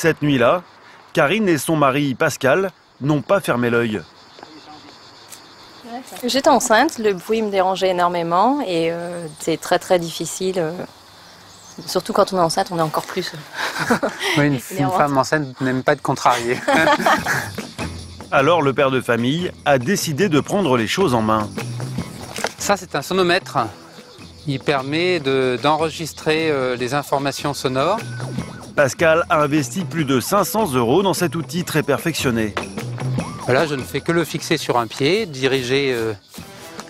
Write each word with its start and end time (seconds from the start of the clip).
Cette 0.00 0.22
nuit-là, 0.22 0.62
Karine 1.12 1.48
et 1.48 1.58
son 1.58 1.74
mari 1.74 2.14
Pascal 2.14 2.70
n'ont 3.00 3.20
pas 3.20 3.40
fermé 3.40 3.68
l'œil. 3.68 4.00
J'étais 6.24 6.48
enceinte, 6.50 6.98
le 7.00 7.14
bruit 7.14 7.42
me 7.42 7.50
dérangeait 7.50 7.88
énormément 7.88 8.60
et 8.60 8.92
euh, 8.92 9.26
c'est 9.40 9.60
très 9.60 9.80
très 9.80 9.98
difficile. 9.98 10.60
euh, 10.60 10.70
surtout 11.84 12.12
quand 12.12 12.32
on 12.32 12.36
est 12.36 12.40
enceinte, 12.40 12.68
on 12.70 12.78
est 12.78 12.82
encore 12.82 13.06
plus. 13.06 13.32
euh, 13.90 13.94
Oui, 14.38 14.46
une, 14.46 14.60
femme 14.96 15.18
enceinte 15.18 15.60
n'aime 15.60 15.82
pas 15.82 15.94
être 15.94 16.02
contrariée. 16.02 16.60
Alors 18.30 18.62
le 18.62 18.72
père 18.72 18.92
de 18.92 19.00
famille 19.00 19.50
a 19.64 19.78
décidé 19.80 20.28
de 20.28 20.38
prendre 20.38 20.76
les 20.76 20.86
choses 20.86 21.12
en 21.12 21.22
main. 21.22 21.48
Ça, 22.58 22.76
c'est 22.76 22.94
un 22.94 23.02
sonomètre. 23.02 23.58
Il 24.46 24.60
permet 24.60 25.18
de- 25.18 25.58
d'enregistrer 25.60 26.52
euh, 26.52 26.76
les 26.76 26.94
informations 26.94 27.52
sonores. 27.52 27.98
Pascal 28.82 29.24
a 29.28 29.42
investi 29.42 29.80
plus 29.84 30.04
de 30.04 30.20
500 30.20 30.74
euros 30.74 31.02
dans 31.02 31.12
cet 31.12 31.34
outil 31.34 31.64
très 31.64 31.82
perfectionné. 31.82 32.54
Là, 33.48 33.66
je 33.66 33.74
ne 33.74 33.82
fais 33.82 34.00
que 34.00 34.12
le 34.12 34.22
fixer 34.22 34.56
sur 34.56 34.78
un 34.78 34.86
pied, 34.86 35.26
diriger 35.26 35.92
euh, 35.92 36.12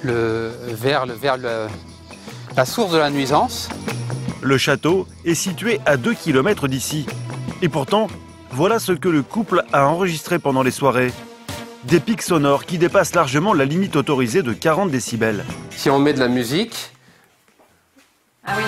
le, 0.02 0.50
vers, 0.68 1.06
le, 1.06 1.14
vers 1.14 1.38
le- 1.38 1.66
la 2.58 2.66
source 2.66 2.92
de 2.92 2.98
la 2.98 3.08
nuisance. 3.08 3.70
Le 4.42 4.58
château 4.58 5.06
est 5.24 5.34
situé 5.34 5.80
à 5.86 5.96
2 5.96 6.12
km 6.12 6.68
d'ici. 6.68 7.06
Et 7.62 7.70
pourtant, 7.70 8.08
voilà 8.50 8.80
ce 8.80 8.92
que 8.92 9.08
le 9.08 9.22
couple 9.22 9.64
a 9.72 9.86
enregistré 9.86 10.38
pendant 10.38 10.62
les 10.62 10.70
soirées. 10.72 11.10
Des 11.84 12.00
pics 12.00 12.20
sonores 12.20 12.66
qui 12.66 12.76
dépassent 12.76 13.14
largement 13.14 13.54
la 13.54 13.64
limite 13.64 13.96
autorisée 13.96 14.42
de 14.42 14.52
40 14.52 14.90
décibels. 14.90 15.42
Si 15.70 15.88
on 15.88 15.98
met 15.98 16.12
de 16.12 16.20
la 16.20 16.28
musique, 16.28 16.90
Ah 18.44 18.56
oui. 18.58 18.64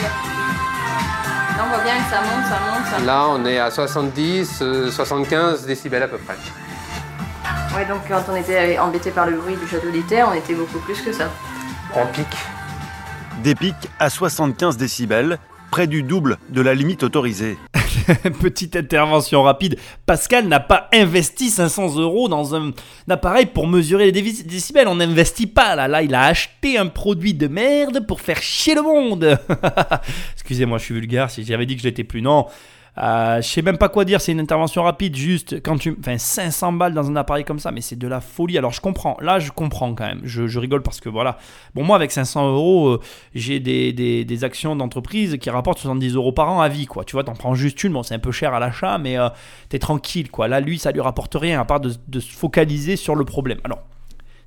Là, 1.71 1.77
on 1.77 1.83
voit 1.83 1.85
bien 1.85 2.03
que 2.03 2.11
ça 2.11 2.21
monte, 2.21 2.45
ça 2.49 2.59
monte, 2.61 2.87
ça 2.91 2.99
monte. 2.99 3.07
là, 3.07 3.27
on 3.29 3.45
est 3.45 3.59
à 3.59 3.71
70, 3.71 4.59
euh, 4.63 4.91
75 4.91 5.67
décibels 5.67 6.03
à 6.03 6.09
peu 6.09 6.19
près. 6.19 6.35
Ouais, 7.77 7.85
donc 7.87 8.01
quand 8.09 8.23
on 8.29 8.37
était 8.37 8.79
embêté 8.79 9.11
par 9.11 9.27
le 9.27 9.37
bruit 9.37 9.55
du 9.57 9.69
château 9.69 9.91
d'Iter, 9.91 10.23
on 10.25 10.33
était 10.33 10.55
beaucoup 10.55 10.79
plus 10.81 11.01
que 11.01 11.13
ça. 11.13 11.31
En 11.95 12.07
pic. 12.07 12.27
Des 13.45 13.55
pics 13.55 13.89
à 13.99 14.11
75 14.11 14.77
décibels, 14.77 15.39
près 15.71 15.87
du 15.87 16.03
double 16.03 16.39
de 16.49 16.61
la 16.61 16.75
limite 16.75 17.05
autorisée. 17.05 17.57
Petite 18.41 18.77
intervention 18.77 19.43
rapide. 19.43 19.77
Pascal 20.07 20.47
n'a 20.49 20.61
pas 20.61 20.89
investi 20.93 21.51
500 21.51 21.99
euros 21.99 22.29
dans 22.29 22.55
un, 22.55 22.73
appareil 23.09 23.47
pour 23.47 23.67
mesurer 23.67 24.11
les 24.11 24.23
décibels. 24.23 24.89
On 24.89 24.97
n'investit 24.97 25.47
pas 25.47 25.77
là. 25.77 25.89
Là, 25.89 26.03
il 26.03 26.15
a 26.15 26.25
acheté 26.25 26.79
un 26.79 26.87
produit 26.87 27.35
de 27.35 27.49
merde 27.49 28.07
pour 28.07 28.21
faire 28.21 28.43
chier 28.43 28.75
le 28.75 28.83
monde. 28.83 29.39
Excusez-moi, 30.35 30.79
je 30.79 30.85
suis 30.85 30.95
vulgaire. 30.95 31.31
Si 31.31 31.45
j'avais 31.45 31.67
dit 31.67 31.77
que 31.77 31.83
j'étais 31.83 32.05
plus, 32.05 32.23
non. 32.23 32.47
Euh, 32.99 33.41
je 33.41 33.49
sais 33.49 33.63
même 33.63 33.79
pas 33.79 33.89
quoi 33.89 34.05
dire, 34.05 34.21
c'est 34.21 34.33
une 34.33 34.41
intervention 34.41 34.83
rapide, 34.83 35.17
juste 35.17 35.63
quand 35.63 35.79
tu. 35.79 35.97
Enfin, 36.01 36.19
500 36.19 36.73
balles 36.73 36.95
dans 36.95 37.09
un 37.09 37.17
appareil 37.17 37.45
comme 37.45 37.59
ça, 37.59 37.71
mais 37.71 37.81
c'est 37.81 37.97
de 37.97 38.09
la 38.09 38.21
folie. 38.21 38.59
Alors 38.59 38.73
je 38.73 38.81
comprends, 38.81 39.17
là 39.21 39.39
je 39.39 39.51
comprends 39.51 39.95
quand 39.95 40.07
même, 40.07 40.21
je, 40.25 40.59
rigole 40.59 40.83
parce 40.83 41.01
que 41.01 41.09
voilà. 41.09 41.39
Bon, 41.75 41.85
moi 41.85 41.97
avec 41.97 42.11
500 42.11 42.53
euros, 42.53 42.89
euh, 42.89 43.01
j'ai 43.35 43.61
des, 43.61 43.93
des, 43.93 44.25
des 44.25 44.45
actions 44.45 44.77
d'entreprise 44.77 45.39
qui 45.41 45.51
rapportent 45.51 45.79
70 45.79 46.15
euros 46.15 46.33
par 46.33 46.51
an 46.51 46.61
à 46.61 46.69
vie, 46.69 46.87
quoi. 46.87 47.05
Tu 47.05 47.13
vois, 47.13 47.25
t'en 47.25 47.35
prends 47.35 47.55
juste 47.55 47.83
une, 47.85 47.93
bon, 47.93 48.03
c'est 48.03 48.15
un 48.15 48.19
peu 48.19 48.33
cher 48.33 48.55
à 48.55 48.61
l'achat, 48.61 48.99
mais 48.99 49.19
euh, 49.19 49.29
t'es 49.69 49.79
tranquille, 49.79 50.31
quoi. 50.31 50.49
Là, 50.49 50.61
lui, 50.61 50.79
ça 50.79 50.93
lui 50.93 51.01
rapporte 51.01 51.35
rien 51.35 51.61
à 51.61 51.65
part 51.65 51.81
de, 51.81 51.93
de 52.09 52.21
se 52.21 52.33
focaliser 52.33 52.97
sur 52.97 53.15
le 53.15 53.25
problème. 53.25 53.59
Alors. 53.65 53.81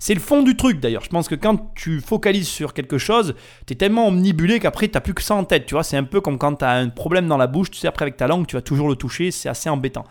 C'est 0.06 0.14
le 0.14 0.20
fond 0.20 0.44
du 0.44 0.58
truc 0.58 0.82
d'ailleurs. 0.82 1.06
Je 1.06 1.10
pense 1.10 1.30
que 1.30 1.36
quand 1.36 1.74
tu 1.76 2.02
focalises 2.02 2.50
sur 2.50 2.74
quelque 2.74 2.98
chose, 2.98 3.36
t'es 3.66 3.76
tellement 3.76 4.10
omnibulé 4.10 4.60
qu'après 4.60 4.90
t'as 4.90 5.00
plus 5.00 5.14
que 5.14 5.22
ça 5.22 5.34
en 5.34 5.46
tête. 5.46 5.66
Tu 5.66 5.76
vois, 5.76 5.84
c'est 5.86 5.96
un 5.96 6.04
peu 6.04 6.20
comme 6.20 6.38
quand 6.38 6.56
t'as 6.56 6.74
un 6.74 6.90
problème 6.90 7.26
dans 7.26 7.38
la 7.38 7.48
bouche. 7.48 7.72
Tu 7.72 7.80
sais, 7.80 7.88
après 7.88 8.04
avec 8.04 8.18
ta 8.18 8.28
langue, 8.28 8.46
tu 8.46 8.58
vas 8.58 8.62
toujours 8.62 8.90
le 8.90 8.98
toucher. 8.98 9.32
C'est 9.32 9.48
assez 9.48 9.70
embêtant. 9.70 10.04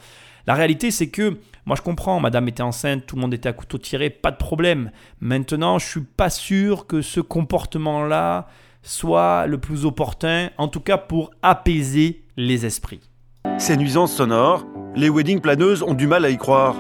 La 0.46 0.54
réalité, 0.54 0.90
c'est 0.90 1.10
que 1.10 1.36
moi 1.66 1.76
je 1.76 1.82
comprends. 1.82 2.20
Madame 2.20 2.48
était 2.48 2.62
enceinte, 2.62 3.04
tout 3.04 3.16
le 3.16 3.20
monde 3.20 3.34
était 3.34 3.50
à 3.50 3.52
couteau 3.52 3.76
tiré, 3.76 4.08
pas 4.08 4.30
de 4.30 4.38
problème. 4.38 4.92
Maintenant, 5.20 5.78
je 5.78 5.86
suis 5.86 6.00
pas 6.00 6.30
sûr 6.30 6.86
que 6.86 7.02
ce 7.02 7.20
comportement-là 7.20 8.46
soit 8.82 9.46
le 9.46 9.58
plus 9.58 9.84
opportun, 9.84 10.48
en 10.56 10.68
tout 10.68 10.80
cas 10.80 10.96
pour 10.96 11.32
apaiser 11.42 12.24
les 12.38 12.64
esprits. 12.64 13.10
Ces 13.58 13.76
nuisances 13.76 14.14
sonores, 14.14 14.64
les 14.96 15.10
wedding 15.10 15.42
planeuses 15.42 15.82
ont 15.82 15.92
du 15.92 16.06
mal 16.06 16.24
à 16.24 16.30
y 16.30 16.38
croire. 16.38 16.76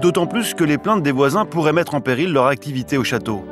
D'autant 0.00 0.26
plus 0.26 0.54
que 0.54 0.64
les 0.64 0.78
plaintes 0.78 1.02
des 1.02 1.12
voisins 1.12 1.44
pourraient 1.44 1.72
mettre 1.72 1.94
en 1.94 2.00
péril 2.00 2.32
leur 2.32 2.46
activité 2.46 2.98
au 2.98 3.04
château. 3.04 3.44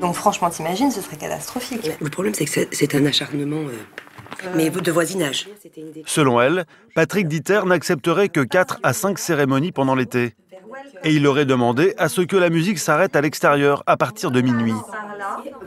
Donc 0.00 0.14
franchement, 0.14 0.50
t'imagines, 0.50 0.90
ce 0.90 1.00
serait 1.00 1.16
catastrophique. 1.16 1.88
Le 2.00 2.10
problème, 2.10 2.34
c'est 2.34 2.44
que 2.44 2.50
c'est- 2.50 2.94
un 2.94 3.06
acharnement, 3.06 3.56
euh, 3.56 4.48
mais 4.56 4.68
de 4.70 4.92
voisinage. 4.92 5.48
Selon 6.06 6.40
elle, 6.40 6.64
Patrick 6.94 7.28
Dieter 7.28 7.60
n'accepterait 7.64 8.28
que 8.28 8.40
4 8.40 8.80
à 8.82 8.92
5 8.92 9.18
cérémonies 9.18 9.72
pendant 9.72 9.94
l'été. 9.94 10.34
Et 11.04 11.12
il 11.12 11.26
aurait 11.26 11.44
demandé 11.44 11.94
à 11.98 12.08
ce 12.08 12.20
que 12.22 12.36
la 12.36 12.50
musique 12.50 12.78
s'arrête 12.78 13.14
à 13.16 13.20
l'extérieur 13.20 13.82
à 13.86 13.96
partir 13.96 14.30
de 14.30 14.40
minuit. 14.40 14.74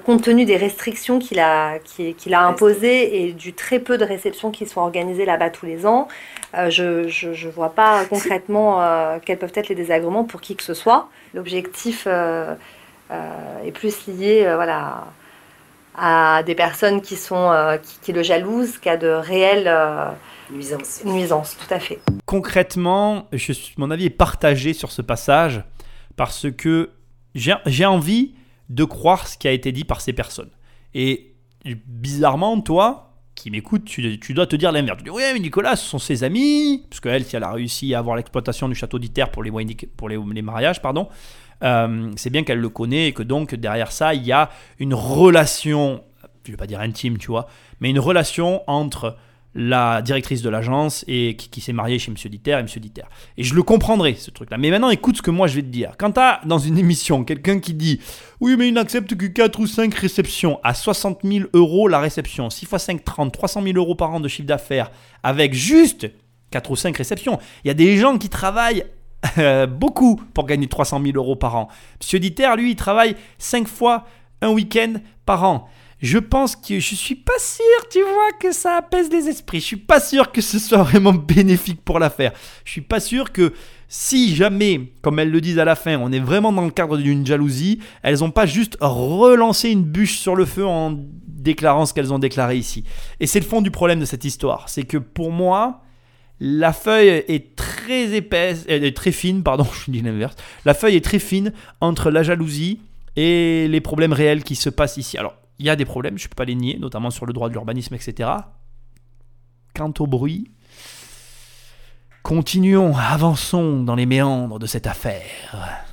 Compte 0.06 0.24
tenu 0.24 0.46
des 0.46 0.58
restrictions 0.58 1.20
qu'il 1.20 1.40
a, 1.40 1.80
qui- 1.80 2.14
qu'il 2.14 2.34
a 2.34 2.46
imposées 2.46 3.24
et 3.28 3.34
du 3.34 3.54
très 3.54 3.80
peu 3.80 3.98
de 3.98 4.04
réceptions 4.06 4.52
qui 4.52 4.66
sont 4.66 4.82
organisées 4.82 5.26
là-bas 5.26 5.50
tous 5.50 5.66
les 5.66 5.86
ans, 5.86 6.08
euh, 6.56 6.70
je 6.70 7.28
ne 7.28 7.52
vois 7.52 7.74
pas 7.74 8.06
concrètement 8.06 8.82
euh, 8.82 9.18
quels 9.24 9.38
peuvent 9.38 9.52
être 9.56 9.70
les 9.70 9.76
désagréments 9.76 10.24
pour 10.24 10.42
qui 10.42 10.56
que 10.56 10.64
ce 10.64 10.74
soit. 10.74 11.10
L'objectif 11.34 12.06
euh, 12.08 12.56
euh, 13.12 13.64
est 13.66 13.72
plus 13.72 14.08
lié 14.08 14.46
euh, 14.46 14.56
voilà, 14.56 15.06
à 15.96 16.44
des 16.44 16.56
personnes 16.56 17.02
qui, 17.02 17.16
sont, 17.16 17.52
euh, 17.52 17.78
qui, 17.78 18.00
qui 18.02 18.14
le 18.14 18.24
jalousent 18.24 18.78
qu'à 18.78 18.98
de 18.98 19.08
réelles 19.08 19.68
euh, 19.68 20.10
Nuisance. 20.50 21.04
nuisances, 21.04 21.58
tout 21.58 21.74
à 21.74 21.80
fait. 21.80 22.00
concrètement, 22.26 23.28
je 23.34 23.52
mon 23.78 23.92
avis 23.92 24.06
est 24.06 24.10
partagé 24.10 24.74
sur 24.74 24.92
ce 24.92 25.02
passage 25.02 25.64
parce 26.16 26.50
que 26.52 26.92
j'ai 27.36 27.86
envie 27.86 28.36
de 28.70 28.84
croire 28.86 29.28
ce 29.28 29.38
qui 29.38 29.48
a 29.48 29.52
été 29.52 29.72
dit 29.72 29.84
par 29.84 30.00
ces 30.02 30.14
personnes. 30.14 30.50
Et 30.94 31.36
bizarrement, 31.86 32.60
toi, 32.62 33.07
qui 33.38 33.52
m'écoutes, 33.52 33.86
tu, 33.86 34.34
dois 34.34 34.48
te 34.48 34.56
dire 34.56 34.72
l'inverse. 34.72 34.98
Tu 34.98 35.06
dis, 35.06 35.10
oui, 35.10 35.24
mais 35.34 35.40
Nicolas, 35.40 35.76
ce 35.76 35.88
sont 35.88 36.00
ses 36.00 36.24
amis, 36.24 36.84
parce 36.90 37.00
qu'elle, 37.00 37.24
si 37.24 37.36
elle 37.36 37.44
a 37.44 37.52
réussi 37.52 37.94
à 37.94 38.00
avoir 38.00 38.18
l'exploitation 38.18 38.68
du 38.68 38.76
château 38.76 39.00
d'Iter 39.00 39.26
pour 39.32 39.44
les, 39.44 40.42
mariages, 40.42 40.82
pardon, 40.82 41.08
euh, 41.64 42.12
c'est 42.16 42.32
bien 42.32 42.44
qu'elle 42.44 42.60
le 42.60 42.70
connaît 42.70 43.08
et 43.08 43.14
que 43.14 43.24
donc 43.24 43.56
derrière 43.56 43.92
ça, 43.92 44.14
il 44.14 44.26
y 44.26 44.32
a 44.32 44.50
une 44.80 44.94
relation, 44.94 46.04
je 46.46 46.52
vais 46.52 46.58
pas 46.58 46.68
dire 46.68 46.80
intime, 46.80 47.18
tu 47.18 47.28
vois, 47.28 47.48
mais 47.80 47.90
une 47.90 48.00
relation 48.00 48.64
entre 48.68 49.16
la 49.56 50.02
directrice 50.02 50.42
de 50.42 50.50
l'agence 50.50 51.04
et 51.08 51.36
qui, 51.36 51.62
s'est 51.62 51.74
mariée 51.74 51.98
chez 51.98 52.12
Monsieur 52.12 52.30
Diter 52.30 52.52
et 52.60 52.62
Monsieur 52.62 52.80
Diter. 52.80 53.04
Et 53.38 53.44
je 53.44 53.56
le 53.56 53.64
comprendrai, 53.64 54.14
ce 54.14 54.30
truc-là. 54.30 54.58
Mais 54.58 54.70
maintenant, 54.70 54.90
écoute 54.90 55.18
ce 55.18 55.22
que 55.22 55.32
moi 55.32 55.48
je 55.48 55.56
vais 55.56 55.62
te 55.64 55.68
dire. 55.68 55.94
Quand 55.98 56.12
tu 56.12 56.20
as 56.20 56.42
dans 56.46 56.60
une 56.60 56.78
émission 56.78 57.24
quelqu'un 57.24 57.60
qui 57.60 57.74
dit 57.74 58.00
Oui, 58.40 58.56
mais 58.58 58.68
il 58.68 58.74
n'accepte 58.74 59.16
que 59.16 59.26
4 59.26 59.60
ou 59.60 59.68
5 59.68 59.94
réceptions 59.94 60.60
à 60.64 60.74
60 60.74 61.22
000 61.24 61.46
euros 61.54 61.88
la 61.88 62.00
réception, 62.00 62.50
6 62.50 62.68
x 62.72 62.78
5, 62.78 63.04
30, 63.04 63.32
300 63.34 63.64
000 63.64 63.78
euros 63.78 63.96
par 63.96 64.12
an 64.12 64.20
de 64.20 64.28
chiffre 64.28 64.48
d'affaires, 64.48 64.92
avec 65.24 65.54
juste 65.54 66.08
4 66.52 66.72
ou 66.72 66.76
5 66.76 66.96
réceptions. 66.96 67.40
Il 67.64 67.68
y 67.68 67.72
a 67.72 67.74
des 67.74 67.98
gens 67.98 68.18
qui 68.18 68.30
travaillent 68.30 68.84
euh, 69.38 69.66
beaucoup 69.66 70.22
pour 70.34 70.46
gagner 70.46 70.68
300 70.68 71.02
000 71.04 71.18
euros 71.18 71.36
par 71.36 71.56
an. 71.56 71.68
Monsieur 72.00 72.20
Diter, 72.20 72.50
lui, 72.58 72.72
il 72.72 72.76
travaille 72.76 73.16
5 73.40 73.68
fois 73.68 74.06
un 74.42 74.50
week-end 74.50 74.94
par 75.26 75.44
an. 75.44 75.68
Je 76.00 76.20
pense 76.20 76.56
que 76.56 76.80
je 76.80 76.96
suis 76.96 77.16
pas 77.16 77.40
sûr, 77.40 77.90
tu 77.90 78.02
vois, 78.02 78.32
que 78.40 78.52
ça 78.52 78.78
apaise 78.78 79.10
les 79.12 79.30
esprits. 79.30 79.60
Je 79.60 79.66
suis 79.66 79.78
pas 79.78 80.00
sûr 80.00 80.32
que 80.32 80.42
ce 80.42 80.60
soit 80.60 80.84
vraiment 80.84 81.14
bénéfique 81.14 81.82
pour 81.84 81.98
l'affaire. 81.98 82.34
Je 82.66 82.72
suis 82.72 82.82
pas 82.82 83.00
sûr 83.00 83.32
que 83.32 83.54
si 83.88 84.36
jamais, 84.36 84.92
comme 85.02 85.18
elles 85.18 85.32
le 85.32 85.42
disent 85.42 85.58
à 85.58 85.66
la 85.66 85.76
fin, 85.76 85.98
on 85.98 86.12
est 86.12 86.20
vraiment 86.20 86.52
dans 86.52 86.66
le 86.66 86.72
cadre 86.72 86.98
d'une 86.98 87.26
jalousie, 87.26 87.80
elles 88.04 88.24
ont 88.24 88.30
pas 88.30 88.46
juste 88.46 88.78
relancé 88.80 89.72
une 89.72 89.84
bûche 89.84 90.18
sur 90.18 90.36
le 90.36 90.46
feu 90.46 90.66
en 90.66 90.96
déclarant 91.26 91.88
ce 91.88 91.96
qu'elles 91.96 92.14
ont 92.14 92.20
déclaré 92.20 92.58
ici. 92.58 92.84
Et 93.20 93.26
c'est 93.26 93.40
le 93.40 93.46
fond 93.46 93.62
du 93.62 93.72
problème 93.72 94.00
de 94.00 94.06
cette 94.06 94.26
histoire. 94.26 94.70
C'est 94.70 94.84
que 94.84 94.98
pour 94.98 95.32
moi, 95.32 95.82
la 96.40 96.74
feuille 96.74 97.24
est 97.28 97.56
très 97.56 98.14
épaisse, 98.14 98.66
elle 98.68 98.84
est 98.84 98.96
très 98.96 99.12
fine, 99.12 99.42
pardon, 99.42 99.66
je 99.86 99.90
dis 99.90 100.02
l'inverse. 100.02 100.36
La 100.64 100.76
feuille 100.76 100.96
est 100.96 101.04
très 101.04 101.20
fine 101.20 101.54
entre 101.82 102.12
la 102.12 102.22
jalousie 102.22 102.82
et 103.16 103.68
les 103.68 103.82
problèmes 103.82 104.14
réels 104.14 104.44
qui 104.44 104.56
se 104.56 104.70
passent 104.70 104.98
ici. 104.98 105.18
Alors, 105.18 105.34
il 105.60 105.66
y 105.66 105.70
a 105.70 105.76
des 105.76 105.86
problèmes, 105.86 106.18
je 106.18 106.26
ne 106.26 106.30
peux 106.30 106.36
pas 106.36 106.46
les 106.46 106.56
nier, 106.56 106.78
notamment 106.80 107.10
sur 107.10 107.26
le 107.26 107.34
droit 107.34 107.48
de 107.50 107.54
l'urbanisme, 107.54 107.96
etc. 107.96 108.30
Quant 109.76 109.94
au 110.00 110.08
bruit, 110.08 110.52
continuons, 112.24 112.96
avançons 112.96 113.84
dans 113.84 113.96
les 113.96 114.06
méandres 114.06 114.60
de 114.60 114.66
cette 114.66 114.88
affaire. 114.88 115.84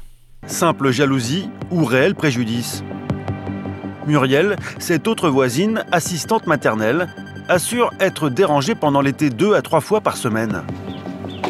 Simple 0.46 0.90
jalousie 0.90 1.48
ou 1.70 1.84
réel 1.84 2.14
préjudice 2.14 2.84
Muriel, 4.06 4.56
cette 4.78 5.08
autre 5.08 5.30
voisine, 5.30 5.82
assistante 5.90 6.46
maternelle, 6.46 7.08
assure 7.48 7.90
être 8.00 8.28
dérangée 8.28 8.74
pendant 8.74 9.00
l'été 9.00 9.30
deux 9.30 9.54
à 9.54 9.62
trois 9.62 9.80
fois 9.80 10.02
par 10.02 10.18
semaine. 10.18 10.62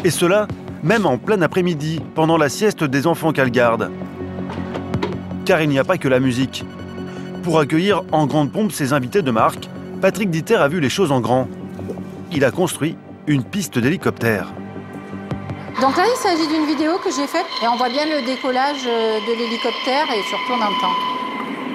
Et 0.05 0.09
cela, 0.09 0.47
même 0.81 1.05
en 1.05 1.17
plein 1.17 1.41
après-midi, 1.41 1.99
pendant 2.15 2.37
la 2.37 2.47
sieste 2.47 2.85
des 2.85 3.07
enfants 3.07 3.33
qu'elle 3.33 3.51
garde. 3.51 3.91
Car 5.43 5.61
il 5.61 5.69
n'y 5.69 5.79
a 5.79 5.83
pas 5.83 5.97
que 5.97 6.07
la 6.07 6.21
musique. 6.21 6.63
Pour 7.45 7.59
accueillir 7.59 8.01
en 8.11 8.25
grande 8.25 8.51
pompe 8.51 8.71
ses 8.71 8.91
invités 8.91 9.21
de 9.21 9.29
marque, 9.29 9.69
Patrick 10.01 10.31
Diter 10.31 10.55
a 10.55 10.67
vu 10.67 10.79
les 10.79 10.89
choses 10.89 11.11
en 11.11 11.21
grand. 11.21 11.47
Il 12.31 12.43
a 12.43 12.49
construit 12.49 12.97
une 13.27 13.43
piste 13.43 13.77
d'hélicoptère. 13.77 14.47
Donc 15.79 15.95
là, 15.95 16.05
il 16.11 16.17
s'agit 16.17 16.47
d'une 16.47 16.65
vidéo 16.65 16.93
que 17.03 17.11
j'ai 17.11 17.27
faite? 17.27 17.45
Et 17.61 17.67
on 17.67 17.75
voit 17.75 17.89
bien 17.89 18.05
le 18.05 18.25
décollage 18.25 18.81
euh, 18.87 19.19
de 19.19 19.37
l'hélicoptère 19.37 20.05
et 20.09 20.23
surtout 20.27 20.53
on 20.53 20.55
entend. 20.55 20.93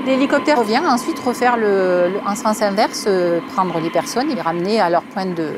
L'hélicoptère 0.07 0.59
revient 0.59 0.81
ensuite 0.85 1.21
refaire 1.21 1.57
le, 1.57 2.09
le- 2.15 2.21
en 2.27 2.35
sens 2.35 2.61
inverse, 2.63 3.05
euh, 3.07 3.39
prendre 3.55 3.79
les 3.79 3.91
personnes 3.91 4.29
et 4.29 4.35
les 4.35 4.41
ramener 4.41 4.81
à 4.81 4.91
leur 4.91 5.03
point 5.03 5.27
de, 5.27 5.51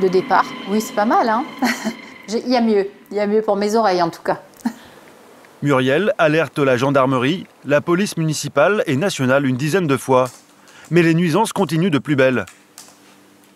de 0.00 0.08
départ. 0.08 0.46
Oui, 0.70 0.80
c'est 0.80 0.94
pas 0.94 1.04
mal, 1.04 1.28
hein? 1.28 1.44
Il 2.28 2.48
y 2.48 2.56
a 2.56 2.62
mieux, 2.62 2.86
il 3.10 3.16
y 3.16 3.20
a 3.20 3.26
mieux 3.26 3.42
pour 3.42 3.56
mes 3.56 3.74
oreilles 3.76 4.00
en 4.02 4.08
tout 4.08 4.22
cas. 4.22 4.40
Muriel 5.62 6.14
alerte 6.16 6.58
la 6.58 6.78
gendarmerie, 6.78 7.46
la 7.66 7.82
police 7.82 8.16
municipale 8.16 8.82
et 8.86 8.96
nationale 8.96 9.44
une 9.44 9.58
dizaine 9.58 9.86
de 9.86 9.98
fois. 9.98 10.30
Mais 10.90 11.02
les 11.02 11.12
nuisances 11.12 11.52
continuent 11.52 11.90
de 11.90 11.98
plus 11.98 12.16
belle. 12.16 12.46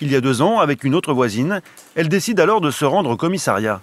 Il 0.03 0.13
y 0.13 0.17
a 0.17 0.21
deux 0.21 0.43
ans, 0.43 0.61
avec 0.61 0.85
une 0.85 0.95
autre 0.95 1.15
voisine, 1.15 1.63
elle 1.95 2.11
décide 2.11 2.41
alors 2.41 2.61
de 2.61 2.71
se 2.71 2.85
rendre 2.85 3.09
au 3.09 3.17
commissariat. 3.17 3.81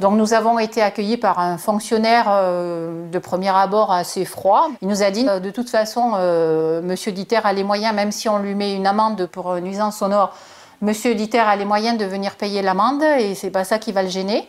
Donc 0.00 0.18
nous 0.18 0.34
avons 0.34 0.58
été 0.58 0.82
accueillis 0.82 1.16
par 1.16 1.38
un 1.38 1.58
fonctionnaire 1.58 2.26
euh, 2.28 3.08
de 3.08 3.18
premier 3.20 3.50
abord 3.50 3.92
assez 3.92 4.24
froid. 4.24 4.68
Il 4.82 4.88
nous 4.88 5.04
a 5.04 5.12
dit 5.12 5.26
euh, 5.28 5.38
de 5.38 5.50
toute 5.50 5.70
façon, 5.70 6.14
euh, 6.16 6.82
Monsieur 6.82 7.12
Diter 7.12 7.38
a 7.44 7.52
les 7.52 7.62
moyens, 7.62 7.94
même 7.94 8.10
si 8.10 8.28
on 8.28 8.40
lui 8.40 8.56
met 8.56 8.74
une 8.74 8.86
amende 8.86 9.26
pour 9.26 9.54
nuisance 9.60 9.98
sonore, 9.98 10.36
Monsieur 10.82 11.14
Diter 11.14 11.38
a 11.38 11.54
les 11.54 11.64
moyens 11.64 11.96
de 11.98 12.04
venir 12.04 12.34
payer 12.34 12.62
l'amende 12.62 13.04
et 13.20 13.36
c'est 13.36 13.50
pas 13.50 13.64
ça 13.64 13.78
qui 13.78 13.92
va 13.92 14.02
le 14.02 14.08
gêner. 14.08 14.48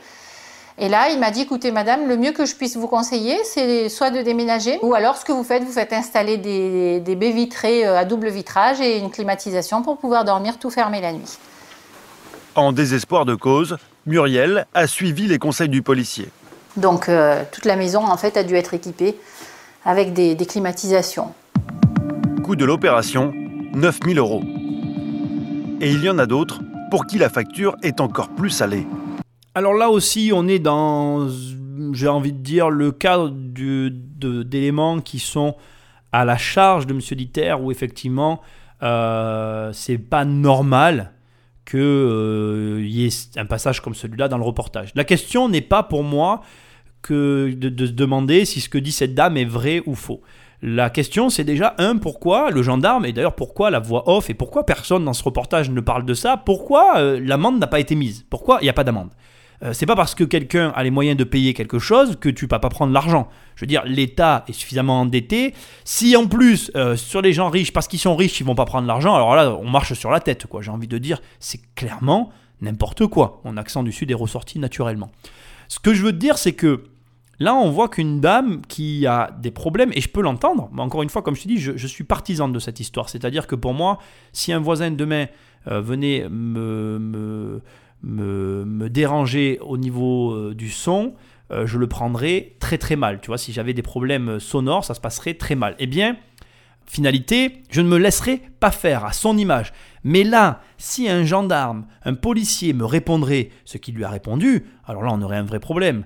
Et 0.80 0.90
là, 0.90 1.10
il 1.10 1.20
m'a 1.20 1.32
dit, 1.32 1.42
écoutez, 1.42 1.72
madame, 1.72 2.08
le 2.08 2.18
mieux 2.18 2.32
que 2.32 2.46
je 2.46 2.56
puisse 2.56 2.78
vous 2.78 2.88
conseiller, 2.88 3.36
c'est 3.44 3.90
soit 3.90 4.12
de 4.12 4.22
déménager, 4.22 4.78
ou 4.84 4.94
alors 4.94 5.18
ce 5.18 5.26
que 5.26 5.32
vous 5.32 5.44
faites, 5.44 5.64
vous 5.64 5.72
faites 5.72 5.92
installer 5.92 6.38
des, 6.38 7.00
des 7.00 7.16
baies 7.16 7.32
vitrées 7.32 7.86
euh, 7.86 7.98
à 7.98 8.06
double 8.06 8.30
vitrage 8.30 8.80
et 8.80 9.00
une 9.00 9.10
climatisation 9.10 9.82
pour 9.82 9.98
pouvoir 9.98 10.24
dormir 10.24 10.60
tout 10.60 10.70
fermé 10.70 11.02
la 11.02 11.14
nuit. 11.14 11.40
En 12.54 12.72
désespoir 12.72 13.26
de 13.26 13.34
cause, 13.34 13.78
Muriel 14.06 14.68
a 14.76 14.86
suivi 14.86 15.28
les 15.28 15.40
conseils 15.40 15.70
du 15.70 15.82
policier. 15.82 16.30
Donc 16.76 17.10
euh, 17.10 17.44
toute 17.52 17.66
la 17.66 17.76
maison, 17.76 18.06
en 18.06 18.18
fait, 18.18 18.38
a 18.38 18.44
dû 18.44 18.56
être 18.56 18.76
équipée 18.76 19.16
avec 19.84 20.14
des, 20.14 20.36
des 20.36 20.46
climatisations. 20.46 21.34
Coût 22.44 22.56
de 22.56 22.66
l'opération, 22.66 23.34
9000 23.74 24.20
euros. 24.20 24.44
Et 25.82 25.90
il 25.90 26.04
y 26.04 26.10
en 26.10 26.20
a 26.20 26.28
d'autres 26.28 26.60
pour 26.92 27.08
qui 27.08 27.18
la 27.18 27.30
facture 27.30 27.76
est 27.82 28.00
encore 28.00 28.30
plus 28.30 28.52
salée. 28.52 28.86
Alors 29.58 29.74
là 29.74 29.90
aussi, 29.90 30.30
on 30.36 30.48
est 30.48 30.60
dans, 30.60 31.28
j'ai 31.92 32.08
envie 32.08 32.32
de 32.32 32.38
dire, 32.38 32.70
le 32.70 32.92
cadre 32.92 33.32
d'éléments 33.32 35.02
qui 35.02 35.18
sont 35.18 35.56
à 36.12 36.26
la 36.26 36.38
charge 36.38 36.86
de 36.86 36.94
M. 36.94 37.00
Diter, 37.00 37.56
où 37.60 37.72
effectivement, 37.72 38.40
euh, 38.84 39.72
c'est 39.74 39.98
pas 39.98 40.26
normal 40.26 41.14
qu'il 41.66 42.86
y 42.86 43.08
ait 43.08 43.40
un 43.40 43.46
passage 43.46 43.82
comme 43.82 43.96
celui-là 43.96 44.28
dans 44.28 44.38
le 44.38 44.44
reportage. 44.44 44.92
La 44.94 45.04
question 45.04 45.50
n'est 45.50 45.62
pas 45.62 45.82
pour 45.82 46.04
moi 46.04 46.42
que 47.02 47.52
de, 47.58 47.70
de 47.70 47.88
se 47.88 47.94
demander 47.94 48.46
si 48.46 48.62
ce 48.62 48.70
que 48.70 48.78
dit 48.78 48.92
cette 48.92 49.16
dame 49.16 49.38
est 49.38 49.46
vrai 49.46 49.82
ou 49.88 49.96
faux. 49.96 50.22
La 50.62 50.92
question, 50.92 51.32
c'est 51.32 51.44
déjà, 51.44 51.74
un, 51.80 51.98
pourquoi 51.98 52.52
le 52.52 52.62
gendarme, 52.62 53.08
et 53.08 53.12
d'ailleurs 53.12 53.34
pourquoi 53.34 53.72
la 53.72 53.80
voix 53.80 54.08
off, 54.08 54.30
et 54.30 54.36
pourquoi 54.36 54.68
personne 54.68 55.04
dans 55.04 55.14
ce 55.14 55.24
reportage 55.24 55.72
ne 55.72 55.82
parle 55.82 56.06
de 56.06 56.14
ça, 56.14 56.38
pourquoi 56.38 57.00
euh, 57.00 57.20
l'amende 57.20 57.58
n'a 57.58 57.66
pas 57.66 57.80
été 57.80 57.96
mise? 57.96 58.24
Pourquoi 58.30 58.60
il 58.62 58.66
n'y 58.66 58.70
a 58.70 58.74
pas 58.74 58.84
d'amende? 58.84 59.10
Euh, 59.64 59.74
c'est 59.74 59.86
pas 59.86 59.96
parce 59.96 60.14
que 60.14 60.24
quelqu'un 60.24 60.72
a 60.76 60.84
les 60.84 60.92
moyens 60.92 61.18
de 61.18 61.24
payer 61.24 61.54
quelque 61.54 61.80
chose 61.80 62.18
que 62.20 62.30
tu 62.30 62.46
vas 62.46 62.60
pas 62.60 62.70
prendre 62.70 62.94
l'argent. 62.94 63.28
Je 63.56 63.62
veux 63.62 63.68
dire, 63.68 63.84
l'État 63.86 64.46
est 64.48 64.54
suffisamment 64.54 65.02
endetté. 65.02 65.54
Si 65.84 66.16
en 66.16 66.28
plus, 66.28 66.72
euh, 66.76 66.96
sur 66.96 67.22
les 67.22 67.34
gens 67.34 67.50
riches, 67.50 67.74
parce 67.74 67.88
qu'ils 67.88 68.00
sont 68.00 68.16
riches, 68.16 68.40
ils 68.40 68.46
vont 68.46 68.56
pas 68.56 68.66
prendre 68.66 68.88
l'argent, 68.88 69.16
alors 69.16 69.36
là, 69.36 69.58
on 69.60 69.70
marche 69.70 69.94
sur 69.94 70.12
la 70.12 70.20
tête, 70.20 70.46
quoi. 70.46 70.62
J'ai 70.62 70.72
envie 70.72 70.88
de 70.88 70.98
dire, 70.98 71.22
c'est 71.40 71.60
clairement 71.76 72.32
n'importe 72.62 73.08
quoi. 73.08 73.42
Mon 73.46 73.58
accent 73.58 73.84
du 73.84 73.92
Sud 73.92 74.12
est 74.12 74.16
ressorti 74.16 74.60
naturellement. 74.60 75.12
Ce 75.68 75.80
que 75.80 75.94
je 75.94 76.04
veux 76.04 76.12
te 76.12 76.18
dire, 76.18 76.38
c'est 76.38 76.54
que 76.54 76.84
là, 77.40 77.56
on 77.56 77.70
voit 77.72 77.90
qu'une 77.90 78.20
dame 78.20 78.62
qui 78.68 79.06
a 79.08 79.32
des 79.40 79.52
problèmes, 79.52 79.92
et 79.94 80.02
je 80.02 80.10
peux 80.10 80.22
l'entendre, 80.22 80.70
mais 80.72 80.82
encore 80.82 81.04
une 81.04 81.10
fois, 81.10 81.22
comme 81.22 81.36
je 81.36 81.44
te 81.44 81.48
dis, 81.48 81.58
je, 81.58 81.88
suis 81.88 82.04
partisan 82.04 82.50
de 82.50 82.60
cette 82.60 82.80
histoire. 82.80 83.10
C'est-à-dire 83.10 83.48
que 83.48 83.56
pour 83.56 83.74
moi, 83.74 83.98
si 84.34 84.54
un 84.54 84.60
voisin 84.60 84.92
demain 84.92 85.26
euh, 85.68 85.82
venait 85.82 86.28
me, 86.30 87.62
me, 88.04 88.88
déranger 88.90 89.60
au 89.62 89.78
niveau 89.78 90.32
euh, 90.32 90.56
du 90.56 90.70
son, 90.70 91.14
euh, 91.52 91.66
je 91.66 91.78
le 91.78 91.88
prendrais 91.88 92.54
très 92.60 92.78
très 92.78 92.96
mal. 92.96 93.20
Tu 93.22 93.28
vois, 93.28 93.38
si 93.38 93.54
j'avais 93.54 93.74
des 93.74 93.82
problèmes 93.82 94.40
sonores, 94.40 94.86
ça 94.86 94.94
se 94.94 95.02
passerait 95.02 95.36
très 95.36 95.56
mal. 95.56 95.76
Eh 95.80 95.88
bien, 95.88 96.18
finalité, 96.86 97.64
je 97.70 97.82
ne 97.82 97.88
me 97.88 97.98
laisserai 97.98 98.42
pas 98.60 98.72
faire 98.72 99.06
à 99.06 99.14
son 99.14 99.38
image. 99.38 99.74
Mais 100.04 100.24
là, 100.24 100.62
si 100.78 101.10
un 101.10 101.26
gendarme, 101.26 101.86
un 102.04 102.14
policier 102.14 102.74
me 102.74 102.86
répondrait 102.86 103.50
ce 103.66 103.78
qu'il 103.78 103.96
lui 103.96 104.04
a 104.04 104.10
répondu, 104.10 104.66
alors 104.86 105.04
là, 105.04 105.12
on 105.14 105.22
aurait 105.22 105.38
un 105.38 105.44
vrai 105.44 105.60
problème. 105.60 106.06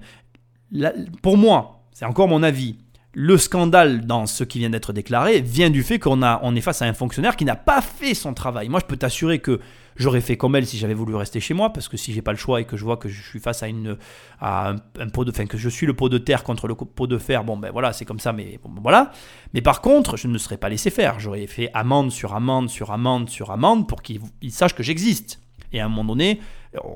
Pour 1.22 1.38
moi, 1.38 1.86
c'est 1.92 2.06
encore 2.06 2.28
mon 2.28 2.44
avis, 2.44 2.78
le 3.14 3.38
scandale 3.38 4.06
dans 4.06 4.26
ce 4.26 4.44
qui 4.44 4.60
vient 4.60 4.70
d'être 4.70 4.94
déclaré 4.94 5.42
vient 5.42 5.70
du 5.70 5.84
fait 5.84 6.00
qu'on 6.00 6.24
a, 6.24 6.40
on 6.44 6.56
est 6.56 6.62
face 6.62 6.82
à 6.82 6.86
un 6.86 6.94
fonctionnaire 6.94 7.36
qui 7.36 7.44
n'a 7.44 7.58
pas 7.58 7.82
fait 7.82 8.14
son 8.14 8.34
travail. 8.34 8.70
Moi, 8.70 8.80
je 8.80 8.86
peux 8.86 8.96
t'assurer 8.96 9.40
que 9.40 9.60
j'aurais 9.98 10.22
fait 10.22 10.38
comme 10.38 10.56
elle 10.56 10.66
si 10.66 10.78
j'avais 10.78 10.94
voulu 10.94 11.16
rester 11.16 11.42
chez 11.42 11.54
moi, 11.54 11.74
parce 11.74 11.90
que 11.90 11.98
si 11.98 12.14
j'ai 12.14 12.22
pas 12.22 12.32
le 12.32 12.38
choix 12.38 12.62
et 12.62 12.66
que 12.66 12.78
je 12.78 12.86
vois 12.86 12.96
que 12.96 13.10
je 13.10 13.22
suis 13.22 13.40
face 13.40 13.64
à 13.64 13.68
un, 13.68 14.76
pot 15.10 15.26
de, 15.26 15.32
que 15.32 15.58
je 15.58 15.70
suis 15.70 15.86
le 15.86 15.94
pot 15.94 16.08
de 16.08 16.18
terre 16.18 16.44
contre 16.44 16.68
le 16.68 16.76
pot 16.76 17.08
de 17.08 17.18
fer, 17.18 17.44
bon 17.44 17.58
ben 17.58 17.72
voilà, 17.72 17.92
c'est 17.92 18.06
comme 18.06 18.20
ça, 18.20 18.32
mais 18.32 18.60
ben 18.64 18.72
voilà. 18.82 19.12
Mais 19.54 19.62
par 19.62 19.82
contre, 19.82 20.16
je 20.16 20.28
ne 20.28 20.38
serais 20.38 20.58
pas 20.58 20.70
laissé 20.70 20.90
faire. 20.90 21.20
J'aurais 21.20 21.48
fait 21.48 21.70
amende 21.74 22.12
sur 22.12 22.34
amende 22.34 22.70
sur 22.70 22.92
amende 22.92 23.30
sur 23.30 23.52
amende 23.52 23.90
pour 23.90 24.02
qu'il 24.02 24.22
il 24.42 24.52
sache 24.52 24.74
que 24.74 24.84
j'existe. 24.84 25.41
Et 25.74 25.80
à 25.80 25.86
un 25.86 25.90
moment 25.90 26.06
donné, 26.06 26.40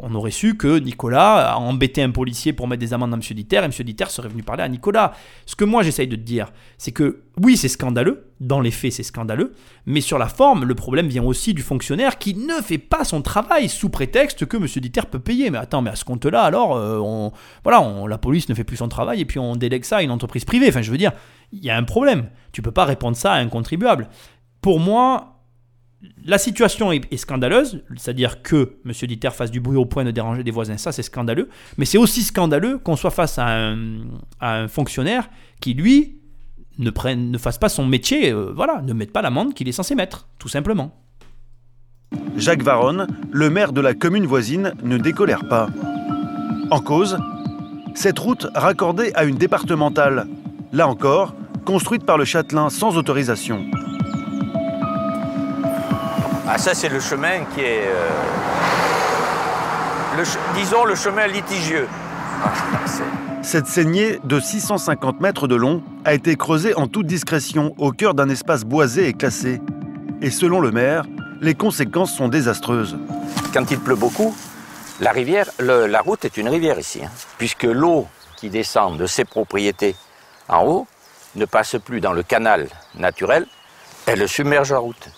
on 0.01 0.13
aurait 0.15 0.31
su 0.31 0.55
que 0.55 0.79
Nicolas 0.79 1.51
a 1.51 1.57
embêté 1.57 2.01
un 2.01 2.11
policier 2.11 2.53
pour 2.53 2.67
mettre 2.67 2.79
des 2.79 2.93
amendes 2.93 3.13
à 3.13 3.17
M. 3.17 3.21
Diter, 3.21 3.57
et 3.57 3.59
M. 3.59 3.71
Diter 3.71 4.05
serait 4.09 4.29
venu 4.29 4.43
parler 4.43 4.63
à 4.63 4.69
Nicolas. 4.69 5.13
Ce 5.45 5.55
que 5.55 5.65
moi 5.65 5.83
j'essaye 5.83 6.07
de 6.07 6.15
te 6.15 6.21
dire, 6.21 6.53
c'est 6.77 6.91
que 6.91 7.23
oui, 7.41 7.57
c'est 7.57 7.67
scandaleux, 7.67 8.31
dans 8.39 8.61
les 8.61 8.71
faits 8.71 8.93
c'est 8.93 9.03
scandaleux, 9.03 9.53
mais 9.85 9.99
sur 9.99 10.17
la 10.17 10.27
forme, 10.27 10.63
le 10.63 10.75
problème 10.75 11.07
vient 11.07 11.23
aussi 11.23 11.53
du 11.53 11.61
fonctionnaire 11.61 12.17
qui 12.17 12.35
ne 12.35 12.61
fait 12.61 12.77
pas 12.77 13.03
son 13.03 13.21
travail 13.21 13.67
sous 13.67 13.89
prétexte 13.89 14.45
que 14.45 14.57
M. 14.57 14.65
Diter 14.65 15.01
peut 15.09 15.19
payer. 15.19 15.49
Mais 15.49 15.57
attends, 15.57 15.81
mais 15.81 15.91
à 15.91 15.95
ce 15.95 16.05
compte-là, 16.05 16.43
alors, 16.43 16.77
euh, 16.77 17.29
voilà, 17.63 18.07
la 18.07 18.17
police 18.17 18.47
ne 18.47 18.55
fait 18.55 18.63
plus 18.63 18.77
son 18.77 18.87
travail 18.87 19.21
et 19.21 19.25
puis 19.25 19.39
on 19.39 19.55
délègue 19.55 19.83
ça 19.83 19.97
à 19.97 20.01
une 20.01 20.11
entreprise 20.11 20.45
privée. 20.45 20.69
Enfin, 20.69 20.81
je 20.81 20.91
veux 20.91 20.97
dire, 20.97 21.11
il 21.51 21.63
y 21.63 21.69
a 21.69 21.77
un 21.77 21.83
problème. 21.83 22.29
Tu 22.53 22.61
peux 22.61 22.71
pas 22.71 22.85
répondre 22.85 23.17
ça 23.17 23.33
à 23.33 23.37
un 23.37 23.47
contribuable. 23.47 24.07
Pour 24.61 24.79
moi, 24.79 25.34
la 26.23 26.37
situation 26.37 26.91
est, 26.91 27.17
scandaleuse, 27.17 27.83
c'est-à-dire 27.95 28.41
que 28.41 28.77
M. 28.85 28.91
Diter 29.07 29.29
fasse 29.31 29.51
du 29.51 29.59
bruit 29.59 29.77
au 29.77 29.85
point 29.85 30.03
de 30.03 30.11
déranger 30.11 30.43
des 30.43 30.51
voisins, 30.51 30.77
ça 30.77 30.91
c'est 30.91 31.03
scandaleux, 31.03 31.49
mais 31.77 31.85
c'est 31.85 31.97
aussi 31.97 32.23
scandaleux 32.23 32.77
qu'on 32.77 32.95
soit 32.95 33.11
face 33.11 33.37
à 33.37 33.73
un, 34.41 34.67
fonctionnaire 34.67 35.29
qui, 35.61 35.73
lui, 35.73 36.17
ne 36.77 37.37
fasse 37.37 37.57
pas 37.57 37.69
son 37.69 37.85
métier, 37.85 38.31
euh, 38.31 38.51
voilà, 38.53 38.81
ne 38.81 38.93
mette 38.93 39.11
pas 39.11 39.21
l'amende 39.21 39.53
qu'il 39.53 39.67
est 39.67 39.73
censé 39.73 39.95
mettre, 39.95 40.27
tout 40.39 40.49
simplement. 40.49 41.01
Jacques 42.37 42.63
Varonne, 42.63 43.07
le 43.31 43.49
maire 43.49 43.71
de 43.71 43.81
la 43.81 43.93
commune 43.93 44.25
voisine, 44.25 44.73
ne 44.83 44.97
décolère 44.97 45.47
pas. 45.47 45.69
En 46.71 46.79
cause, 46.79 47.17
cette 47.93 48.19
route 48.19 48.47
raccordée 48.53 49.11
à 49.15 49.23
une 49.23 49.37
départementale, 49.37 50.27
là 50.73 50.87
encore, 50.87 51.33
construite 51.65 52.05
par 52.05 52.17
le 52.17 52.25
Châtelain 52.25 52.69
sans 52.69 52.97
autorisation. 52.97 53.65
Ah 56.47 56.57
ça 56.57 56.73
c'est 56.75 56.89
le 56.89 56.99
chemin 56.99 57.43
qui 57.53 57.61
est, 57.61 57.85
euh, 57.87 58.09
le 60.17 60.23
disons 60.55 60.85
le 60.85 60.95
chemin 60.95 61.27
litigieux. 61.27 61.87
Ah, 62.43 62.51
Cette 63.41 63.67
saignée 63.67 64.19
de 64.23 64.39
650 64.39 65.21
mètres 65.21 65.47
de 65.47 65.55
long 65.55 65.81
a 66.03 66.13
été 66.13 66.35
creusée 66.35 66.73
en 66.75 66.87
toute 66.87 67.07
discrétion 67.07 67.73
au 67.77 67.91
cœur 67.91 68.13
d'un 68.13 68.29
espace 68.29 68.63
boisé 68.63 69.07
et 69.07 69.13
classé. 69.13 69.61
Et 70.21 70.29
selon 70.31 70.59
le 70.61 70.71
maire, 70.71 71.05
les 71.41 71.53
conséquences 71.55 72.13
sont 72.15 72.27
désastreuses. 72.27 72.97
Quand 73.53 73.69
il 73.71 73.79
pleut 73.79 73.95
beaucoup, 73.95 74.35
la 74.99 75.11
rivière, 75.11 75.49
le- 75.59 75.87
la 75.87 76.01
route 76.01 76.25
est 76.25 76.37
une 76.37 76.49
rivière 76.49 76.79
ici, 76.79 77.01
hein, 77.03 77.09
puisque 77.37 77.63
l'eau 77.63 78.07
qui 78.37 78.49
descend 78.49 78.97
de 78.97 79.05
ses 79.07 79.25
propriétés 79.25 79.95
en 80.47 80.63
haut 80.65 80.87
ne 81.35 81.45
passe 81.45 81.75
plus 81.83 82.01
dans 82.01 82.13
le 82.13 82.23
canal 82.23 82.67
naturel, 82.97 83.45
elle 84.05 84.27
submerge 84.29 84.71
la 84.71 84.79
route. 84.79 85.09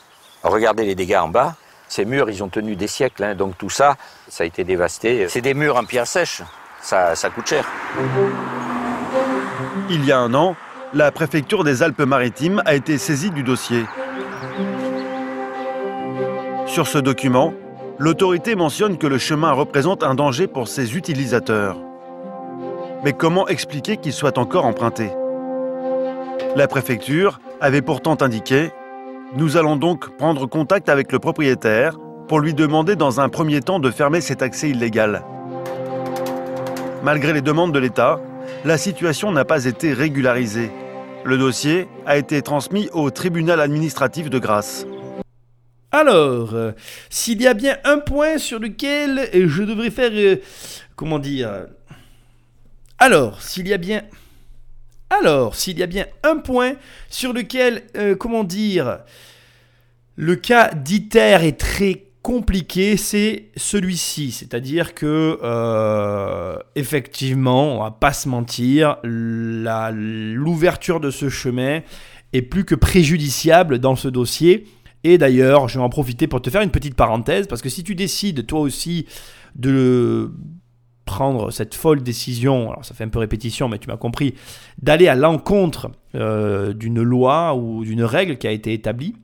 Regardez 0.48 0.86
les 0.86 0.96
dégâts 0.96 1.20
en 1.22 1.28
bas. 1.28 1.56
Ces 1.90 2.06
murs, 2.06 2.30
ils 2.30 2.44
ont 2.44 2.50
tenu 2.50 2.76
des 2.76 2.88
siècles, 2.88 3.24
hein, 3.24 3.36
donc 3.36 3.58
tout 3.58 3.70
ça, 3.70 3.96
ça 4.28 4.44
a 4.44 4.48
été 4.48 4.64
dévasté. 4.64 5.28
C'est 5.30 5.42
des 5.42 5.54
murs 5.54 5.78
en 5.78 5.86
pierre 5.86 6.08
sèche, 6.08 6.42
ça, 6.82 7.16
ça 7.16 7.30
coûte 7.30 7.48
cher. 7.48 7.66
Il 9.90 10.04
y 10.04 10.12
a 10.12 10.20
un 10.20 10.34
an, 10.34 10.56
la 10.94 11.12
préfecture 11.12 11.64
des 11.64 11.84
Alpes-Maritimes 11.84 12.62
a 12.66 12.76
été 12.76 12.98
saisie 12.98 13.32
du 13.32 13.44
dossier. 13.44 13.86
Sur 16.66 16.88
ce 16.88 16.98
document, 16.98 17.54
l'autorité 17.98 18.56
mentionne 18.56 18.98
que 18.98 19.08
le 19.08 19.18
chemin 19.18 19.54
représente 19.54 20.04
un 20.04 20.16
danger 20.16 20.48
pour 20.48 20.68
ses 20.68 20.98
utilisateurs. 20.98 21.78
Mais 23.04 23.14
comment 23.14 23.48
expliquer 23.48 23.96
qu'il 23.98 24.14
soit 24.14 24.38
encore 24.38 24.66
emprunté? 24.66 25.10
La 26.56 26.68
préfecture 26.68 27.40
avait 27.62 27.82
pourtant 27.82 28.18
indiqué 28.20 28.72
Nous 29.36 29.58
allons 29.58 29.76
donc 29.76 30.16
prendre 30.18 30.46
contact 30.46 30.88
avec 30.88 31.12
le 31.12 31.20
propriétaire 31.20 31.98
pour 32.30 32.40
lui 32.40 32.54
demander 32.54 32.96
dans 32.96 33.20
un 33.20 33.28
premier 33.28 33.60
temps 33.60 33.80
de 33.80 33.92
fermer 33.92 34.22
cet 34.22 34.42
accès 34.42 34.70
illégal. 34.70 35.24
Malgré 37.04 37.34
les 37.34 37.42
demandes 37.42 37.74
de 37.74 37.80
l'État, 37.80 38.22
la 38.64 38.78
situation 38.78 39.32
n'a 39.32 39.44
pas 39.44 39.66
été 39.66 39.94
régularisée. 39.94 40.72
Le 41.26 41.38
dossier 41.38 41.88
a 42.06 42.18
été 42.18 42.42
transmis 42.42 42.90
au 42.94 43.12
tribunal 43.12 43.60
administratif 43.60 44.30
de 44.30 44.40
Grasse. 44.40 44.88
Alors, 45.92 46.54
euh, 46.54 46.72
s'il 47.10 47.42
y 47.42 47.48
a 47.48 47.54
bien 47.54 47.78
un 47.84 48.00
point 48.00 48.38
sur 48.38 48.60
lequel 48.60 49.30
euh, 49.34 49.48
je 49.48 49.64
devrais 49.64 49.92
faire... 49.92 50.12
euh, 50.14 50.38
comment 50.96 51.20
dire 51.20 51.66
Alors, 52.98 53.42
s'il 53.42 53.68
y 53.68 53.74
a 53.74 53.78
bien... 53.78 54.04
Alors, 55.10 55.56
s'il 55.56 55.80
y 55.80 55.84
a 55.84 55.88
bien 55.88 56.06
un 56.24 56.38
point 56.38 56.74
sur 57.10 57.34
lequel, 57.34 57.84
euh, 57.96 58.16
comment 58.16 58.44
dire, 58.44 59.00
le 60.16 60.36
cas 60.36 60.74
d'ITER 60.74 61.40
est 61.44 61.58
très 61.58 62.08
compliqué, 62.22 62.98
c'est 62.98 63.46
celui-ci. 63.56 64.32
C'est-à-dire 64.32 64.94
que, 64.94 65.40
euh, 65.42 66.58
effectivement, 66.76 67.78
on 67.78 67.84
va 67.84 67.92
pas 67.92 68.12
se 68.12 68.28
mentir, 68.28 68.98
l'ouverture 69.04 71.00
de 71.00 71.10
ce 71.10 71.30
chemin 71.30 71.82
est 72.34 72.42
plus 72.42 72.66
que 72.66 72.76
préjudiciable 72.76 73.80
dans 73.80 73.96
ce 73.96 74.10
dossier. 74.10 74.66
Et 75.06 75.18
d'ailleurs, 75.18 75.70
je 75.70 75.78
vais 75.78 75.84
en 75.86 75.90
profiter 75.90 76.28
pour 76.28 76.42
te 76.42 76.50
faire 76.50 76.62
une 76.62 76.72
petite 76.72 76.96
parenthèse, 76.96 77.48
parce 77.48 77.62
que 77.62 77.70
si 77.70 77.84
tu 77.84 77.96
décides 77.96 78.46
toi 78.46 78.60
aussi 78.60 79.06
de 79.56 80.32
prendre 81.08 81.50
cette 81.50 81.74
folle 81.74 82.04
décision, 82.04 82.72
alors 82.72 82.86
ça 82.86 82.94
fait 82.94 83.04
un 83.04 83.10
peu 83.10 83.18
répétition, 83.18 83.68
mais 83.68 83.80
tu 83.80 83.88
m'as 83.88 83.98
compris, 83.98 84.36
d'aller 84.80 85.08
à 85.08 85.16
l'encontre 85.16 85.90
euh, 86.14 86.74
d'une 86.74 87.02
loi 87.02 87.56
ou 87.56 87.84
d'une 87.84 88.04
règle 88.04 88.38
qui 88.38 88.46
a 88.46 88.52
été 88.52 88.74
établie, 88.74 89.16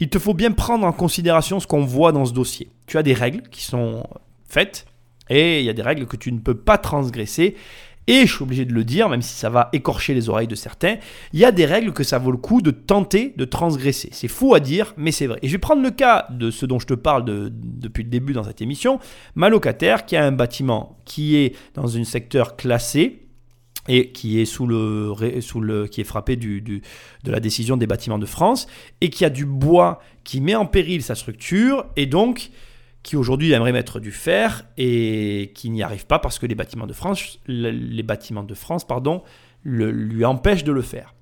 il 0.00 0.10
te 0.10 0.18
faut 0.18 0.34
bien 0.34 0.52
prendre 0.52 0.86
en 0.86 0.92
considération 0.92 1.60
ce 1.60 1.66
qu'on 1.66 1.84
voit 1.84 2.12
dans 2.12 2.26
ce 2.26 2.34
dossier. 2.34 2.68
Tu 2.86 2.98
as 2.98 3.02
des 3.02 3.14
règles 3.14 3.42
qui 3.50 3.62
sont 3.62 4.04
faites, 4.46 4.84
et 5.30 5.60
il 5.60 5.64
y 5.64 5.70
a 5.70 5.72
des 5.72 5.82
règles 5.82 6.06
que 6.06 6.16
tu 6.16 6.32
ne 6.32 6.38
peux 6.38 6.56
pas 6.56 6.78
transgresser. 6.78 7.56
Et 8.08 8.26
je 8.26 8.34
suis 8.34 8.42
obligé 8.42 8.64
de 8.64 8.72
le 8.72 8.82
dire, 8.82 9.08
même 9.08 9.22
si 9.22 9.34
ça 9.34 9.50
va 9.50 9.68
écorcher 9.72 10.14
les 10.14 10.28
oreilles 10.28 10.48
de 10.48 10.56
certains, 10.56 10.96
il 11.32 11.38
y 11.38 11.44
a 11.44 11.52
des 11.52 11.66
règles 11.66 11.92
que 11.92 12.02
ça 12.02 12.18
vaut 12.18 12.32
le 12.32 12.38
coup 12.38 12.60
de 12.62 12.72
tenter 12.72 13.34
de 13.36 13.44
transgresser. 13.44 14.08
C'est 14.12 14.26
fou 14.28 14.54
à 14.54 14.60
dire, 14.60 14.94
mais 14.96 15.12
c'est 15.12 15.26
vrai. 15.26 15.38
Et 15.42 15.46
je 15.46 15.52
vais 15.52 15.58
prendre 15.58 15.82
le 15.82 15.90
cas 15.90 16.26
de 16.30 16.50
ce 16.50 16.66
dont 16.66 16.80
je 16.80 16.86
te 16.86 16.94
parle 16.94 17.24
de- 17.24 17.52
depuis 17.52 18.02
le 18.02 18.10
début 18.10 18.32
dans 18.32 18.42
cette 18.42 18.62
émission. 18.62 18.98
Ma 19.36 19.48
locataire 19.48 20.06
qui 20.06 20.16
a 20.16 20.24
un 20.24 20.32
bâtiment 20.32 20.98
qui 21.04 21.36
est 21.36 21.54
dans 21.74 21.96
un 21.96 22.04
secteur 22.04 22.56
classé, 22.56 23.24
et 23.90 24.12
qui 24.12 24.38
est 24.38 24.44
sous 24.44 24.66
le, 24.66 25.86
qui 25.86 26.02
est 26.02 26.04
frappé 26.04 26.36
de 26.36 26.82
la 27.24 27.40
décision 27.40 27.78
des 27.78 27.86
bâtiments 27.86 28.18
de 28.18 28.26
France 28.26 28.66
et 29.00 29.08
qui 29.08 29.24
a 29.24 29.30
du 29.30 29.46
bois 29.46 30.00
qui 30.24 30.42
met 30.42 30.54
en 30.54 30.66
péril 30.66 31.02
sa 31.02 31.14
structure 31.14 31.86
et 31.96 32.04
donc 32.04 32.50
qui 33.08 33.16
aujourd'hui 33.16 33.52
aimerait 33.52 33.72
mettre 33.72 34.00
du 34.00 34.12
fer 34.12 34.66
et 34.76 35.52
qui 35.54 35.70
n'y 35.70 35.82
arrive 35.82 36.04
pas 36.04 36.18
parce 36.18 36.38
que 36.38 36.44
les 36.44 36.54
bâtiments 36.54 36.86
de 36.86 36.92
France 36.92 37.38
le- 37.46 37.70
les 37.70 38.02
bâtiments 38.02 38.42
de 38.42 38.52
France 38.52 38.86
pardon 38.86 39.22
le- 39.62 39.90
lui 39.90 40.26
empêchent 40.26 40.62
de 40.64 40.72
le 40.72 40.82
faire. 40.82 41.14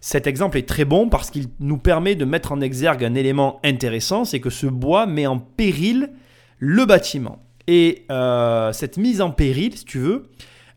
Cet 0.00 0.26
exemple 0.26 0.56
est 0.56 0.66
très 0.66 0.86
bon 0.86 1.10
parce 1.10 1.30
qu'il 1.30 1.48
nous 1.60 1.76
permet 1.76 2.14
de 2.14 2.24
mettre 2.24 2.52
en 2.52 2.62
exergue 2.62 3.04
un 3.04 3.14
élément 3.14 3.60
intéressant, 3.62 4.24
c'est 4.24 4.40
que 4.40 4.48
ce 4.48 4.66
bois 4.66 5.04
met 5.04 5.26
en 5.26 5.38
péril 5.38 6.12
le 6.58 6.86
bâtiment. 6.86 7.42
Et 7.66 8.06
euh, 8.10 8.72
cette 8.72 8.96
mise 8.96 9.20
en 9.20 9.30
péril, 9.30 9.76
si 9.76 9.84
tu 9.84 9.98
veux, 9.98 10.30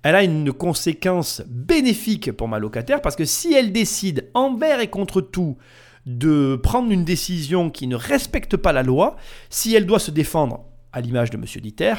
elle 0.03 0.15
a 0.15 0.23
une 0.23 0.51
conséquence 0.51 1.43
bénéfique 1.47 2.33
pour 2.33 2.49
ma 2.49 2.59
locataire 2.59 3.01
parce 3.01 3.15
que 3.15 3.23
si 3.25 3.53
elle 3.53 3.71
décide 3.71 4.29
envers 4.33 4.81
et 4.81 4.87
contre 4.87 5.21
tout 5.21 5.55
de 6.07 6.55
prendre 6.55 6.91
une 6.91 7.03
décision 7.03 7.69
qui 7.69 7.85
ne 7.85 7.95
respecte 7.95 8.57
pas 8.57 8.71
la 8.71 8.81
loi, 8.81 9.17
si 9.49 9.75
elle 9.75 9.85
doit 9.85 9.99
se 9.99 10.09
défendre 10.09 10.63
à 10.93 11.01
l'image 11.01 11.29
de 11.29 11.37
M. 11.37 11.43
Diter, 11.61 11.93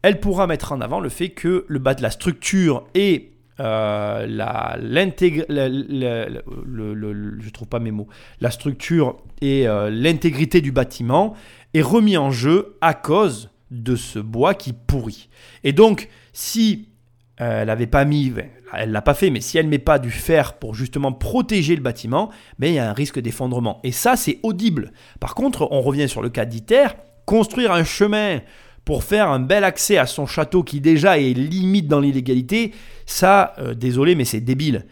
elle 0.00 0.18
pourra 0.18 0.46
mettre 0.48 0.72
en 0.72 0.80
avant 0.80 0.98
le 0.98 1.10
fait 1.10 1.28
que 1.28 1.64
le 1.68 1.78
bas 1.78 1.94
de 1.94 2.02
la 2.02 2.10
structure 2.10 2.84
et 2.94 3.28
la 8.40 8.50
structure 8.50 9.16
et 9.40 9.68
euh, 9.68 9.90
l'intégrité 9.90 10.60
du 10.60 10.72
bâtiment 10.72 11.34
est 11.74 11.82
remis 11.82 12.16
en 12.16 12.30
jeu 12.30 12.76
à 12.80 12.94
cause 12.94 13.50
de 13.70 13.94
ce 13.94 14.18
bois 14.18 14.54
qui 14.54 14.72
pourrit. 14.72 15.28
Et 15.62 15.72
donc, 15.72 16.08
si 16.32 16.88
euh, 17.40 17.60
elle 17.60 17.66
n'avait 17.68 17.86
pas 17.86 18.04
mis, 18.04 18.30
ben, 18.30 18.48
elle 18.74 18.92
l'a 18.92 19.02
pas 19.02 19.14
fait, 19.14 19.30
mais 19.30 19.40
si 19.40 19.58
elle 19.58 19.68
met 19.68 19.78
pas 19.78 19.98
du 19.98 20.10
fer 20.10 20.54
pour 20.54 20.74
justement 20.74 21.12
protéger 21.12 21.76
le 21.76 21.82
bâtiment, 21.82 22.30
ben, 22.58 22.68
il 22.68 22.74
y 22.74 22.78
a 22.78 22.88
un 22.88 22.92
risque 22.92 23.20
d'effondrement. 23.20 23.80
Et 23.84 23.92
ça, 23.92 24.16
c'est 24.16 24.38
audible. 24.42 24.92
Par 25.20 25.34
contre, 25.34 25.68
on 25.70 25.80
revient 25.80 26.08
sur 26.08 26.22
le 26.22 26.30
cas 26.30 26.44
d'ITER, 26.44 26.88
construire 27.26 27.72
un 27.72 27.84
chemin 27.84 28.40
pour 28.84 29.04
faire 29.04 29.30
un 29.30 29.38
bel 29.38 29.62
accès 29.62 29.96
à 29.96 30.06
son 30.06 30.26
château 30.26 30.64
qui 30.64 30.80
déjà 30.80 31.18
est 31.18 31.34
limite 31.34 31.86
dans 31.86 32.00
l'illégalité, 32.00 32.72
ça, 33.06 33.52
euh, 33.58 33.74
désolé, 33.74 34.14
mais 34.16 34.24
c'est 34.24 34.40
débile. 34.40 34.86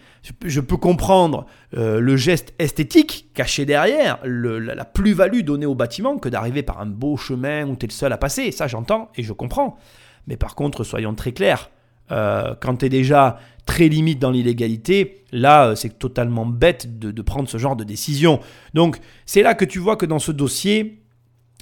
Je 0.44 0.60
peux- 0.60 0.76
comprendre 0.76 1.46
euh, 1.76 1.98
le 1.98 2.16
geste 2.16 2.52
esthétique 2.58 3.30
caché 3.34 3.64
derrière, 3.64 4.18
la 4.24 4.84
plus-value 4.84 5.40
donnée 5.40 5.66
au 5.66 5.74
bâtiment 5.74 6.18
que 6.18 6.28
d'arriver 6.28 6.62
par 6.62 6.80
un 6.80 6.86
beau 6.86 7.16
chemin 7.16 7.66
où 7.66 7.74
tu 7.74 7.86
es 7.86 7.88
le 7.88 7.92
seul 7.92 8.12
à 8.12 8.18
passer. 8.18 8.52
Ça, 8.52 8.66
j'entends 8.68 9.10
et 9.16 9.22
je 9.22 9.32
comprends. 9.32 9.78
Mais 10.26 10.36
par 10.36 10.54
contre, 10.54 10.84
soyons 10.84 11.14
très 11.14 11.32
clairs, 11.32 11.70
euh, 12.10 12.54
quand 12.60 12.76
tu 12.76 12.86
es 12.86 12.88
déjà 12.88 13.38
très 13.66 13.88
limite 13.88 14.18
dans 14.18 14.30
l'illégalité, 14.30 15.24
là, 15.32 15.68
euh, 15.68 15.74
c'est 15.74 15.98
totalement 15.98 16.46
bête 16.46 16.98
de, 16.98 17.22
prendre 17.22 17.48
ce 17.48 17.58
genre 17.58 17.76
de 17.76 17.84
décision. 17.84 18.40
Donc, 18.74 18.98
c'est 19.26 19.42
là 19.42 19.54
que 19.54 19.64
tu 19.64 19.78
vois 19.78 19.96
que 19.96 20.06
dans 20.06 20.18
ce 20.18 20.32
dossier, 20.32 21.02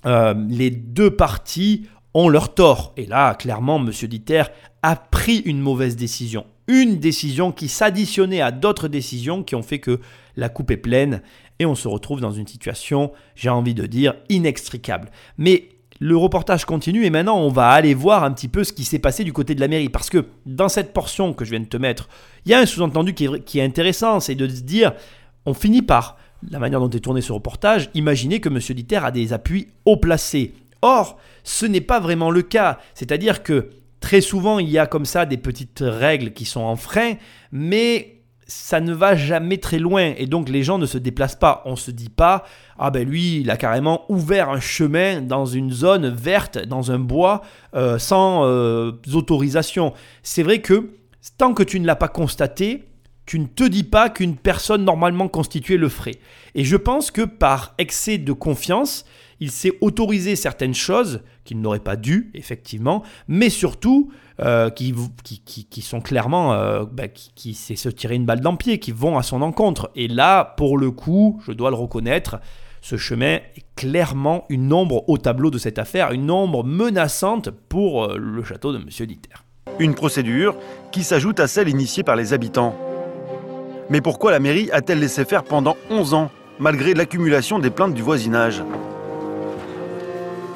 euh, 0.06 0.34
les 0.48 0.70
deux 0.70 1.10
parties 1.10 1.86
ont 2.14 2.28
leur 2.28 2.54
tort. 2.54 2.94
Et 2.96 3.06
là, 3.06 3.34
clairement, 3.34 3.76
M. 3.76 3.90
Diter 3.90 4.44
a 4.82 4.96
pris 4.96 5.38
une 5.38 5.60
mauvaise 5.60 5.96
décision. 5.96 6.46
Une 6.66 6.98
décision 6.98 7.52
qui 7.52 7.68
s'additionnait 7.68 8.40
à 8.40 8.52
d'autres 8.52 8.88
décisions 8.88 9.42
qui 9.42 9.54
ont 9.54 9.62
fait 9.62 9.78
que 9.78 10.00
la 10.36 10.48
coupe 10.48 10.70
est 10.70 10.76
pleine 10.76 11.22
et 11.58 11.66
on 11.66 11.74
se 11.74 11.88
retrouve 11.88 12.20
dans 12.20 12.32
une 12.32 12.46
situation, 12.46 13.12
j'ai 13.34 13.48
envie 13.48 13.74
de 13.74 13.86
dire, 13.86 14.14
inextricable. 14.28 15.10
Mais 15.36 15.68
le 16.00 16.16
reportage 16.16 16.64
continue 16.64 17.04
et 17.04 17.10
maintenant 17.10 17.38
on 17.38 17.48
va 17.48 17.70
aller 17.70 17.94
voir 17.94 18.24
un 18.24 18.32
petit 18.32 18.48
peu 18.48 18.64
ce 18.64 18.72
qui 18.72 18.84
s'est 18.84 18.98
passé 18.98 19.24
du 19.24 19.32
côté 19.32 19.54
de 19.54 19.60
la 19.60 19.68
mairie. 19.68 19.88
Parce 19.88 20.10
que 20.10 20.26
dans 20.46 20.68
cette 20.68 20.92
portion 20.92 21.32
que 21.32 21.44
je 21.44 21.50
viens 21.50 21.60
de 21.60 21.66
te 21.66 21.76
mettre, 21.76 22.08
il 22.44 22.52
y 22.52 22.54
a 22.54 22.58
un 22.58 22.66
sous-entendu 22.66 23.14
qui 23.14 23.58
est, 23.58 23.62
intéressant, 23.62 24.20
c'est 24.20 24.34
de 24.34 24.48
se 24.48 24.62
dire, 24.62 24.92
on 25.46 25.54
finit 25.54 25.82
par, 25.82 26.16
la 26.50 26.58
manière 26.58 26.80
dont 26.80 26.90
est 26.90 27.00
tourné 27.00 27.20
ce 27.20 27.32
reportage, 27.32 27.90
imaginer 27.94 28.40
que 28.40 28.48
M. 28.48 28.58
Diter 28.58 28.96
a 28.96 29.10
des 29.10 29.32
appuis 29.32 29.68
haut 29.84 29.96
placés. 29.96 30.54
Or, 30.82 31.18
ce 31.42 31.66
n'est 31.66 31.80
pas 31.80 31.98
vraiment 31.98 32.30
le 32.30 32.42
cas. 32.42 32.78
C'est-à-dire 32.94 33.42
que 33.42 33.70
très 34.00 34.20
souvent, 34.20 34.60
il 34.60 34.68
y 34.68 34.78
a 34.78 34.86
comme 34.86 35.04
ça 35.04 35.26
des 35.26 35.36
petites 35.36 35.82
règles 35.84 36.32
qui 36.32 36.44
sont 36.44 36.60
en 36.60 36.76
frein, 36.76 37.14
mais 37.50 38.17
ça 38.48 38.80
ne 38.80 38.94
va 38.94 39.14
jamais 39.14 39.58
très 39.58 39.78
loin 39.78 40.14
et 40.16 40.26
donc 40.26 40.48
les 40.48 40.62
gens 40.62 40.78
ne 40.78 40.86
se 40.86 40.96
déplacent 40.98 41.36
pas. 41.36 41.62
On 41.66 41.76
se 41.76 41.90
dit 41.90 42.08
pas 42.08 42.44
ah 42.78 42.90
ben 42.90 43.06
lui 43.06 43.40
il 43.40 43.50
a 43.50 43.56
carrément 43.56 44.04
ouvert 44.08 44.48
un 44.48 44.60
chemin 44.60 45.20
dans 45.20 45.44
une 45.44 45.70
zone 45.70 46.08
verte, 46.08 46.58
dans 46.58 46.90
un 46.90 46.98
bois 46.98 47.42
euh, 47.74 47.98
sans 47.98 48.46
euh, 48.46 48.92
autorisation. 49.12 49.92
C'est 50.22 50.42
vrai 50.42 50.60
que 50.60 50.94
tant 51.36 51.52
que 51.52 51.62
tu 51.62 51.78
ne 51.78 51.86
l'as 51.86 51.96
pas 51.96 52.08
constaté, 52.08 52.88
tu 53.26 53.38
ne 53.38 53.46
te 53.46 53.64
dis 53.64 53.84
pas 53.84 54.08
qu'une 54.08 54.36
personne 54.36 54.84
normalement 54.84 55.28
constituée 55.28 55.76
le 55.76 55.90
ferait. 55.90 56.16
Et 56.54 56.64
je 56.64 56.76
pense 56.76 57.10
que 57.10 57.22
par 57.22 57.74
excès 57.76 58.16
de 58.16 58.32
confiance, 58.32 59.04
il 59.40 59.50
s'est 59.50 59.72
autorisé 59.82 60.34
certaines 60.34 60.74
choses 60.74 61.20
qu'il 61.44 61.60
n'aurait 61.60 61.78
pas 61.78 61.96
dû, 61.96 62.30
effectivement, 62.34 63.02
mais 63.28 63.50
surtout 63.50 64.10
euh, 64.40 64.70
qui, 64.70 64.94
sont 65.82 66.00
clairement, 66.00 66.52
euh, 66.52 66.84
bah, 66.90 67.08
qui, 67.08 67.32
qui 67.34 67.54
se 67.54 67.88
tirer 67.88 68.14
une 68.14 68.24
balle 68.24 68.40
dans 68.40 68.52
le 68.52 68.56
pied, 68.56 68.78
qui 68.78 68.92
vont 68.92 69.18
à 69.18 69.22
son 69.22 69.42
encontre. 69.42 69.90
Et 69.96 70.06
là, 70.06 70.44
pour 70.56 70.78
le 70.78 70.92
coup, 70.92 71.40
je 71.44 71.52
dois 71.52 71.70
le 71.70 71.76
reconnaître, 71.76 72.38
ce 72.80 72.96
chemin 72.96 73.40
est 73.56 73.64
clairement 73.74 74.44
une 74.48 74.72
ombre 74.72 75.08
au 75.08 75.18
tableau 75.18 75.50
de 75.50 75.58
cette 75.58 75.78
affaire, 75.78 76.12
une 76.12 76.30
ombre 76.30 76.64
menaçante 76.64 77.50
pour 77.50 78.04
euh, 78.04 78.16
le 78.16 78.42
château 78.44 78.72
de 78.72 78.78
Monsieur 78.78 79.06
Diter. 79.06 79.34
Une 79.80 79.94
procédure 79.94 80.56
qui 80.92 81.02
s'ajoute 81.02 81.40
à 81.40 81.48
celle 81.48 81.68
initiée 81.68 82.04
par 82.04 82.16
les 82.16 82.32
habitants. 82.32 82.76
Mais 83.90 84.00
pourquoi 84.00 84.30
la 84.30 84.38
mairie 84.38 84.70
a-t-elle 84.70 85.00
laissé 85.00 85.24
faire 85.24 85.44
pendant 85.44 85.76
11 85.90 86.14
ans, 86.14 86.30
malgré 86.58 86.94
l'accumulation 86.94 87.58
des 87.58 87.70
plaintes 87.70 87.94
du 87.94 88.02
voisinage? 88.02 88.62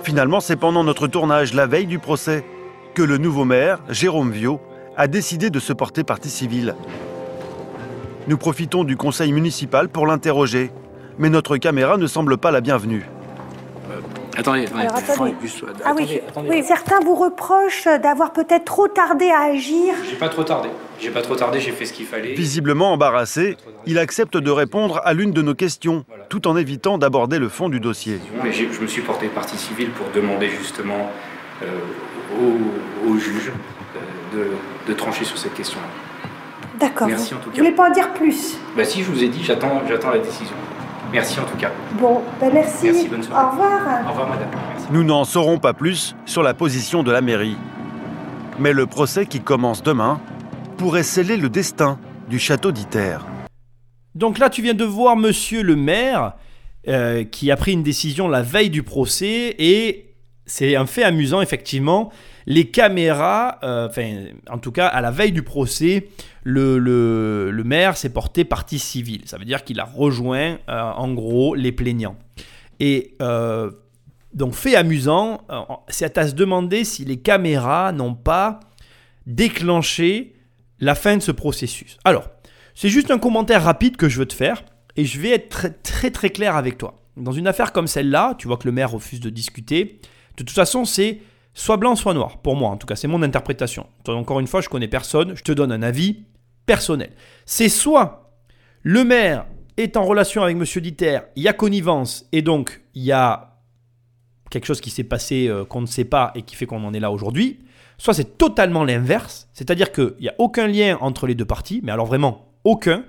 Finalement, 0.04 0.40
c'est 0.40 0.56
pendant 0.56 0.84
notre 0.84 1.06
tournage, 1.06 1.54
la 1.54 1.66
veille 1.66 1.86
du 1.86 1.98
procès, 1.98 2.44
que 2.94 3.02
le 3.02 3.18
nouveau 3.18 3.44
maire, 3.44 3.78
Jérôme 3.88 4.30
Viau, 4.30 4.60
a 4.96 5.06
décidé 5.06 5.50
de 5.50 5.58
se 5.58 5.72
porter 5.72 6.04
partie 6.04 6.30
civile. 6.30 6.74
Nous 8.28 8.36
profitons 8.36 8.84
du 8.84 8.96
conseil 8.96 9.32
municipal 9.32 9.88
pour 9.88 10.06
l'interroger, 10.06 10.70
mais 11.18 11.30
notre 11.30 11.56
caméra 11.56 11.96
ne 11.96 12.06
semble 12.06 12.36
pas 12.36 12.50
la 12.50 12.60
bienvenue. 12.60 13.04
Attendez, 14.36 14.64
attendez. 14.64 14.82
Alors, 14.86 14.96
attendez. 14.96 15.34
Juste, 15.42 15.62
Ah 15.84 15.92
oui, 15.94 16.02
attendez, 16.04 16.22
attendez. 16.28 16.48
oui, 16.50 16.62
certains 16.66 17.00
vous 17.00 17.14
reprochent 17.14 17.88
d'avoir 18.02 18.32
peut-être 18.32 18.64
trop 18.64 18.88
tardé 18.88 19.28
à 19.28 19.40
agir. 19.52 19.94
J'ai 20.08 20.16
pas 20.16 20.30
trop 20.30 20.42
tardé. 20.44 20.70
J'ai 20.98 21.10
pas 21.10 21.20
trop 21.20 21.34
tardé, 21.36 21.60
j'ai 21.60 21.72
fait 21.72 21.84
ce 21.84 21.92
qu'il 21.92 22.06
fallait. 22.06 22.32
Visiblement 22.34 22.92
embarrassé, 22.92 23.56
il 23.86 23.98
accepte 23.98 24.36
de 24.36 24.50
répondre 24.50 25.00
à 25.04 25.12
l'une 25.12 25.32
de 25.32 25.42
nos 25.42 25.54
questions, 25.54 26.04
tout 26.30 26.46
en 26.48 26.56
évitant 26.56 26.96
d'aborder 26.96 27.38
le 27.38 27.48
fond 27.48 27.68
du 27.68 27.80
dossier. 27.80 28.20
Mais 28.42 28.52
je 28.52 28.80
me 28.80 28.86
suis 28.86 29.02
porté 29.02 29.26
partie 29.28 29.58
civile 29.58 29.90
pour 29.90 30.06
demander 30.14 30.48
justement 30.48 31.10
euh, 31.62 31.66
au, 32.40 33.10
au 33.10 33.16
juge 33.18 33.50
euh, 33.96 34.36
de, 34.36 34.90
de 34.92 34.96
trancher 34.96 35.24
sur 35.24 35.38
cette 35.38 35.54
question-là. 35.54 35.86
D'accord. 36.78 37.06
Merci 37.08 37.34
en 37.34 37.38
tout 37.38 37.44
Vous 37.50 37.50
cas. 37.56 37.58
voulez 37.62 37.72
pas 37.74 37.88
en 37.88 37.92
dire 37.92 38.12
plus? 38.12 38.56
Bah 38.76 38.84
si, 38.84 39.02
je 39.02 39.10
vous 39.10 39.22
ai 39.22 39.28
dit, 39.28 39.42
j'attends, 39.44 39.82
j'attends 39.88 40.10
la 40.10 40.18
décision. 40.18 40.54
Merci 41.12 41.38
en 41.38 41.44
tout 41.44 41.56
cas. 41.56 41.70
Bon, 42.00 42.22
ben 42.40 42.50
merci. 42.52 42.86
Merci, 42.86 43.08
bonne 43.08 43.22
soirée. 43.22 43.44
Au 43.46 43.50
revoir. 43.50 43.80
Au 44.06 44.10
revoir 44.10 44.28
madame. 44.30 44.48
Merci. 44.70 44.86
Nous 44.90 45.04
n'en 45.04 45.24
saurons 45.24 45.58
pas 45.58 45.74
plus 45.74 46.16
sur 46.24 46.42
la 46.42 46.54
position 46.54 47.02
de 47.02 47.12
la 47.12 47.20
mairie. 47.20 47.56
Mais 48.58 48.72
le 48.72 48.86
procès 48.86 49.26
qui 49.26 49.40
commence 49.40 49.82
demain 49.82 50.20
pourrait 50.78 51.02
sceller 51.02 51.36
le 51.36 51.48
destin 51.50 51.98
du 52.28 52.38
château 52.38 52.72
d'Iter. 52.72 53.18
Donc 54.14 54.38
là, 54.38 54.50
tu 54.50 54.62
viens 54.62 54.74
de 54.74 54.84
voir 54.84 55.16
monsieur 55.16 55.62
le 55.62 55.76
maire 55.76 56.32
euh, 56.88 57.24
qui 57.24 57.50
a 57.50 57.56
pris 57.56 57.72
une 57.72 57.82
décision 57.82 58.28
la 58.28 58.42
veille 58.42 58.70
du 58.70 58.82
procès 58.82 59.54
et 59.58 60.11
c'est 60.46 60.76
un 60.76 60.86
fait 60.86 61.04
amusant, 61.04 61.40
effectivement. 61.40 62.10
Les 62.46 62.70
caméras, 62.70 63.58
euh, 63.62 63.88
enfin, 63.88 64.24
en 64.50 64.58
tout 64.58 64.72
cas, 64.72 64.86
à 64.88 65.00
la 65.00 65.10
veille 65.10 65.32
du 65.32 65.42
procès, 65.42 66.08
le, 66.42 66.78
le- 66.78 67.50
le 67.52 67.64
maire 67.64 67.96
s'est 67.96 68.08
porté 68.12 68.44
partie 68.44 68.80
civile. 68.80 69.22
Ça 69.26 69.38
veut 69.38 69.44
dire 69.44 69.62
qu'il 69.64 69.78
a 69.78 69.84
rejoint, 69.84 70.58
euh, 70.68 70.80
en 70.96 71.12
gros, 71.14 71.54
les 71.54 71.70
plaignants. 71.70 72.16
Et 72.80 73.14
euh, 73.22 73.70
donc, 74.34 74.54
fait 74.54 74.74
amusant, 74.74 75.42
c'est 75.88 76.18
à 76.18 76.26
se 76.26 76.34
demander 76.34 76.84
si 76.84 77.04
les 77.04 77.18
caméras 77.18 77.92
n'ont 77.92 78.14
pas 78.14 78.58
déclenché 79.26 80.34
la 80.80 80.94
fin 80.94 81.16
de 81.16 81.22
ce 81.22 81.30
processus. 81.32 81.98
Alors, 82.04 82.28
c'est 82.74 82.88
juste 82.88 83.10
un 83.10 83.18
commentaire 83.18 83.62
rapide 83.62 83.96
que 83.96 84.08
je 84.08 84.18
veux 84.18 84.26
te 84.26 84.34
faire 84.34 84.64
et 84.96 85.04
je 85.04 85.20
vais 85.20 85.30
être 85.30 85.48
très 85.48 85.70
très, 85.70 86.10
très 86.10 86.30
clair 86.30 86.56
avec 86.56 86.78
toi. 86.78 86.94
Dans 87.16 87.32
une 87.32 87.46
affaire 87.46 87.72
comme 87.72 87.86
celle-là, 87.86 88.34
tu 88.38 88.48
vois 88.48 88.56
que 88.56 88.66
le 88.66 88.72
maire 88.72 88.90
refuse 88.90 89.20
de 89.20 89.30
discuter. 89.30 90.00
De 90.36 90.44
toute 90.44 90.50
façon, 90.50 90.84
c'est 90.84 91.20
soit 91.54 91.76
blanc, 91.76 91.96
soit 91.96 92.14
noir. 92.14 92.38
Pour 92.38 92.56
moi, 92.56 92.70
en 92.70 92.76
tout 92.76 92.86
cas, 92.86 92.96
c'est 92.96 93.08
mon 93.08 93.22
interprétation. 93.22 93.86
Encore 94.06 94.40
une 94.40 94.46
fois, 94.46 94.60
je 94.60 94.68
connais 94.68 94.88
personne, 94.88 95.34
je 95.36 95.42
te 95.42 95.52
donne 95.52 95.72
un 95.72 95.82
avis 95.82 96.24
personnel. 96.66 97.10
C'est 97.44 97.68
soit 97.68 98.30
le 98.82 99.04
maire 99.04 99.46
est 99.76 99.96
en 99.96 100.04
relation 100.04 100.42
avec 100.42 100.56
Monsieur 100.56 100.80
Diter, 100.80 101.20
il 101.36 101.42
y 101.42 101.48
a 101.48 101.52
connivence 101.52 102.26
et 102.32 102.42
donc 102.42 102.82
il 102.94 103.02
y 103.02 103.12
a 103.12 103.60
quelque 104.50 104.66
chose 104.66 104.80
qui 104.80 104.90
s'est 104.90 105.04
passé 105.04 105.48
euh, 105.48 105.64
qu'on 105.64 105.80
ne 105.80 105.86
sait 105.86 106.04
pas 106.04 106.32
et 106.34 106.42
qui 106.42 106.56
fait 106.56 106.66
qu'on 106.66 106.84
en 106.84 106.92
est 106.92 107.00
là 107.00 107.10
aujourd'hui. 107.10 107.60
Soit 107.96 108.14
c'est 108.14 108.36
totalement 108.36 108.84
l'inverse, 108.84 109.48
c'est-à-dire 109.52 109.92
qu'il 109.92 110.14
n'y 110.20 110.28
a 110.28 110.34
aucun 110.38 110.66
lien 110.66 110.98
entre 111.00 111.26
les 111.26 111.34
deux 111.34 111.44
parties, 111.44 111.80
mais 111.82 111.92
alors 111.92 112.06
vraiment 112.06 112.52
aucun. 112.64 113.04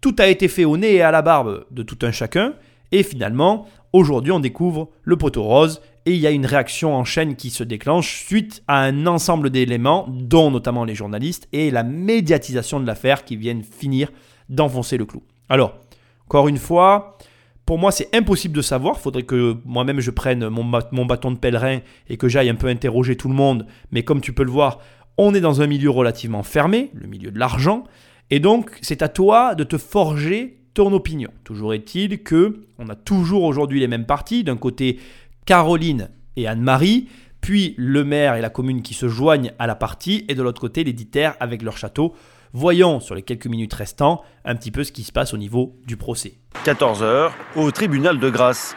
Tout 0.00 0.14
a 0.18 0.28
été 0.28 0.48
fait 0.48 0.64
au 0.64 0.76
nez 0.76 0.94
et 0.94 1.02
à 1.02 1.10
la 1.10 1.22
barbe 1.22 1.66
de 1.70 1.82
tout 1.82 1.98
un 2.02 2.12
chacun, 2.12 2.54
et 2.92 3.02
finalement, 3.02 3.66
aujourd'hui, 3.92 4.32
on 4.32 4.40
découvre 4.40 4.90
le 5.02 5.16
poteau 5.16 5.42
rose, 5.42 5.82
et 6.06 6.14
il 6.14 6.20
y 6.20 6.26
a 6.26 6.30
une 6.30 6.46
réaction 6.46 6.94
en 6.94 7.04
chaîne 7.04 7.34
qui 7.34 7.50
se 7.50 7.64
déclenche 7.64 8.24
suite 8.24 8.62
à 8.68 8.80
un 8.82 9.06
ensemble 9.06 9.50
d'éléments, 9.50 10.06
dont 10.08 10.52
notamment 10.52 10.84
les 10.84 10.94
journalistes, 10.94 11.48
et 11.52 11.72
la 11.72 11.82
médiatisation 11.82 12.78
de 12.78 12.86
l'affaire 12.86 13.24
qui 13.24 13.36
viennent 13.36 13.64
finir 13.64 14.10
d'enfoncer 14.48 14.96
le 14.96 15.04
clou. 15.04 15.24
Alors, 15.48 15.74
encore 16.26 16.46
une 16.46 16.58
fois, 16.58 17.18
pour 17.66 17.78
moi, 17.78 17.90
c'est 17.90 18.14
impossible 18.14 18.54
de 18.54 18.62
savoir. 18.62 18.96
Il 18.98 19.02
faudrait 19.02 19.24
que 19.24 19.56
moi-même 19.64 19.98
je 19.98 20.12
prenne 20.12 20.48
mon, 20.48 20.64
mon 20.92 21.06
bâton 21.06 21.32
de 21.32 21.38
pèlerin 21.38 21.80
et 22.08 22.16
que 22.16 22.28
j'aille 22.28 22.50
un 22.50 22.54
peu 22.54 22.68
interroger 22.68 23.16
tout 23.16 23.28
le 23.28 23.34
monde. 23.34 23.66
Mais 23.90 24.04
comme 24.04 24.20
tu 24.20 24.32
peux 24.32 24.44
le 24.44 24.52
voir, 24.52 24.78
on 25.18 25.34
est 25.34 25.40
dans 25.40 25.60
un 25.60 25.66
milieu 25.66 25.90
relativement 25.90 26.44
fermé, 26.44 26.90
le 26.94 27.08
milieu 27.08 27.32
de 27.32 27.38
l'argent. 27.38 27.82
Et 28.30 28.38
donc, 28.38 28.70
c'est 28.80 29.02
à 29.02 29.08
toi 29.08 29.56
de 29.56 29.64
te 29.64 29.78
forger 29.78 30.60
ton 30.74 30.92
opinion. 30.92 31.30
Toujours 31.42 31.74
est-il 31.74 32.22
que 32.22 32.66
on 32.78 32.88
a 32.90 32.94
toujours 32.94 33.44
aujourd'hui 33.44 33.80
les 33.80 33.88
mêmes 33.88 34.04
partis. 34.04 34.44
D'un 34.44 34.56
côté, 34.56 34.98
Caroline 35.46 36.10
et 36.34 36.48
Anne-Marie, 36.48 37.08
puis 37.40 37.74
le 37.78 38.04
maire 38.04 38.34
et 38.34 38.40
la 38.40 38.50
commune 38.50 38.82
qui 38.82 38.94
se 38.94 39.08
joignent 39.08 39.52
à 39.60 39.68
la 39.68 39.76
partie, 39.76 40.24
et 40.28 40.34
de 40.34 40.42
l'autre 40.42 40.60
côté, 40.60 40.82
l'éditaire 40.82 41.36
avec 41.38 41.62
leur 41.62 41.78
château. 41.78 42.14
Voyons 42.52 42.98
sur 42.98 43.14
les 43.14 43.22
quelques 43.22 43.46
minutes 43.46 43.72
restants 43.72 44.22
un 44.44 44.56
petit 44.56 44.72
peu 44.72 44.82
ce 44.82 44.90
qui 44.90 45.04
se 45.04 45.12
passe 45.12 45.32
au 45.34 45.36
niveau 45.36 45.76
du 45.86 45.96
procès. 45.96 46.34
14h, 46.64 47.30
au 47.54 47.70
tribunal 47.70 48.18
de 48.18 48.28
Grasse. 48.28 48.74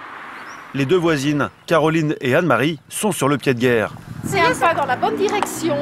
Les 0.76 0.86
deux 0.86 0.98
voisines, 0.98 1.50
Caroline 1.66 2.16
et 2.22 2.36
Anne-Marie, 2.36 2.80
sont 2.88 3.12
sur 3.12 3.28
le 3.28 3.38
pied 3.38 3.56
de 3.56 3.60
guerre. 3.60 3.96
C'est 4.24 4.40
un 4.40 4.54
pas 4.54 4.76
dans 4.76 4.86
la 4.86 4.96
bonne 4.96 5.16
direction, 5.16 5.76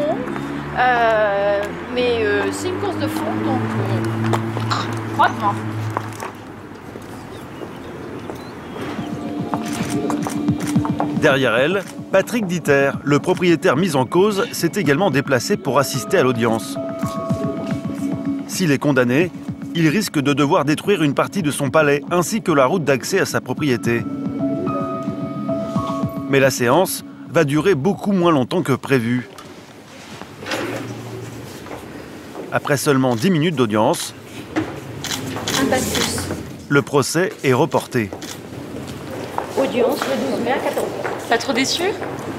euh, 0.77 1.61
mais 1.93 2.23
euh, 2.23 2.49
c'est 2.53 2.69
une 2.69 2.79
course 2.79 2.97
de 2.97 3.07
fond, 3.07 3.25
donc 3.43 3.61
euh, 3.61 5.13
froidement. 5.15 5.53
Derrière 11.21 11.55
elle, 11.55 11.83
Patrick 12.11 12.45
Diter, 12.45 12.91
le 13.03 13.19
propriétaire 13.19 13.75
mis 13.75 13.95
en 13.95 14.05
cause, 14.05 14.45
s'est 14.51 14.71
également 14.75 15.11
déplacé 15.11 15.57
pour 15.57 15.79
assister 15.79 16.17
à 16.17 16.23
l'audience. 16.23 16.77
S'il 18.47 18.71
est 18.71 18.77
condamné, 18.77 19.31
il 19.75 19.87
risque 19.89 20.19
de 20.19 20.33
devoir 20.33 20.65
détruire 20.65 21.03
une 21.03 21.13
partie 21.13 21.43
de 21.43 21.51
son 21.51 21.69
palais 21.69 22.01
ainsi 22.11 22.41
que 22.41 22.51
la 22.51 22.65
route 22.65 22.83
d'accès 22.83 23.19
à 23.19 23.25
sa 23.25 23.41
propriété. 23.41 24.03
Mais 26.29 26.39
la 26.39 26.49
séance 26.49 27.03
va 27.29 27.43
durer 27.43 27.75
beaucoup 27.75 28.11
moins 28.11 28.31
longtemps 28.31 28.63
que 28.63 28.73
prévu. 28.73 29.29
Après 32.51 32.77
seulement 32.77 33.15
10 33.15 33.29
minutes 33.29 33.55
d'audience, 33.55 34.15
le 36.69 36.81
procès 36.81 37.33
est 37.43 37.53
reporté. 37.53 38.09
Audience 39.79 39.99
le 40.09 40.37
12 40.37 40.39
mai 40.43 40.51
à 40.53 40.57
14 40.57 40.85
Pas 41.29 41.37
trop 41.37 41.53
déçu? 41.53 41.83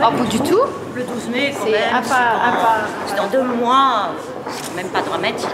Ah, 0.01 0.11
pas 0.11 0.24
du 0.24 0.40
tout. 0.40 0.61
Le 0.94 1.03
12 1.05 1.29
mai, 1.31 1.55
C'est 1.57 1.70
même, 1.70 1.94
un 1.94 2.03
pas, 2.03 2.16
un 2.16 2.53
pas. 2.53 2.77
c'est 3.07 3.16
dans 3.16 3.27
deux 3.29 3.42
mois, 3.42 4.11
c'est 4.51 4.74
même 4.74 4.88
pas 4.88 5.03
dramatique. 5.03 5.48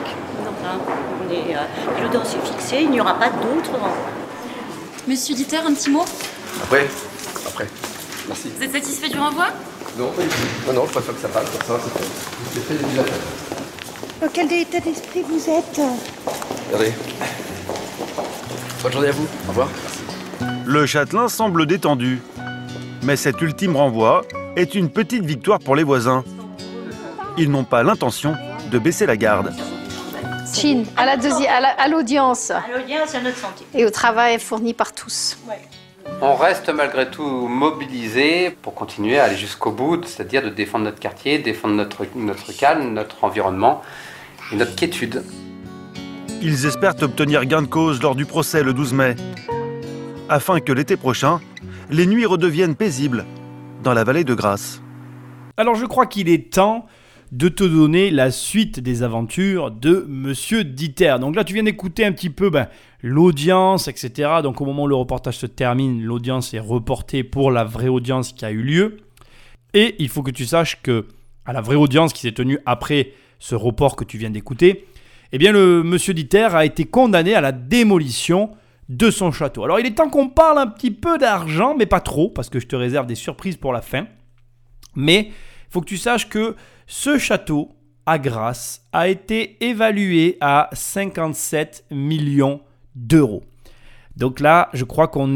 Hein, 0.66 0.78
on 0.88 1.30
est, 1.32 1.54
euh, 1.54 2.02
L'audience 2.02 2.34
est 2.34 2.46
fixée, 2.46 2.82
il 2.82 2.90
n'y 2.90 3.00
aura 3.00 3.14
pas 3.18 3.28
d'autres. 3.28 3.78
Monsieur 5.06 5.34
Diter, 5.34 5.58
un 5.58 5.74
petit 5.74 5.90
mot? 5.90 6.04
Après 6.62 6.86
Après. 7.46 7.66
Merci. 8.28 8.50
Vous 8.56 8.64
êtes 8.64 8.72
satisfait 8.72 9.08
du 9.10 9.18
renvoi? 9.18 9.48
Non. 9.98 10.10
Non, 10.66 10.72
non, 10.72 10.86
je 10.86 10.92
préfère 10.92 11.14
que 11.14 11.20
ça 11.20 11.28
passe, 11.28 11.50
comme 11.50 11.76
ça, 11.78 11.84
c'est 11.84 12.64
fait. 12.64 12.74
Fin. 12.96 13.02
Dans 14.22 14.32
quel 14.32 14.50
état 14.52 14.80
d'esprit 14.80 15.22
vous 15.28 15.50
êtes? 15.50 15.80
Regardez. 16.68 16.94
Bonne 18.82 18.92
journée 18.92 19.08
à 19.08 19.12
vous. 19.12 19.26
Au 19.46 19.48
revoir. 19.48 19.68
Le 20.66 20.86
châtelain 20.86 21.28
semble 21.28 21.66
détendu. 21.66 22.20
Mais 23.02 23.16
cet 23.16 23.40
ultime 23.42 23.76
renvoi 23.76 24.22
est 24.56 24.74
une 24.74 24.88
petite 24.90 25.24
victoire 25.24 25.58
pour 25.58 25.76
les 25.76 25.82
voisins. 25.82 26.24
Ils 27.36 27.50
n'ont 27.50 27.64
pas 27.64 27.82
l'intention 27.82 28.34
de 28.70 28.78
baisser 28.78 29.06
la 29.06 29.16
garde. 29.16 29.52
Chine, 30.52 30.84
à 30.96 31.04
la- 31.04 31.16
l'audience 31.88 32.50
À 32.50 32.62
l'audience, 32.72 33.14
à 33.14 33.20
notre 33.20 33.36
santé. 33.38 33.64
et 33.74 33.84
au 33.84 33.90
travail 33.90 34.38
fourni 34.38 34.72
par 34.72 34.92
tous. 34.92 35.36
On 36.20 36.34
reste 36.34 36.68
malgré 36.70 37.10
tout 37.10 37.48
mobilisé 37.48 38.50
pour 38.62 38.74
continuer 38.74 39.18
à 39.18 39.24
aller 39.24 39.36
jusqu'au 39.36 39.72
bout, 39.72 40.04
c'est-à-dire 40.04 40.42
de 40.42 40.50
défendre 40.50 40.84
notre 40.84 41.00
quartier, 41.00 41.38
défendre 41.38 41.74
notre, 41.74 42.06
notre 42.14 42.52
calme, 42.56 42.92
notre 42.92 43.24
environnement 43.24 43.82
et 44.52 44.56
notre 44.56 44.76
quiétude. 44.76 45.24
Ils 46.42 46.66
espèrent 46.66 46.94
obtenir 47.02 47.44
gain 47.46 47.62
de 47.62 47.66
cause 47.66 48.00
lors 48.02 48.14
du 48.14 48.26
procès 48.26 48.62
le 48.62 48.74
12 48.74 48.92
mai, 48.92 49.16
afin 50.28 50.60
que 50.60 50.72
l'été 50.72 50.96
prochain, 50.96 51.40
les 51.90 52.06
nuits 52.06 52.26
redeviennent 52.26 52.76
paisibles 52.76 53.24
dans 53.82 53.94
la 53.94 54.04
vallée 54.04 54.24
de 54.24 54.34
Grasse. 54.34 54.82
Alors 55.56 55.74
je 55.74 55.84
crois 55.86 56.06
qu'il 56.06 56.28
est 56.28 56.52
temps 56.52 56.86
de 57.32 57.48
te 57.48 57.64
donner 57.64 58.10
la 58.10 58.30
suite 58.30 58.80
des 58.80 59.02
aventures 59.02 59.70
de 59.70 60.06
Monsieur 60.08 60.64
Diter. 60.64 61.16
Donc 61.20 61.36
là 61.36 61.44
tu 61.44 61.54
viens 61.54 61.62
d'écouter 61.62 62.04
un 62.04 62.12
petit 62.12 62.30
peu 62.30 62.48
ben, 62.48 62.68
l'audience, 63.02 63.88
etc. 63.88 64.30
Donc 64.42 64.60
au 64.60 64.64
moment 64.64 64.84
où 64.84 64.88
le 64.88 64.94
reportage 64.94 65.38
se 65.38 65.46
termine, 65.46 66.02
l'audience 66.02 66.54
est 66.54 66.60
reportée 66.60 67.24
pour 67.24 67.50
la 67.50 67.64
vraie 67.64 67.88
audience 67.88 68.32
qui 68.32 68.44
a 68.44 68.50
eu 68.50 68.62
lieu. 68.62 68.98
Et 69.74 69.96
il 69.98 70.08
faut 70.08 70.22
que 70.22 70.30
tu 70.30 70.46
saches 70.46 70.80
que 70.82 71.06
à 71.44 71.52
la 71.52 71.60
vraie 71.60 71.76
audience 71.76 72.12
qui 72.12 72.22
s'est 72.22 72.32
tenue 72.32 72.58
après 72.64 73.12
ce 73.38 73.54
report 73.54 73.96
que 73.96 74.04
tu 74.04 74.16
viens 74.16 74.30
d'écouter, 74.30 74.86
eh 75.32 75.38
bien 75.38 75.52
le 75.52 75.82
Monsieur 75.82 76.14
Diter 76.14 76.48
a 76.54 76.64
été 76.64 76.84
condamné 76.86 77.34
à 77.34 77.40
la 77.40 77.52
démolition 77.52 78.50
de 78.88 79.10
son 79.10 79.32
château. 79.32 79.64
Alors 79.64 79.80
il 79.80 79.86
est 79.86 79.94
temps 79.94 80.10
qu'on 80.10 80.28
parle 80.28 80.58
un 80.58 80.66
petit 80.66 80.90
peu 80.90 81.18
d'argent, 81.18 81.74
mais 81.76 81.86
pas 81.86 82.00
trop, 82.00 82.28
parce 82.28 82.50
que 82.50 82.60
je 82.60 82.66
te 82.66 82.76
réserve 82.76 83.06
des 83.06 83.14
surprises 83.14 83.56
pour 83.56 83.72
la 83.72 83.82
fin. 83.82 84.06
Mais 84.94 85.28
il 85.28 85.70
faut 85.70 85.80
que 85.80 85.86
tu 85.86 85.96
saches 85.96 86.28
que 86.28 86.56
ce 86.86 87.18
château 87.18 87.70
à 88.06 88.18
Grasse 88.18 88.86
a 88.92 89.08
été 89.08 89.64
évalué 89.64 90.36
à 90.40 90.68
57 90.72 91.86
millions 91.90 92.60
d'euros. 92.94 93.42
Donc 94.16 94.38
là, 94.38 94.70
je 94.74 94.84
crois 94.84 95.08
qu'on 95.08 95.34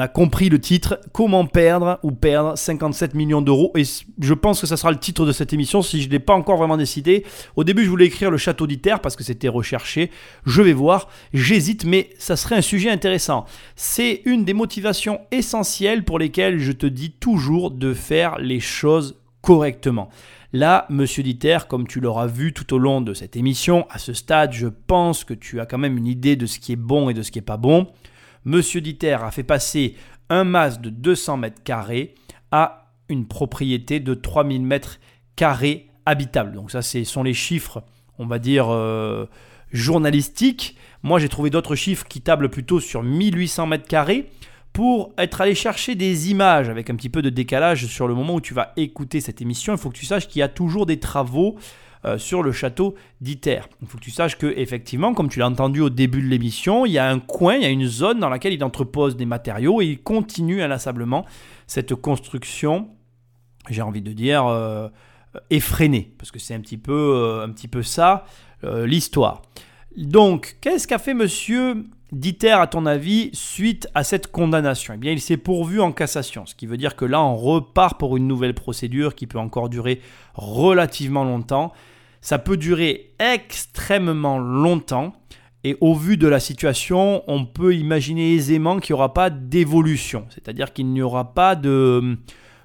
a 0.00 0.08
compris 0.08 0.48
le 0.48 0.60
titre, 0.60 0.98
comment 1.12 1.46
perdre 1.46 2.00
ou 2.02 2.10
perdre 2.10 2.58
57 2.58 3.14
millions 3.14 3.40
d'euros. 3.40 3.72
Et 3.76 3.84
je 4.20 4.34
pense 4.34 4.60
que 4.60 4.66
ça 4.66 4.76
sera 4.76 4.90
le 4.90 4.98
titre 4.98 5.24
de 5.24 5.32
cette 5.32 5.52
émission 5.52 5.80
si 5.80 6.02
je 6.02 6.08
ne 6.08 6.12
l'ai 6.12 6.18
pas 6.18 6.34
encore 6.34 6.56
vraiment 6.56 6.76
décidé. 6.76 7.24
Au 7.54 7.62
début, 7.62 7.84
je 7.84 7.90
voulais 7.90 8.06
écrire 8.06 8.30
le 8.32 8.36
château 8.36 8.66
d'Iter 8.66 8.96
parce 9.00 9.14
que 9.14 9.22
c'était 9.22 9.48
recherché. 9.48 10.10
Je 10.44 10.60
vais 10.60 10.72
voir, 10.72 11.08
j'hésite, 11.32 11.84
mais 11.84 12.10
ça 12.18 12.34
serait 12.36 12.56
un 12.56 12.62
sujet 12.62 12.90
intéressant. 12.90 13.44
C'est 13.76 14.22
une 14.24 14.44
des 14.44 14.54
motivations 14.54 15.20
essentielles 15.30 16.04
pour 16.04 16.18
lesquelles 16.18 16.58
je 16.58 16.72
te 16.72 16.86
dis 16.86 17.12
toujours 17.12 17.70
de 17.70 17.94
faire 17.94 18.38
les 18.38 18.60
choses 18.60 19.16
correctement. 19.40 20.10
Là, 20.52 20.86
monsieur 20.90 21.22
Dieter, 21.22 21.58
comme 21.68 21.86
tu 21.86 22.00
l'auras 22.00 22.26
vu 22.26 22.52
tout 22.52 22.74
au 22.74 22.78
long 22.78 23.00
de 23.00 23.14
cette 23.14 23.36
émission, 23.36 23.86
à 23.88 23.98
ce 23.98 24.12
stade, 24.12 24.52
je 24.52 24.66
pense 24.66 25.22
que 25.22 25.32
tu 25.32 25.60
as 25.60 25.66
quand 25.66 25.78
même 25.78 25.96
une 25.96 26.08
idée 26.08 26.34
de 26.34 26.46
ce 26.46 26.58
qui 26.58 26.72
est 26.72 26.76
bon 26.76 27.08
et 27.08 27.14
de 27.14 27.22
ce 27.22 27.30
qui 27.30 27.38
n'est 27.38 27.44
pas 27.44 27.56
bon. 27.56 27.86
Monsieur 28.44 28.80
Dieter 28.80 29.12
a 29.22 29.30
fait 29.30 29.44
passer 29.44 29.94
un 30.28 30.42
mas 30.42 30.80
de 30.80 30.90
200 30.90 31.36
mètres 31.36 31.62
carrés 31.62 32.14
à 32.50 32.92
une 33.08 33.28
propriété 33.28 34.00
de 34.00 34.12
3000 34.12 34.62
mètres 34.62 34.98
carrés 35.36 35.88
habitables. 36.04 36.52
Donc 36.52 36.72
ça, 36.72 36.82
ce 36.82 37.04
sont 37.04 37.22
les 37.22 37.34
chiffres, 37.34 37.84
on 38.18 38.26
va 38.26 38.40
dire, 38.40 38.70
euh, 38.70 39.26
journalistiques. 39.70 40.76
Moi, 41.04 41.20
j'ai 41.20 41.28
trouvé 41.28 41.50
d'autres 41.50 41.76
chiffres 41.76 42.06
qui 42.08 42.22
tablent 42.22 42.48
plutôt 42.48 42.80
sur 42.80 43.04
1800 43.04 43.68
mètres 43.68 43.86
carrés 43.86 44.28
pour 44.72 45.12
être 45.18 45.40
allé 45.40 45.54
chercher 45.54 45.94
des 45.94 46.30
images 46.30 46.68
avec 46.68 46.90
un 46.90 46.96
petit 46.96 47.08
peu 47.08 47.22
de 47.22 47.30
décalage 47.30 47.86
sur 47.86 48.06
le 48.06 48.14
moment 48.14 48.34
où 48.34 48.40
tu 48.40 48.54
vas 48.54 48.72
écouter 48.76 49.20
cette 49.20 49.40
émission. 49.42 49.72
Il 49.72 49.78
faut 49.78 49.90
que 49.90 49.96
tu 49.96 50.06
saches 50.06 50.28
qu'il 50.28 50.40
y 50.40 50.42
a 50.42 50.48
toujours 50.48 50.86
des 50.86 51.00
travaux 51.00 51.56
euh, 52.04 52.18
sur 52.18 52.42
le 52.42 52.52
château 52.52 52.94
d'Iter. 53.20 53.60
Il 53.82 53.88
faut 53.88 53.98
que 53.98 54.02
tu 54.02 54.10
saches 54.10 54.38
que 54.38 54.46
effectivement, 54.56 55.12
comme 55.12 55.28
tu 55.28 55.38
l'as 55.38 55.48
entendu 55.48 55.80
au 55.80 55.90
début 55.90 56.22
de 56.22 56.28
l'émission, 56.28 56.86
il 56.86 56.92
y 56.92 56.98
a 56.98 57.10
un 57.10 57.18
coin, 57.18 57.56
il 57.56 57.62
y 57.62 57.66
a 57.66 57.68
une 57.68 57.86
zone 57.86 58.20
dans 58.20 58.30
laquelle 58.30 58.52
il 58.52 58.64
entrepose 58.64 59.16
des 59.16 59.26
matériaux 59.26 59.82
et 59.82 59.86
il 59.86 60.02
continue 60.02 60.62
inlassablement 60.62 61.26
cette 61.66 61.94
construction. 61.94 62.88
J'ai 63.68 63.82
envie 63.82 64.02
de 64.02 64.12
dire 64.12 64.46
euh, 64.46 64.88
effrénée, 65.50 66.14
parce 66.16 66.30
que 66.30 66.38
c'est 66.38 66.54
un 66.54 66.62
euh, 66.88 67.44
un 67.44 67.50
petit 67.50 67.68
peu 67.68 67.82
ça 67.82 68.24
l'histoire. 68.62 69.40
Donc, 69.96 70.58
qu'est-ce 70.60 70.86
qu'a 70.86 70.98
fait 70.98 71.14
Monsieur 71.14 71.86
Diter, 72.12 72.50
à 72.50 72.66
ton 72.66 72.86
avis, 72.86 73.30
suite 73.32 73.88
à 73.94 74.02
cette 74.02 74.32
condamnation? 74.32 74.94
Eh 74.94 74.96
bien, 74.96 75.12
il 75.12 75.20
s'est 75.20 75.36
pourvu 75.36 75.80
en 75.80 75.92
cassation, 75.92 76.44
ce 76.44 76.56
qui 76.56 76.66
veut 76.66 76.76
dire 76.76 76.96
que 76.96 77.04
là, 77.04 77.22
on 77.22 77.36
repart 77.36 77.98
pour 77.98 78.16
une 78.16 78.26
nouvelle 78.26 78.54
procédure 78.54 79.14
qui 79.14 79.26
peut 79.28 79.38
encore 79.38 79.68
durer 79.68 80.00
relativement 80.34 81.22
longtemps. 81.22 81.72
Ça 82.20 82.38
peut 82.38 82.56
durer 82.56 83.12
extrêmement 83.18 84.38
longtemps. 84.38 85.14
Et 85.62 85.76
au 85.80 85.94
vu 85.94 86.16
de 86.16 86.26
la 86.26 86.40
situation, 86.40 87.22
on 87.28 87.44
peut 87.44 87.74
imaginer 87.74 88.34
aisément 88.34 88.80
qu'il 88.80 88.94
n'y 88.94 88.98
aura 88.98 89.14
pas 89.14 89.30
d'évolution. 89.30 90.26
C'est-à-dire 90.30 90.72
qu'il 90.72 90.86
n'y 90.86 91.02
aura 91.02 91.34
pas 91.34 91.54
de, 91.54 92.18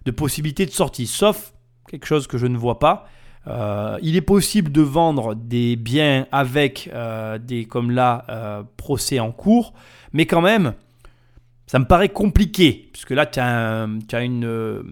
de 0.05 0.11
possibilité 0.11 0.65
de 0.65 0.71
sortie, 0.71 1.05
sauf 1.05 1.53
quelque 1.89 2.07
chose 2.07 2.25
que 2.25 2.37
je 2.37 2.47
ne 2.47 2.57
vois 2.57 2.79
pas, 2.79 3.05
euh, 3.47 3.97
il 4.01 4.15
est 4.15 4.21
possible 4.21 4.71
de 4.71 4.81
vendre 4.81 5.35
des 5.35 5.75
biens 5.75 6.25
avec 6.31 6.89
euh, 6.93 7.37
des, 7.37 7.65
comme 7.65 7.91
là, 7.91 8.25
euh, 8.29 8.63
procès 8.77 9.19
en 9.19 9.31
cours, 9.31 9.73
mais 10.13 10.25
quand 10.25 10.41
même, 10.41 10.73
ça 11.67 11.79
me 11.79 11.85
paraît 11.85 12.09
compliqué, 12.09 12.89
puisque 12.91 13.11
là, 13.11 13.25
tu 13.25 13.39
as, 13.39 13.87
une, 14.21 14.83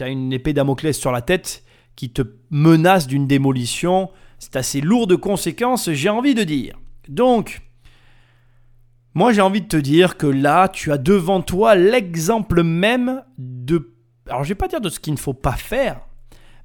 as 0.00 0.08
une 0.08 0.32
épée 0.32 0.52
Damoclès 0.52 0.98
sur 0.98 1.12
la 1.12 1.22
tête 1.22 1.62
qui 1.96 2.10
te 2.10 2.22
menace 2.50 3.06
d'une 3.06 3.26
démolition. 3.26 4.10
C'est 4.38 4.56
assez 4.56 4.80
lourd 4.80 5.06
de 5.06 5.14
conséquences, 5.14 5.90
j'ai 5.90 6.08
envie 6.08 6.34
de 6.34 6.42
dire. 6.42 6.78
Donc, 7.08 7.60
moi, 9.14 9.32
j'ai 9.32 9.42
envie 9.42 9.60
de 9.60 9.68
te 9.68 9.76
dire 9.76 10.16
que 10.16 10.26
là, 10.26 10.68
tu 10.68 10.90
as 10.90 10.98
devant 10.98 11.42
toi 11.42 11.74
l'exemple 11.74 12.62
même 12.62 13.22
de... 13.36 13.92
Alors, 14.26 14.42
je 14.44 14.48
vais 14.48 14.54
pas 14.54 14.68
dire 14.68 14.80
de 14.80 14.88
ce 14.88 15.00
qu'il 15.00 15.12
ne 15.12 15.18
faut 15.18 15.34
pas 15.34 15.52
faire, 15.52 16.00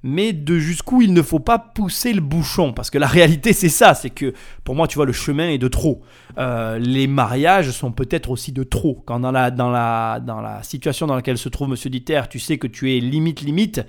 mais 0.03 0.33
de 0.33 0.59
jusqu'où 0.59 1.01
il 1.01 1.13
ne 1.13 1.21
faut 1.21 1.39
pas 1.39 1.59
pousser 1.59 2.13
le 2.13 2.21
bouchon. 2.21 2.73
Parce 2.73 2.89
que 2.89 2.97
la 2.97 3.07
réalité, 3.07 3.53
c'est 3.53 3.69
ça, 3.69 3.93
c'est 3.93 4.09
que 4.09 4.33
pour 4.63 4.75
moi, 4.75 4.87
tu 4.87 4.95
vois, 4.95 5.05
le 5.05 5.13
chemin 5.13 5.49
est 5.49 5.57
de 5.57 5.67
trop. 5.67 6.01
Euh, 6.37 6.77
les 6.79 7.07
mariages 7.07 7.71
sont 7.71 7.91
peut-être 7.91 8.29
aussi 8.29 8.51
de 8.51 8.63
trop. 8.63 9.03
Quand 9.05 9.19
dans 9.19 9.31
la, 9.31 9.51
dans, 9.51 9.69
la, 9.69 10.19
dans 10.19 10.41
la 10.41 10.63
situation 10.63 11.07
dans 11.07 11.15
laquelle 11.15 11.37
se 11.37 11.49
trouve 11.49 11.69
Monsieur 11.69 11.89
Dieter, 11.89 12.21
tu 12.29 12.39
sais 12.39 12.57
que 12.57 12.67
tu 12.67 12.95
es 12.95 12.99
limite, 12.99 13.41
limite, 13.41 13.81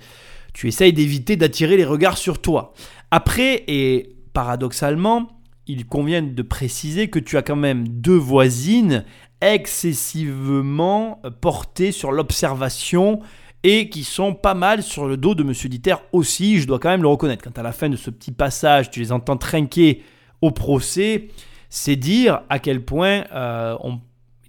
tu 0.53 0.67
essayes 0.67 0.93
d'éviter 0.93 1.35
d'attirer 1.35 1.77
les 1.77 1.85
regards 1.85 2.17
sur 2.17 2.41
toi. 2.41 2.73
Après, 3.11 3.63
et 3.67 4.15
paradoxalement, 4.33 5.29
il 5.67 5.85
convient 5.85 6.23
de 6.23 6.41
préciser 6.41 7.09
que 7.09 7.19
tu 7.19 7.37
as 7.37 7.43
quand 7.43 7.55
même 7.55 7.87
deux 7.87 8.17
voisines 8.17 9.05
excessivement 9.41 11.21
portées 11.41 11.91
sur 11.91 12.11
l'observation 12.11 13.21
et 13.63 13.89
qui 13.89 14.03
sont 14.03 14.33
pas 14.33 14.53
mal 14.53 14.83
sur 14.83 15.07
le 15.07 15.17
dos 15.17 15.35
de 15.35 15.43
Monsieur 15.43 15.69
Diter 15.69 15.95
aussi, 16.11 16.59
je 16.59 16.67
dois 16.67 16.79
quand 16.79 16.89
même 16.89 17.01
le 17.01 17.07
reconnaître. 17.07 17.43
Quand 17.43 17.57
à 17.57 17.63
la 17.63 17.71
fin 17.71 17.89
de 17.89 17.95
ce 17.95 18.09
petit 18.09 18.31
passage, 18.31 18.89
tu 18.89 18.99
les 18.99 19.11
entends 19.11 19.37
trinquer 19.37 20.03
au 20.41 20.51
procès, 20.51 21.27
c'est 21.69 21.97
dire 21.97 22.41
à 22.49 22.59
quel 22.59 22.83
point 22.85 23.25
euh, 23.33 23.75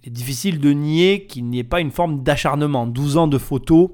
il 0.03 0.07
est 0.07 0.11
difficile 0.11 0.59
de 0.59 0.71
nier 0.71 1.25
qu'il 1.25 1.45
n'y 1.45 1.59
ait 1.59 1.63
pas 1.63 1.81
une 1.81 1.91
forme 1.91 2.23
d'acharnement. 2.23 2.87
12 2.87 3.17
ans 3.17 3.27
de 3.27 3.37
photos, 3.37 3.89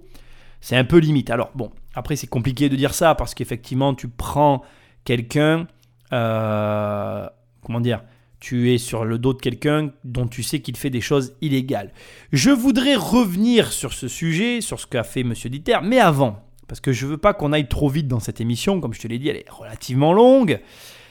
c'est 0.62 0.78
un 0.78 0.86
peu 0.86 0.98
limite. 0.98 1.32
Alors 1.32 1.50
bon, 1.56 1.72
après 1.96 2.16
c'est 2.16 2.28
compliqué 2.28 2.70
de 2.70 2.76
dire 2.76 2.94
ça 2.94 3.16
parce 3.16 3.34
qu'effectivement 3.34 3.96
tu 3.96 4.08
prends 4.08 4.62
quelqu'un, 5.04 5.68
euh, 6.14 7.28
comment 7.64 7.82
dire, 7.82 8.04
tu 8.40 8.74
es 8.74 8.78
sur 8.78 9.06
le 9.06 9.18
dos 9.18 9.34
de 9.34 9.42
quelqu'un 9.42 9.92
dont 10.04 10.28
tu 10.28 10.44
sais 10.44 10.60
qu'il 10.60 10.78
fait 10.78 10.90
des 10.90 11.02
choses 11.02 11.36
illégales. 11.42 11.92
Je 12.32 12.52
voudrais 12.52 12.96
revenir 12.96 13.72
sur 13.72 13.94
ce 13.94 14.08
sujet, 14.08 14.62
sur 14.62 14.80
ce 14.80 14.88
qu'a 14.88 15.04
fait 15.04 15.22
M. 15.22 15.34
Dieter, 15.34 15.80
mais 15.84 16.00
avant, 16.00 16.40
parce 16.68 16.80
que 16.80 16.92
je 16.92 17.06
ne 17.06 17.12
veux 17.12 17.18
pas 17.18 17.34
qu'on 17.34 17.54
aille 17.54 17.68
trop 17.68 17.90
vite 17.90 18.08
dans 18.08 18.20
cette 18.20 18.42
émission, 18.42 18.80
comme 18.80 18.94
je 18.94 19.02
te 19.02 19.08
l'ai 19.08 19.20
dit, 19.20 19.30
elle 19.30 19.38
est 19.38 19.50
relativement 19.50 20.14
longue. 20.14 20.60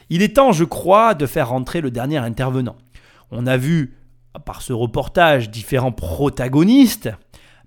Il 0.08 0.22
est 0.22 0.36
temps, 0.36 0.52
je 0.52 0.64
crois, 0.64 1.14
de 1.14 1.26
faire 1.26 1.48
rentrer 1.48 1.80
le 1.80 1.90
dernier 1.90 2.18
intervenant. 2.18 2.76
On 3.30 3.46
a 3.46 3.56
vu, 3.56 3.96
par 4.44 4.62
ce 4.62 4.72
reportage, 4.72 5.50
différents 5.50 5.92
protagonistes, 5.92 7.10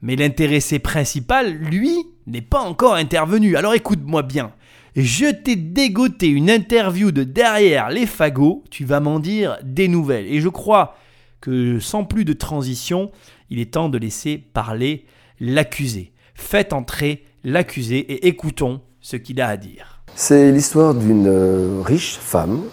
mais 0.01 0.15
l'intéressé 0.15 0.79
principal, 0.79 1.51
lui, 1.51 1.97
n'est 2.27 2.41
pas 2.41 2.61
encore 2.61 2.93
intervenu. 2.93 3.57
Alors 3.57 3.73
écoute-moi 3.73 4.21
bien. 4.23 4.53
Je 4.95 5.31
t'ai 5.31 5.55
dégoté 5.55 6.27
une 6.27 6.49
interview 6.49 7.11
de 7.11 7.23
derrière 7.23 7.89
les 7.89 8.05
fagots, 8.05 8.63
tu 8.69 8.85
vas 8.85 8.99
m'en 8.99 9.19
dire 9.19 9.57
des 9.63 9.87
nouvelles. 9.87 10.25
Et 10.27 10.41
je 10.41 10.49
crois 10.49 10.95
que 11.41 11.79
sans 11.79 12.03
plus 12.03 12.25
de 12.25 12.33
transition, 12.33 13.11
il 13.49 13.59
est 13.59 13.73
temps 13.73 13.89
de 13.89 13.97
laisser 13.97 14.37
parler 14.37 15.05
l'accusé. 15.39 16.11
Faites 16.33 16.73
entrer 16.73 17.23
l'accusé 17.43 17.97
et 17.97 18.27
écoutons 18.27 18.81
ce 19.01 19.15
qu'il 19.15 19.39
a 19.41 19.47
à 19.47 19.57
dire. 19.57 20.03
C'est 20.15 20.51
l'histoire 20.51 20.93
d'une 20.95 21.27
euh, 21.27 21.81
riche 21.83 22.17
femme 22.17 22.63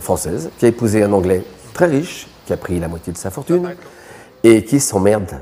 française 0.00 0.50
qui 0.58 0.64
a 0.64 0.68
épousé 0.68 1.02
un 1.02 1.12
Anglais 1.12 1.42
très 1.74 1.86
riche, 1.86 2.26
qui 2.46 2.52
a 2.52 2.56
pris 2.56 2.80
la 2.80 2.88
moitié 2.88 3.12
de 3.12 3.18
sa 3.18 3.30
fortune 3.30 3.74
et 4.42 4.64
qui 4.64 4.80
s'emmerde 4.80 5.40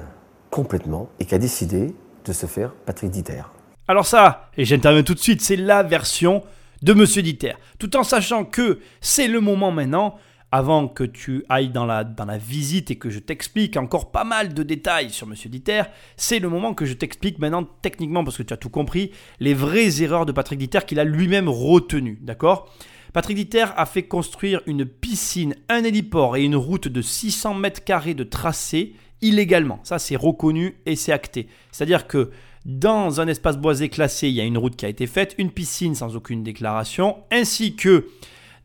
complètement 0.50 1.08
et 1.20 1.24
qui 1.24 1.34
a 1.34 1.38
décidé 1.38 1.94
de 2.24 2.32
se 2.32 2.46
faire 2.46 2.72
Patrick 2.84 3.10
Dieter. 3.10 3.42
Alors 3.90 4.04
ça, 4.04 4.50
et 4.58 4.66
j'interviens 4.66 5.02
tout 5.02 5.14
de 5.14 5.18
suite, 5.18 5.40
c'est 5.40 5.56
la 5.56 5.82
version 5.82 6.42
de 6.82 6.92
Monsieur 6.92 7.22
Dieter. 7.22 7.54
Tout 7.78 7.96
en 7.96 8.02
sachant 8.04 8.44
que 8.44 8.80
c'est 9.00 9.28
le 9.28 9.40
moment 9.40 9.70
maintenant, 9.70 10.16
avant 10.52 10.88
que 10.88 11.04
tu 11.04 11.42
ailles 11.48 11.70
dans 11.70 11.86
la, 11.86 12.04
visite 12.36 12.90
et 12.90 12.96
que 12.96 13.08
je 13.08 13.18
t'explique 13.18 13.78
encore 13.78 14.10
pas 14.10 14.24
mal 14.24 14.52
de 14.52 14.62
détails 14.62 15.08
sur 15.08 15.26
Monsieur 15.26 15.48
Dieter, 15.48 15.84
c'est 16.18 16.38
le 16.38 16.50
moment 16.50 16.74
que 16.74 16.84
je 16.84 16.92
t'explique 16.92 17.38
maintenant 17.38 17.66
techniquement, 17.80 18.24
parce 18.24 18.36
que 18.36 18.42
tu 18.42 18.52
as 18.52 18.58
tout 18.58 18.68
compris, 18.68 19.10
les 19.40 19.54
vraies 19.54 20.02
erreurs 20.02 20.26
de 20.26 20.32
Patrick 20.32 20.58
Dieter 20.58 20.80
qu'il 20.86 21.00
a 21.00 21.04
lui-même 21.04 21.48
retenues. 21.48 22.18
D'accord? 22.20 22.70
Patrick 23.14 23.36
Dieter 23.36 23.66
a 23.74 23.86
fait 23.86 24.02
construire 24.02 24.60
une 24.66 24.84
piscine, 24.84 25.54
un 25.70 25.82
héliport 25.82 26.36
et 26.36 26.44
une 26.44 26.56
route 26.56 26.88
de 26.88 27.00
600 27.00 27.54
mètres 27.54 27.84
carrés 27.84 28.12
de 28.12 28.24
tracé 28.24 28.92
illégalement. 29.22 29.80
Ça, 29.82 29.98
c'est 29.98 30.16
reconnu 30.16 30.76
et 30.84 30.94
c'est 30.94 31.12
acté. 31.12 31.48
C'est-à-dire 31.72 32.06
que 32.06 32.30
dans 32.64 33.20
un 33.20 33.28
espace 33.28 33.56
boisé 33.56 33.88
classé, 33.88 34.28
il 34.28 34.34
y 34.34 34.40
a 34.40 34.44
une 34.44 34.58
route 34.58 34.76
qui 34.76 34.84
a 34.84 34.88
été 34.88 35.06
faite, 35.06 35.34
une 35.38 35.50
piscine 35.50 35.94
sans 35.94 36.16
aucune 36.16 36.42
déclaration, 36.42 37.16
ainsi 37.30 37.76
que 37.76 38.08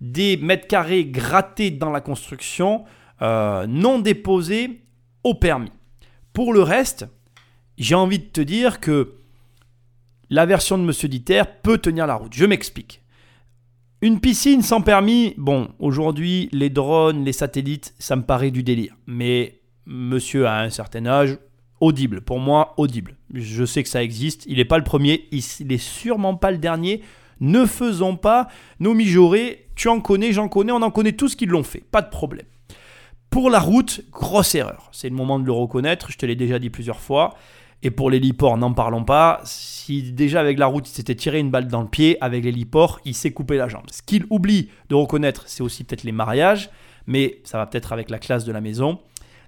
des 0.01 0.37
mètres 0.37 0.67
carrés 0.67 1.05
grattés 1.05 1.71
dans 1.71 1.91
la 1.91 2.01
construction, 2.01 2.83
euh, 3.21 3.65
non 3.67 3.99
déposés 3.99 4.81
au 5.23 5.33
permis. 5.33 5.71
Pour 6.33 6.53
le 6.53 6.61
reste, 6.61 7.07
j'ai 7.77 7.95
envie 7.95 8.19
de 8.19 8.25
te 8.25 8.41
dire 8.41 8.79
que 8.79 9.15
la 10.29 10.45
version 10.45 10.77
de 10.77 10.83
Monsieur 10.83 11.07
Dieter 11.07 11.43
peut 11.61 11.77
tenir 11.77 12.07
la 12.07 12.15
route. 12.15 12.33
Je 12.33 12.45
m'explique. 12.45 13.01
Une 14.01 14.19
piscine 14.19 14.61
sans 14.61 14.81
permis, 14.81 15.33
bon, 15.37 15.69
aujourd'hui, 15.79 16.49
les 16.51 16.69
drones, 16.69 17.23
les 17.23 17.31
satellites, 17.31 17.93
ça 17.99 18.17
me 18.17 18.23
paraît 18.23 18.51
du 18.51 18.63
délire. 18.63 18.97
Mais 19.07 19.61
monsieur 19.85 20.45
a 20.47 20.59
un 20.59 20.69
certain 20.69 21.05
âge, 21.05 21.37
audible. 21.79 22.21
Pour 22.21 22.39
moi, 22.39 22.73
audible. 22.77 23.17
Je 23.33 23.65
sais 23.65 23.83
que 23.83 23.89
ça 23.89 24.03
existe. 24.03 24.45
Il 24.47 24.57
n'est 24.57 24.65
pas 24.65 24.77
le 24.77 24.83
premier. 24.83 25.27
Il 25.31 25.43
n'est 25.67 25.77
sûrement 25.77 26.35
pas 26.35 26.51
le 26.51 26.57
dernier. 26.57 27.01
Ne 27.39 27.65
faisons 27.65 28.15
pas 28.15 28.47
nos 28.79 28.93
mijaurés. 28.93 29.67
Tu 29.75 29.87
en 29.87 29.99
connais, 29.99 30.33
j'en 30.33 30.47
connais. 30.47 30.71
On 30.71 30.81
en 30.81 30.91
connaît 30.91 31.13
tous 31.13 31.35
qui 31.35 31.45
l'ont 31.45 31.63
fait. 31.63 31.83
Pas 31.91 32.01
de 32.01 32.09
problème. 32.09 32.45
Pour 33.29 33.49
la 33.49 33.59
route, 33.59 34.01
grosse 34.11 34.55
erreur. 34.55 34.89
C'est 34.91 35.09
le 35.09 35.15
moment 35.15 35.39
de 35.39 35.45
le 35.45 35.51
reconnaître. 35.51 36.11
Je 36.11 36.17
te 36.17 36.25
l'ai 36.25 36.35
déjà 36.35 36.59
dit 36.59 36.69
plusieurs 36.69 36.99
fois. 36.99 37.35
Et 37.85 37.91
pour 37.91 38.09
l'héliport, 38.09 38.57
n'en 38.57 38.71
parlons 38.71 39.03
pas. 39.03 39.41
Si 39.43 40.13
déjà 40.13 40.39
avec 40.39 40.57
la 40.57 40.67
route, 40.67 40.87
il 40.87 40.93
s'était 40.93 41.15
tiré 41.15 41.39
une 41.39 41.51
balle 41.51 41.67
dans 41.67 41.81
le 41.81 41.89
pied, 41.89 42.17
avec 42.21 42.45
l'héliport, 42.45 43.01
il 43.03 43.13
s'est 43.13 43.31
coupé 43.31 43.57
la 43.57 43.67
jambe. 43.67 43.83
Ce 43.91 44.01
qu'il 44.01 44.25
oublie 44.29 44.69
de 44.87 44.95
reconnaître, 44.95 45.43
c'est 45.47 45.63
aussi 45.63 45.83
peut-être 45.83 46.03
les 46.03 46.13
mariages. 46.13 46.69
Mais 47.07 47.41
ça 47.43 47.57
va 47.57 47.65
peut-être 47.65 47.91
avec 47.91 48.09
la 48.09 48.19
classe 48.19 48.45
de 48.45 48.53
la 48.53 48.61
maison. 48.61 48.99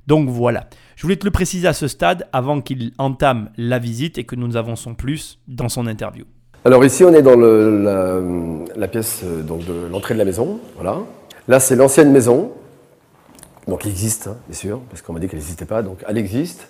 Donc 0.07 0.27
voilà, 0.27 0.67
je 0.95 1.01
voulais 1.03 1.15
te 1.17 1.25
le 1.25 1.31
préciser 1.31 1.67
à 1.67 1.73
ce 1.73 1.88
stade 1.88 2.27
avant 2.34 2.62
qu'il 2.62 2.93
entame 2.97 3.49
la 3.58 3.79
visite 3.79 4.17
et 4.17 4.23
que 4.23 4.36
nous 4.36 4.55
avançons 4.58 4.93
plus 4.95 5.39
dans 5.47 5.69
son 5.69 5.88
interview. 5.88 6.25
Alors 6.63 6.84
ici, 6.84 7.03
on 7.03 7.13
est 7.13 7.21
dans 7.21 7.36
le- 7.36 7.84
la, 7.84 8.21
la 8.79 8.88
pièce 8.88 9.21
euh, 9.23 9.43
donc 9.43 9.65
de 9.65 9.88
l'entrée 9.91 10.13
de 10.15 10.19
la 10.19 10.25
maison. 10.25 10.60
Voilà. 10.75 10.99
Là, 11.47 11.60
c'est 11.60 11.75
l'ancienne 11.75 12.12
maison. 12.12 12.51
Donc, 13.67 13.86
il 13.86 13.89
existe, 13.91 14.27
hein, 14.27 14.38
bien 14.47 14.58
sûr, 14.58 14.79
parce 14.89 15.01
qu'on 15.01 15.13
m'a 15.13 15.19
dit 15.19 15.27
qu'elle 15.27 15.39
n'existait 15.39 15.65
pas. 15.65 15.81
Donc, 15.84 16.03
elle 16.08 16.17
existe. 16.17 16.67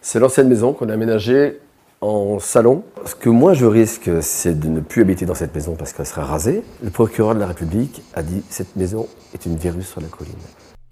C'est 0.00 0.18
l'ancienne 0.20 0.48
maison 0.48 0.72
qu'on 0.72 0.88
a 0.88 0.92
aménagée 0.92 1.58
en 2.00 2.38
salon. 2.38 2.84
Ce 3.06 3.14
que 3.14 3.28
moi, 3.28 3.54
je 3.54 3.66
risque, 3.66 4.10
c'est 4.20 4.58
de 4.58 4.68
ne 4.68 4.80
plus 4.80 5.02
habiter 5.02 5.26
dans 5.26 5.34
cette 5.34 5.54
maison 5.54 5.74
parce 5.74 5.92
qu'elle 5.92 6.06
sera 6.06 6.24
rasée. 6.24 6.62
Le 6.82 6.90
procureur 6.90 7.34
de 7.34 7.40
la 7.40 7.46
République 7.46 8.02
a 8.14 8.22
dit 8.22 8.42
cette 8.50 8.76
maison 8.76 9.08
est 9.32 9.46
une 9.46 9.56
verrue 9.56 9.82
sur 9.82 10.00
la 10.00 10.08
colline. 10.08 10.34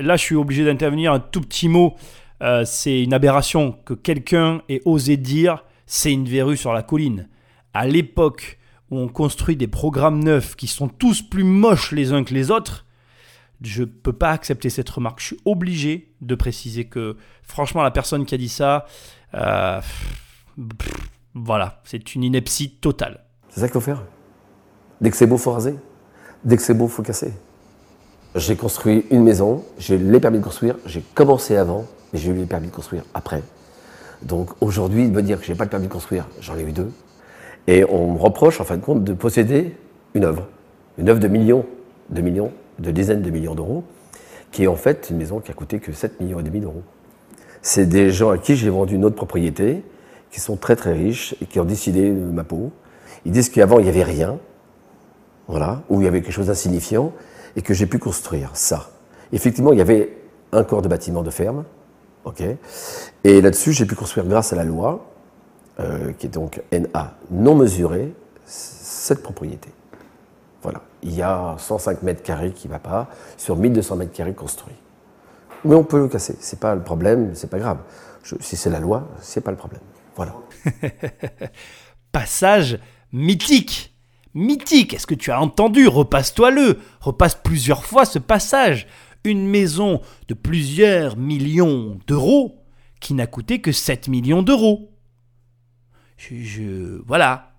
Là, 0.01 0.17
je 0.17 0.23
suis 0.23 0.37
obligé 0.37 0.65
d'intervenir 0.65 1.13
un 1.13 1.21
tout 1.21 1.43
petit 1.43 1.69
mot. 1.69 1.95
Euh, 2.43 2.65
c'est 2.65 3.03
une 3.03 3.15
aberration 3.15 3.79
que 3.85 3.95
quelqu'un 3.95 4.63
ait 4.69 4.83
osé 4.85 5.17
dire 5.17 5.65
c'est 5.87 6.13
une 6.13 6.27
verrue 6.27 6.57
sur 6.57 6.73
la 6.73 6.83
colline. 6.83 7.29
À 7.73 7.87
l'époque 7.87 8.59
où 8.91 8.99
on 8.99 9.09
construit 9.09 9.57
des 9.57 9.69
programmes 9.69 10.23
neufs 10.23 10.57
qui 10.57 10.67
sont 10.67 10.89
tous 10.89 11.23
plus 11.23 11.45
moches 11.45 11.93
les 11.93 12.13
uns 12.13 12.25
que 12.25 12.35
les 12.35 12.51
autres, 12.51 12.85
je 13.63 13.85
peux 13.85 14.13
pas 14.13 14.31
accepter 14.31 14.71
cette 14.71 14.91
remarque. 14.91 15.21
Je 15.21 15.27
suis 15.27 15.41
obligé 15.45 16.13
de 16.21 16.35
préciser 16.35 16.87
que, 16.87 17.17
franchement, 17.43 17.83
la 17.83 17.91
personne 17.91 18.25
qui 18.27 18.35
a 18.35 18.39
dit 18.39 18.49
ça, 18.49 18.87
euh, 19.35 19.81
voilà, 21.35 21.81
c'est 21.85 22.15
une 22.15 22.25
ineptie 22.25 22.71
totale. 22.71 23.25
C'est 23.49 23.61
ça 23.61 23.67
qu'il 23.67 23.75
faut 23.75 23.81
faire. 23.81 24.03
Dès 25.01 25.11
que 25.11 25.17
c'est 25.17 25.27
beau, 25.27 25.39
faut 25.39 25.53
raser. 25.53 25.77
Dès 26.45 26.57
que 26.57 26.63
c'est 26.63 26.75
beau, 26.75 26.89
faut 26.89 27.03
casser. 27.03 27.33
J'ai 28.35 28.57
construit 28.57 29.05
une 29.11 29.23
maison, 29.23 29.65
j'ai 29.79 29.99
les 29.99 30.19
permis 30.19 30.39
de 30.39 30.45
construire, 30.45 30.77
j'ai 30.87 31.03
commencé 31.15 31.57
avant, 31.57 31.87
mais 32.13 32.19
j'ai 32.19 32.31
eu 32.31 32.35
les 32.35 32.47
permis 32.47 32.69
de 32.69 32.73
construire 32.73 33.05
après. 33.15 33.43
Donc 34.23 34.51
aujourd'hui, 34.61 35.09
de 35.09 35.15
me 35.15 35.23
dire 35.23 35.39
que 35.41 35.45
j'ai 35.45 35.55
pas 35.55 35.65
le 35.65 35.71
permis 35.71 35.89
de 35.89 35.93
construire, 35.93 36.29
j'en 36.41 36.57
ai 36.57 36.63
eu 36.63 36.73
deux. 36.73 36.91
Et 37.67 37.85
on 37.85 38.13
me 38.15 38.19
reproche, 38.19 38.61
en 38.61 38.65
fin 38.65 38.77
de 38.77 38.83
compte, 38.83 39.05
de 39.05 39.13
posséder 39.13 39.77
une 40.15 40.25
œuvre. 40.25 40.49
Une 40.99 41.09
œuvre 41.09 41.21
de 41.21 41.29
millions, 41.29 41.65
de 42.11 42.21
millions, 42.21 42.53
de 42.79 42.91
dizaines 42.91 43.23
de 43.23 43.31
millions 43.31 43.55
d'euros, 43.55 43.85
qui 44.51 44.65
est 44.65 44.67
en 44.67 44.77
fait 44.77 45.09
une 45.11 45.17
maison 45.17 45.41
qui 45.41 45.51
a 45.51 45.55
coûté 45.55 45.79
que 45.79 45.93
7 45.93 46.21
millions 46.21 46.41
et 46.41 46.43
demi 46.43 46.61
d'euros. 46.61 46.83
C'est 47.63 47.87
des 47.87 48.11
gens 48.11 48.31
à 48.31 48.39
qui 48.39 48.57
j'ai 48.57 48.71
vendu 48.71 48.97
une 48.97 49.05
autre 49.05 49.17
propriété, 49.17 49.83
qui 50.31 50.41
sont 50.41 50.57
très 50.57 50.77
très 50.77 50.93
riches 50.93 51.35
et 51.41 51.47
qui 51.47 51.61
ont 51.61 51.65
décidé 51.65 52.11
ma 52.11 52.45
peau. 52.45 52.73
Ils 53.25 53.33
disent 53.33 53.49
qu'avant 53.49 53.79
il 53.79 53.85
n'y 53.85 53.89
avait 53.89 54.03
rien, 54.03 54.39
voilà, 55.47 55.83
où 55.89 56.01
il 56.01 56.05
y 56.05 56.09
avait 56.09 56.23
quelque 56.23 56.33
chose 56.33 56.47
d'insignifiant, 56.47 57.13
et 57.57 57.63
que 57.63 57.75
j'ai 57.75 57.87
pu 57.87 57.99
construire 57.99 58.51
ça. 58.55 58.91
Effectivement, 59.33 59.73
il 59.73 59.79
y 59.79 59.83
avait 59.83 60.17
un 60.53 60.65
corps 60.65 60.83
de 60.83 60.89
bâtiment 60.89 61.23
de 61.23 61.31
ferme, 61.31 61.65
ok, 62.25 62.43
et 63.25 63.41
là-dessus 63.41 63.73
j'ai 63.73 63.87
pu 63.87 63.95
construire 63.95 64.27
grâce 64.27 64.53
à 64.53 64.57
la 64.57 64.65
loi, 64.65 65.07
euh, 65.81 66.13
qui 66.13 66.27
est 66.27 66.31
donc 66.31 66.63
NA 66.73 67.15
non 67.31 67.55
mesurée, 67.55 68.13
cette 68.45 69.23
propriété. 69.23 69.71
Voilà, 70.63 70.83
il 71.03 71.15
y 71.15 71.23
a 71.23 71.57
105 71.59 72.03
mètres 72.03 72.23
carrés 72.23 72.53
qui 72.53 72.69
ne 72.69 72.73
va 72.73 72.79
pas 72.79 73.09
sur 73.37 73.57
1200 73.57 73.97
mètres 73.97 74.13
carrés 74.13 74.35
construits. 74.35 74.77
Mais 75.65 75.75
on 75.75 75.85
peut 75.85 75.99
le 75.99 76.09
casser, 76.09 76.37
c'est 76.41 76.61
pas 76.61 76.75
le 76.75 76.83
problème, 76.83 77.35
c'est 77.35 77.51
pas 77.51 77.59
grave. 77.59 77.79
Si 78.41 78.57
c'est 78.57 78.71
la 78.71 78.81
loi, 78.81 79.09
c'est 79.21 79.41
pas 79.41 79.51
le 79.51 79.57
problème. 79.57 79.83
Voilà. 80.15 80.35
Passage 82.13 82.79
mythique. 83.13 83.95
Mythique. 84.35 84.95
Est-ce 84.95 85.07
que 85.07 85.15
tu 85.15 85.31
as 85.31 85.41
entendu? 85.41 85.89
Repasse-toi-le. 85.89 86.79
Repasse 87.01 87.35
plusieurs 87.35 87.85
fois 87.85 88.05
ce 88.05 88.19
passage. 88.19 88.87
Une 89.25 89.47
maison 89.47 90.01
de 90.29 90.35
plusieurs 90.35 91.17
millions 91.17 91.99
d'euros 92.07 92.63
qui 93.01 93.15
n'a 93.15 93.27
coûté 93.27 93.61
que 93.61 93.73
7 93.73 94.09
millions 94.09 94.43
d'euros. 94.43 94.93
Je, 96.17 97.01
voilà. 97.07 97.53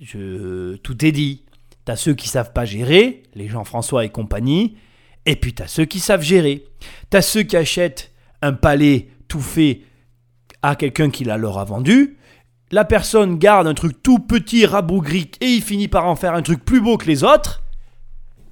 Tout 0.00 1.04
est 1.04 1.12
dit. 1.12 1.44
T'as 1.84 1.96
ceux 1.96 2.14
qui 2.14 2.28
savent 2.28 2.52
pas 2.52 2.64
gérer, 2.64 3.22
les 3.34 3.46
Jean-François 3.46 4.04
et 4.04 4.08
compagnie, 4.08 4.76
et 5.24 5.36
puis 5.36 5.54
t'as 5.54 5.68
ceux 5.68 5.84
qui 5.84 6.00
savent 6.00 6.22
gérer. 6.22 6.64
T'as 7.10 7.22
ceux 7.22 7.44
qui 7.44 7.56
achètent 7.56 8.12
un 8.42 8.52
palais 8.52 9.08
tout 9.28 9.40
fait 9.40 9.82
à 10.62 10.74
quelqu'un 10.74 11.10
qui 11.10 11.22
la 11.22 11.36
leur 11.36 11.58
a 11.58 11.64
vendu. 11.64 12.16
La 12.72 12.84
personne 12.84 13.38
garde 13.38 13.68
un 13.68 13.74
truc 13.74 14.02
tout 14.02 14.18
petit, 14.18 14.66
rabougri, 14.66 15.30
et 15.40 15.46
il 15.46 15.62
finit 15.62 15.86
par 15.86 16.06
en 16.06 16.16
faire 16.16 16.34
un 16.34 16.42
truc 16.42 16.64
plus 16.64 16.80
beau 16.80 16.96
que 16.96 17.06
les 17.06 17.22
autres. 17.22 17.62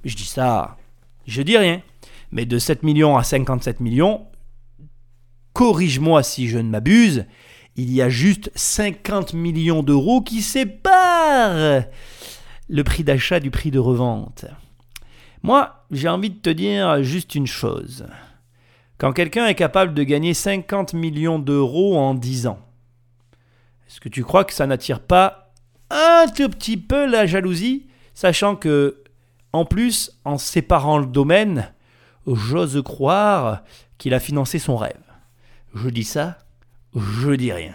Je 0.05 0.15
dis 0.15 0.23
ça, 0.23 0.77
je 1.27 1.41
dis 1.41 1.57
rien. 1.57 1.81
Mais 2.35 2.45
de 2.45 2.59
7 2.59 2.83
millions 2.83 3.15
à 3.15 3.23
57 3.23 3.79
millions, 3.79 4.27
corrige-moi 5.53 6.21
si 6.21 6.49
je 6.49 6.57
ne 6.57 6.69
m'abuse, 6.69 7.27
il 7.77 7.93
y 7.93 8.01
a 8.01 8.09
juste 8.09 8.51
50 8.55 9.33
millions 9.33 9.83
d'euros 9.83 10.21
qui 10.21 10.41
séparent 10.41 11.85
le 12.67 12.83
prix 12.83 13.05
d'achat 13.05 13.39
du 13.39 13.51
prix 13.51 13.71
de 13.71 13.79
revente. 13.79 14.43
Moi, 15.43 15.85
j'ai 15.91 16.09
envie 16.09 16.29
de 16.29 16.39
te 16.39 16.49
dire 16.49 17.03
juste 17.03 17.35
une 17.35 17.47
chose. 17.47 18.05
Quand 18.97 19.13
quelqu'un 19.13 19.47
est 19.47 19.55
capable 19.55 19.93
de 19.93 20.03
gagner 20.03 20.33
50 20.33 20.93
millions 20.93 21.39
d'euros 21.39 21.97
en 21.97 22.15
10 22.15 22.47
ans, 22.47 22.59
est-ce 23.87 24.01
que 24.01 24.09
tu 24.09 24.25
crois 24.25 24.43
que 24.43 24.53
ça 24.53 24.67
n'attire 24.67 24.99
pas 24.99 25.53
un 25.89 26.25
tout 26.35 26.49
petit 26.49 26.75
peu 26.75 27.09
la 27.09 27.27
jalousie, 27.27 27.87
sachant 28.13 28.57
que, 28.57 29.05
en 29.53 29.63
plus, 29.63 30.19
en 30.25 30.37
séparant 30.37 30.97
le 30.97 31.05
domaine, 31.05 31.71
j'ose 32.27 32.81
croire 32.83 33.61
qu'il 33.97 34.13
a 34.13 34.19
financé 34.19 34.59
son 34.59 34.77
rêve. 34.77 34.93
Je 35.73 35.89
dis 35.89 36.03
ça, 36.03 36.37
je 36.95 37.31
dis 37.31 37.51
rien. 37.51 37.73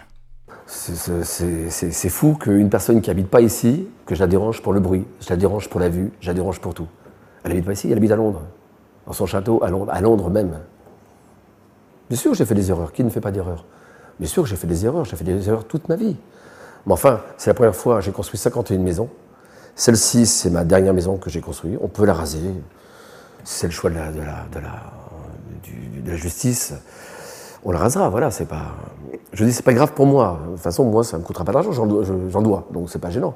C'est- 0.65 2.09
fou 2.09 2.35
qu'une 2.35 2.69
personne 2.69 3.01
qui 3.01 3.09
habite 3.09 3.27
pas 3.27 3.41
ici, 3.41 3.87
que 4.05 4.15
je 4.15 4.19
la 4.21 4.27
dérange 4.27 4.61
pour 4.61 4.73
le 4.73 4.79
bruit, 4.79 5.05
je 5.19 5.29
la 5.29 5.35
dérange 5.35 5.69
pour 5.69 5.79
la 5.79 5.89
vue, 5.89 6.11
je 6.21 6.27
la 6.27 6.33
dérange 6.33 6.59
pour 6.61 6.73
tout. 6.73 6.87
Elle 7.43 7.51
habite 7.51 7.65
pas 7.65 7.73
ici, 7.73 7.89
elle 7.91 7.97
habite 7.97 8.11
à 8.11 8.15
Londres, 8.15 8.43
dans 9.05 9.13
son 9.13 9.25
château 9.25 9.63
à 9.63 9.69
Londres, 9.69 9.91
à 9.91 10.01
Londres 10.01 10.29
même. 10.29 10.59
Bien 12.09 12.17
sûr 12.17 12.31
que 12.31 12.37
j'ai 12.37 12.45
fait 12.45 12.55
des 12.55 12.69
erreurs, 12.69 12.93
qui 12.93 13.03
ne 13.03 13.09
fait 13.09 13.21
pas 13.21 13.31
d'erreurs? 13.31 13.65
Bien 14.19 14.27
sûr 14.27 14.43
que 14.43 14.49
j'ai 14.49 14.55
fait 14.55 14.67
des 14.67 14.85
erreurs, 14.85 15.05
j'ai 15.05 15.15
fait 15.15 15.23
des 15.23 15.47
erreurs 15.47 15.65
toute 15.65 15.89
ma 15.89 15.95
vie. 15.95 16.15
Mais 16.85 16.93
enfin, 16.93 17.21
c'est 17.37 17.49
la 17.49 17.53
première 17.53 17.75
fois, 17.75 18.01
j'ai 18.01 18.11
construit 18.11 18.37
51 18.39 18.79
maisons. 18.79 19.09
Celle-ci, 19.75 20.25
c'est 20.25 20.49
ma 20.49 20.63
dernière 20.63 20.93
maison 20.93 21.17
que 21.17 21.29
j'ai 21.29 21.41
construite. 21.41 21.77
On 21.81 21.87
peut 21.87 22.05
la 22.05 22.13
raser. 22.13 22.53
C'est 23.43 23.67
le 23.67 23.73
choix 23.73 23.89
de 23.89 23.95
la, 23.95 26.15
justice. 26.15 26.73
On 27.63 27.71
la 27.71 27.79
rasera, 27.79 28.09
voilà, 28.09 28.31
c'est 28.31 28.45
pas. 28.45 28.75
Je 29.33 29.45
dis, 29.45 29.53
c'est 29.53 29.63
pas 29.63 29.73
grave 29.73 29.93
pour 29.93 30.05
moi. 30.05 30.39
De 30.45 30.51
toute 30.53 30.61
façon, 30.61 30.85
moi, 30.85 31.03
ça 31.03 31.17
me 31.17 31.23
coûtera 31.23 31.45
pas 31.45 31.51
d'argent, 31.51 31.71
j'en 31.71 32.41
dois, 32.41 32.67
donc 32.71 32.89
c'est 32.89 32.99
pas 32.99 33.11
gênant. 33.11 33.35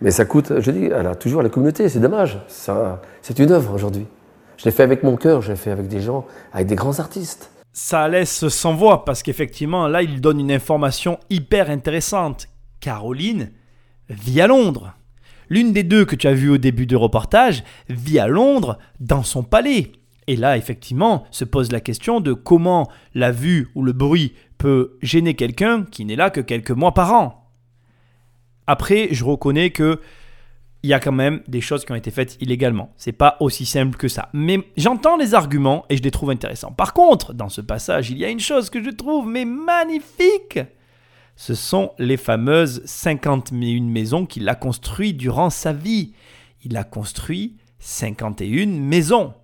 Mais 0.00 0.10
ça 0.10 0.24
coûte, 0.24 0.60
je 0.60 0.70
dis, 0.70 0.86
elle 0.86 1.06
a 1.06 1.14
toujours 1.14 1.42
la 1.42 1.48
communauté, 1.48 1.88
c'est 1.88 2.00
dommage. 2.00 2.38
C'est 2.48 3.38
une 3.38 3.50
œuvre 3.50 3.74
aujourd'hui. 3.74 4.06
Je 4.56 4.66
l'ai 4.66 4.70
fait 4.70 4.82
avec 4.82 5.02
mon 5.02 5.16
cœur, 5.16 5.42
je 5.42 5.50
l'ai 5.50 5.56
fait 5.56 5.70
avec 5.70 5.88
des 5.88 6.00
gens, 6.00 6.26
avec 6.52 6.66
des 6.66 6.76
grands 6.76 7.00
artistes. 7.00 7.50
ça 7.72 8.06
laisse 8.08 8.48
sans 8.48 8.74
voix 8.74 9.04
parce 9.04 9.22
qu'effectivement, 9.22 9.88
là, 9.88 10.02
il 10.02 10.20
donne 10.20 10.38
une 10.38 10.52
information 10.52 11.18
hyper 11.30 11.70
intéressante. 11.70 12.48
Caroline 12.80 13.50
vit 14.08 14.40
à 14.40 14.46
Londres. 14.46 14.94
L'une 15.52 15.74
des 15.74 15.82
deux 15.82 16.06
que 16.06 16.16
tu 16.16 16.26
as 16.28 16.32
vues 16.32 16.48
au 16.48 16.56
début 16.56 16.86
du 16.86 16.96
reportage 16.96 17.62
vit 17.90 18.18
à 18.18 18.26
Londres 18.26 18.78
dans 19.00 19.22
son 19.22 19.42
palais. 19.42 19.92
Et 20.26 20.34
là, 20.34 20.56
effectivement, 20.56 21.24
se 21.30 21.44
pose 21.44 21.72
la 21.72 21.80
question 21.80 22.20
de 22.20 22.32
comment 22.32 22.88
la 23.14 23.32
vue 23.32 23.68
ou 23.74 23.82
le 23.82 23.92
bruit 23.92 24.32
peut 24.56 24.96
gêner 25.02 25.34
quelqu'un 25.34 25.84
qui 25.84 26.06
n'est 26.06 26.16
là 26.16 26.30
que 26.30 26.40
quelques 26.40 26.70
mois 26.70 26.94
par 26.94 27.12
an. 27.12 27.50
Après, 28.66 29.08
je 29.10 29.24
reconnais 29.24 29.68
que 29.68 30.00
il 30.82 30.88
y 30.88 30.94
a 30.94 31.00
quand 31.00 31.12
même 31.12 31.42
des 31.48 31.60
choses 31.60 31.84
qui 31.84 31.92
ont 31.92 31.96
été 31.96 32.10
faites 32.10 32.38
illégalement. 32.40 32.94
C'est 32.96 33.12
pas 33.12 33.36
aussi 33.38 33.66
simple 33.66 33.98
que 33.98 34.08
ça. 34.08 34.30
Mais 34.32 34.58
j'entends 34.78 35.18
les 35.18 35.34
arguments 35.34 35.84
et 35.90 35.98
je 35.98 36.02
les 36.02 36.10
trouve 36.10 36.30
intéressants. 36.30 36.72
Par 36.72 36.94
contre, 36.94 37.34
dans 37.34 37.50
ce 37.50 37.60
passage, 37.60 38.10
il 38.10 38.16
y 38.16 38.24
a 38.24 38.30
une 38.30 38.40
chose 38.40 38.70
que 38.70 38.82
je 38.82 38.88
trouve 38.88 39.28
mais 39.28 39.44
magnifique. 39.44 40.60
Ce 41.44 41.56
sont 41.56 41.90
les 41.98 42.18
fameuses 42.18 42.82
51 42.84 43.82
maisons 43.82 44.26
qu'il 44.26 44.48
a 44.48 44.54
construites 44.54 45.16
durant 45.16 45.50
sa 45.50 45.72
vie. 45.72 46.12
Il 46.62 46.76
a 46.76 46.84
construit 46.84 47.56
51 47.80 48.66
maisons. 48.66 49.34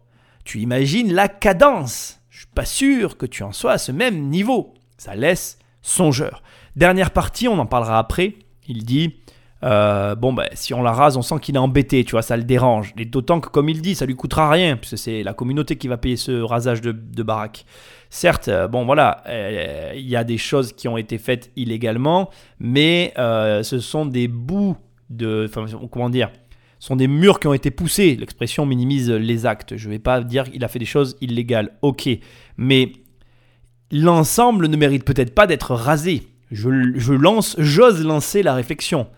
Tu 0.44 0.60
imagines 0.60 1.12
la 1.12 1.26
cadence. 1.26 2.20
Je 2.30 2.38
suis 2.38 2.54
pas 2.54 2.64
sûr 2.64 3.16
que 3.16 3.26
tu 3.26 3.42
en 3.42 3.50
sois 3.50 3.72
à 3.72 3.78
ce 3.78 3.90
même 3.90 4.28
niveau. 4.28 4.74
Ça 4.96 5.16
laisse 5.16 5.58
songeur. 5.82 6.44
Dernière 6.76 7.10
partie, 7.10 7.48
on 7.48 7.58
en 7.58 7.66
parlera 7.66 7.98
après. 7.98 8.36
Il 8.68 8.84
dit 8.84 9.16
euh, 9.64 10.14
bon, 10.14 10.32
ben, 10.32 10.48
si 10.52 10.72
on 10.74 10.82
la 10.84 10.92
rase, 10.92 11.16
on 11.16 11.22
sent 11.22 11.40
qu'il 11.40 11.56
est 11.56 11.58
embêté, 11.58 12.04
tu 12.04 12.12
vois, 12.12 12.22
ça 12.22 12.36
le 12.36 12.44
dérange. 12.44 12.94
Et 12.96 13.06
d'autant 13.06 13.40
que, 13.40 13.48
comme 13.48 13.68
il 13.68 13.82
dit, 13.82 13.96
ça 13.96 14.06
lui 14.06 14.14
coûtera 14.14 14.48
rien, 14.48 14.76
puisque 14.76 14.98
c'est 14.98 15.24
la 15.24 15.34
communauté 15.34 15.74
qui 15.74 15.88
va 15.88 15.96
payer 15.96 16.16
ce 16.16 16.42
rasage 16.42 16.80
de, 16.80 16.92
de 16.92 17.22
baraque. 17.24 17.64
Certes, 18.10 18.48
euh, 18.48 18.68
bon, 18.68 18.84
voilà, 18.84 19.22
euh, 19.28 19.92
il 19.94 20.08
y 20.08 20.16
a 20.16 20.24
des 20.24 20.38
choses 20.38 20.72
qui 20.72 20.88
ont 20.88 20.96
été 20.96 21.18
faites 21.18 21.50
illégalement, 21.56 22.30
mais 22.58 23.12
euh, 23.18 23.62
ce 23.62 23.80
sont 23.80 24.06
des 24.06 24.28
bouts 24.28 24.76
de. 25.10 25.50
Comment 25.90 26.10
dire 26.10 26.30
sont 26.80 26.94
des 26.94 27.08
murs 27.08 27.40
qui 27.40 27.48
ont 27.48 27.54
été 27.54 27.72
poussés. 27.72 28.14
L'expression 28.14 28.64
minimise 28.64 29.10
les 29.10 29.46
actes. 29.46 29.76
Je 29.76 29.88
ne 29.88 29.94
vais 29.94 29.98
pas 29.98 30.20
dire 30.20 30.44
qu'il 30.44 30.62
a 30.64 30.68
fait 30.68 30.78
des 30.78 30.84
choses 30.84 31.16
illégales. 31.20 31.72
Ok. 31.82 32.08
Mais 32.56 32.92
l'ensemble 33.90 34.68
ne 34.68 34.76
mérite 34.76 35.04
peut-être 35.04 35.34
pas 35.34 35.48
d'être 35.48 35.74
rasé. 35.74 36.28
Je, 36.52 36.92
je 36.94 37.12
lance, 37.12 37.56
j'ose 37.58 38.04
lancer 38.04 38.44
la 38.44 38.54
réflexion. 38.54 39.08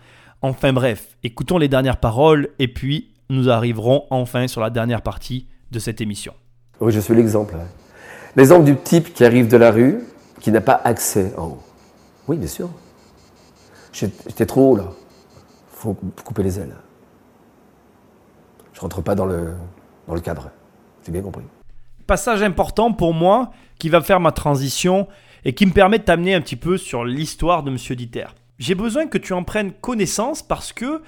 Enfin 0.41 0.73
bref, 0.73 1.17
écoutons 1.23 1.59
les 1.59 1.67
dernières 1.67 1.97
paroles 1.97 2.49
et 2.57 2.67
puis 2.67 3.11
nous 3.29 3.47
arriverons 3.47 4.05
enfin 4.09 4.47
sur 4.47 4.59
la 4.59 4.71
dernière 4.71 5.03
partie 5.03 5.47
de 5.69 5.77
cette 5.77 6.01
émission. 6.01 6.33
Oui, 6.79 6.91
je 6.91 6.99
suis 6.99 7.13
l'exemple. 7.13 7.55
L'exemple 8.35 8.63
du 8.63 8.77
type 8.77 9.13
qui 9.13 9.25
arrive 9.25 9.47
de 9.47 9.57
la 9.57 9.71
rue, 9.71 9.99
qui 10.39 10.51
n'a 10.51 10.61
pas 10.61 10.79
accès 10.83 11.33
en 11.37 11.47
haut. 11.47 11.63
Oui, 12.27 12.37
bien 12.37 12.47
sûr. 12.47 12.69
J'étais 13.91 14.45
trop 14.45 14.71
haut 14.71 14.75
là. 14.75 14.85
faut 15.71 15.97
couper 16.23 16.43
les 16.43 16.59
ailes. 16.59 16.75
Je 18.73 18.79
rentre 18.79 19.01
pas 19.01 19.15
dans 19.15 19.25
le, 19.25 19.53
cadre. 20.23 20.49
J'ai 21.05 21.11
bien 21.11 21.21
compris. 21.21 21.43
Passage 22.07 22.41
important 22.41 22.93
pour 22.93 23.13
moi 23.13 23.51
qui 23.79 23.89
va 23.89 24.01
faire 24.01 24.19
ma 24.19 24.31
transition 24.31 25.07
et 25.43 25.53
qui 25.53 25.65
me 25.65 25.71
permet 25.71 25.99
de 25.99 26.03
t'amener 26.03 26.33
un 26.33 26.41
petit 26.41 26.55
peu 26.55 26.77
sur 26.77 27.03
l'histoire 27.03 27.63
de 27.63 27.71
Monsieur 27.71 27.95
Dieter. 27.95 28.27
J'ai 28.59 28.75
besoin 28.75 29.07
que 29.07 29.17
tu 29.17 29.33
en 29.33 29.43
prennes 29.43 29.73
connaissance 29.73 30.41
parce 30.41 30.71
que 30.71 31.01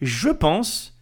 je 0.00 0.28
pense 0.28 0.98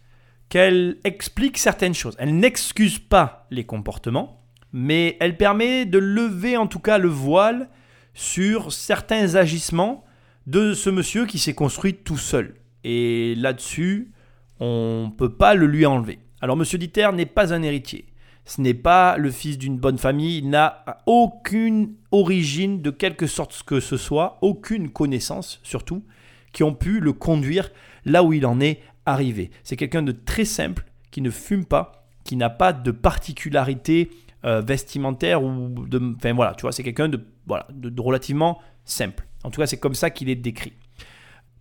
qu'elle 0.49 0.97
explique 1.03 1.57
certaines 1.57 1.93
choses. 1.93 2.15
Elle 2.19 2.37
n'excuse 2.37 2.99
pas 2.99 3.47
les 3.49 3.65
comportements, 3.65 4.42
mais 4.73 5.17
elle 5.19 5.37
permet 5.37 5.85
de 5.85 5.99
lever 5.99 6.57
en 6.57 6.67
tout 6.67 6.79
cas 6.79 6.97
le 6.97 7.07
voile 7.07 7.69
sur 8.13 8.73
certains 8.73 9.35
agissements 9.35 10.03
de 10.47 10.73
ce 10.73 10.89
monsieur 10.89 11.25
qui 11.25 11.39
s'est 11.39 11.53
construit 11.53 11.93
tout 11.93 12.17
seul. 12.17 12.55
Et 12.83 13.35
là-dessus, 13.37 14.11
on 14.59 15.09
ne 15.09 15.15
peut 15.15 15.33
pas 15.33 15.53
le 15.53 15.67
lui 15.67 15.85
enlever. 15.85 16.19
Alors 16.41 16.57
Monsieur 16.57 16.77
Dieter 16.77 17.09
n'est 17.13 17.25
pas 17.25 17.53
un 17.53 17.61
héritier. 17.61 18.05
Ce 18.45 18.59
n'est 18.59 18.73
pas 18.73 19.17
le 19.17 19.31
fils 19.31 19.57
d'une 19.57 19.77
bonne 19.77 19.97
famille, 19.97 20.39
il 20.39 20.49
n'a 20.49 20.83
aucune 21.05 21.93
origine 22.11 22.81
de 22.81 22.89
quelque 22.89 23.25
sorte 23.25 23.63
que 23.63 23.79
ce 23.79 23.95
soit, 23.95 24.37
aucune 24.41 24.89
connaissance 24.89 25.61
surtout, 25.63 26.03
qui 26.51 26.63
ont 26.63 26.73
pu 26.73 26.99
le 26.99 27.13
conduire 27.13 27.71
là 28.03 28.21
où 28.21 28.33
il 28.33 28.45
en 28.45 28.59
est 28.59 28.81
arrivé. 29.05 29.49
C'est 29.63 29.77
quelqu'un 29.77 30.01
de 30.01 30.11
très 30.11 30.43
simple, 30.43 30.85
qui 31.09 31.21
ne 31.21 31.29
fume 31.29 31.63
pas, 31.63 32.05
qui 32.25 32.35
n'a 32.35 32.49
pas 32.49 32.73
de 32.73 32.91
particularité 32.91 34.09
euh, 34.45 34.61
vestimentaire 34.61 35.43
ou 35.43 35.69
de... 35.87 36.15
Enfin 36.17 36.33
voilà, 36.33 36.53
tu 36.53 36.63
vois, 36.63 36.71
c'est 36.71 36.83
quelqu'un 36.83 37.09
de, 37.09 37.25
voilà, 37.47 37.67
de, 37.71 38.01
relativement 38.01 38.59
simple. 38.83 39.25
En 39.43 39.51
tout 39.51 39.61
cas, 39.61 39.67
c'est 39.67 39.79
comme 39.79 39.95
ça 39.95 40.09
qu'il 40.09 40.29
est 40.29 40.35
décrit. 40.35 40.73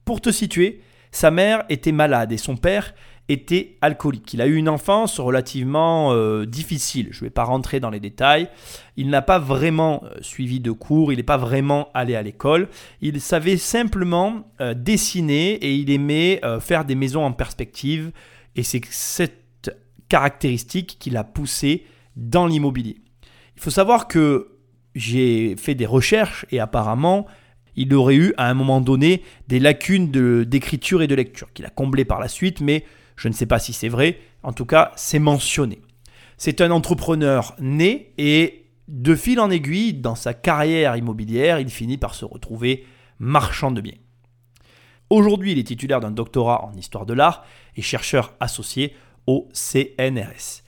Pour 0.04 0.20
te 0.20 0.30
situer, 0.30 0.82
sa 1.10 1.30
mère 1.30 1.64
était 1.68 1.92
malade 1.92 2.32
et 2.32 2.36
son 2.36 2.56
père 2.56 2.94
était 3.28 3.76
alcoolique. 3.82 4.34
Il 4.34 4.40
a 4.40 4.46
eu 4.46 4.56
une 4.56 4.68
enfance 4.68 5.20
relativement 5.20 6.12
euh, 6.12 6.44
difficile. 6.44 7.08
Je 7.12 7.18
ne 7.18 7.26
vais 7.26 7.30
pas 7.30 7.44
rentrer 7.44 7.78
dans 7.78 7.90
les 7.90 8.00
détails. 8.00 8.48
Il 8.96 9.10
n'a 9.10 9.22
pas 9.22 9.38
vraiment 9.38 10.02
euh, 10.04 10.16
suivi 10.20 10.58
de 10.58 10.72
cours, 10.72 11.12
il 11.12 11.16
n'est 11.16 11.22
pas 11.22 11.36
vraiment 11.36 11.88
allé 11.94 12.16
à 12.16 12.22
l'école. 12.22 12.68
Il 13.00 13.20
savait 13.20 13.58
simplement 13.58 14.50
dessiner 14.74 15.52
et 15.52 15.74
il 15.74 15.90
aimait 15.90 16.40
faire 16.60 16.84
des 16.84 16.96
maisons 16.96 17.24
en 17.24 17.32
perspective. 17.32 18.10
Et 18.56 18.62
c'est 18.64 18.84
cette 18.90 19.42
caractéristique 20.08 20.96
qui 20.98 21.10
l'a 21.10 21.24
poussé 21.24 21.86
dans 22.16 22.46
l'immobilier. 22.46 22.98
Il 23.56 23.62
faut 23.62 23.70
savoir 23.70 24.08
que 24.08 24.58
j'ai 24.94 25.56
fait 25.56 25.74
des 25.74 25.86
recherches 25.86 26.46
et 26.50 26.60
apparemment, 26.60 27.26
il 27.76 27.94
aurait 27.94 28.16
eu 28.16 28.34
à 28.36 28.48
un 28.50 28.54
moment 28.54 28.80
donné 28.80 29.22
des 29.48 29.58
lacunes 29.58 30.10
de- 30.10 30.44
d'écriture 30.46 31.02
et 31.02 31.06
de 31.06 31.14
lecture 31.14 31.52
qu'il 31.52 31.64
a 31.64 31.70
comblées 31.70 32.04
par 32.04 32.20
la 32.20 32.28
suite, 32.28 32.60
mais 32.60 32.84
je 33.16 33.28
ne 33.28 33.32
sais 33.32 33.46
pas 33.46 33.58
si 33.58 33.72
c'est 33.72 33.88
vrai. 33.88 34.18
En 34.42 34.52
tout 34.52 34.66
cas, 34.66 34.92
c'est 34.96 35.18
mentionné. 35.18 35.80
C'est 36.36 36.60
un 36.60 36.70
entrepreneur 36.70 37.54
né 37.58 38.12
et 38.18 38.66
de 38.88 39.14
fil 39.14 39.40
en 39.40 39.50
aiguille, 39.50 39.94
dans 39.94 40.14
sa 40.14 40.34
carrière 40.34 40.96
immobilière, 40.96 41.60
il 41.60 41.70
finit 41.70 41.98
par 41.98 42.14
se 42.14 42.24
retrouver 42.24 42.84
marchand 43.18 43.70
de 43.70 43.80
biens. 43.80 43.94
Aujourd'hui, 45.08 45.52
il 45.52 45.58
est 45.58 45.64
titulaire 45.64 46.00
d'un 46.00 46.10
doctorat 46.10 46.64
en 46.64 46.72
histoire 46.74 47.06
de 47.06 47.14
l'art 47.14 47.44
et 47.76 47.82
chercheur 47.82 48.34
associé 48.40 48.94
au 49.26 49.48
CNRS. 49.52 50.61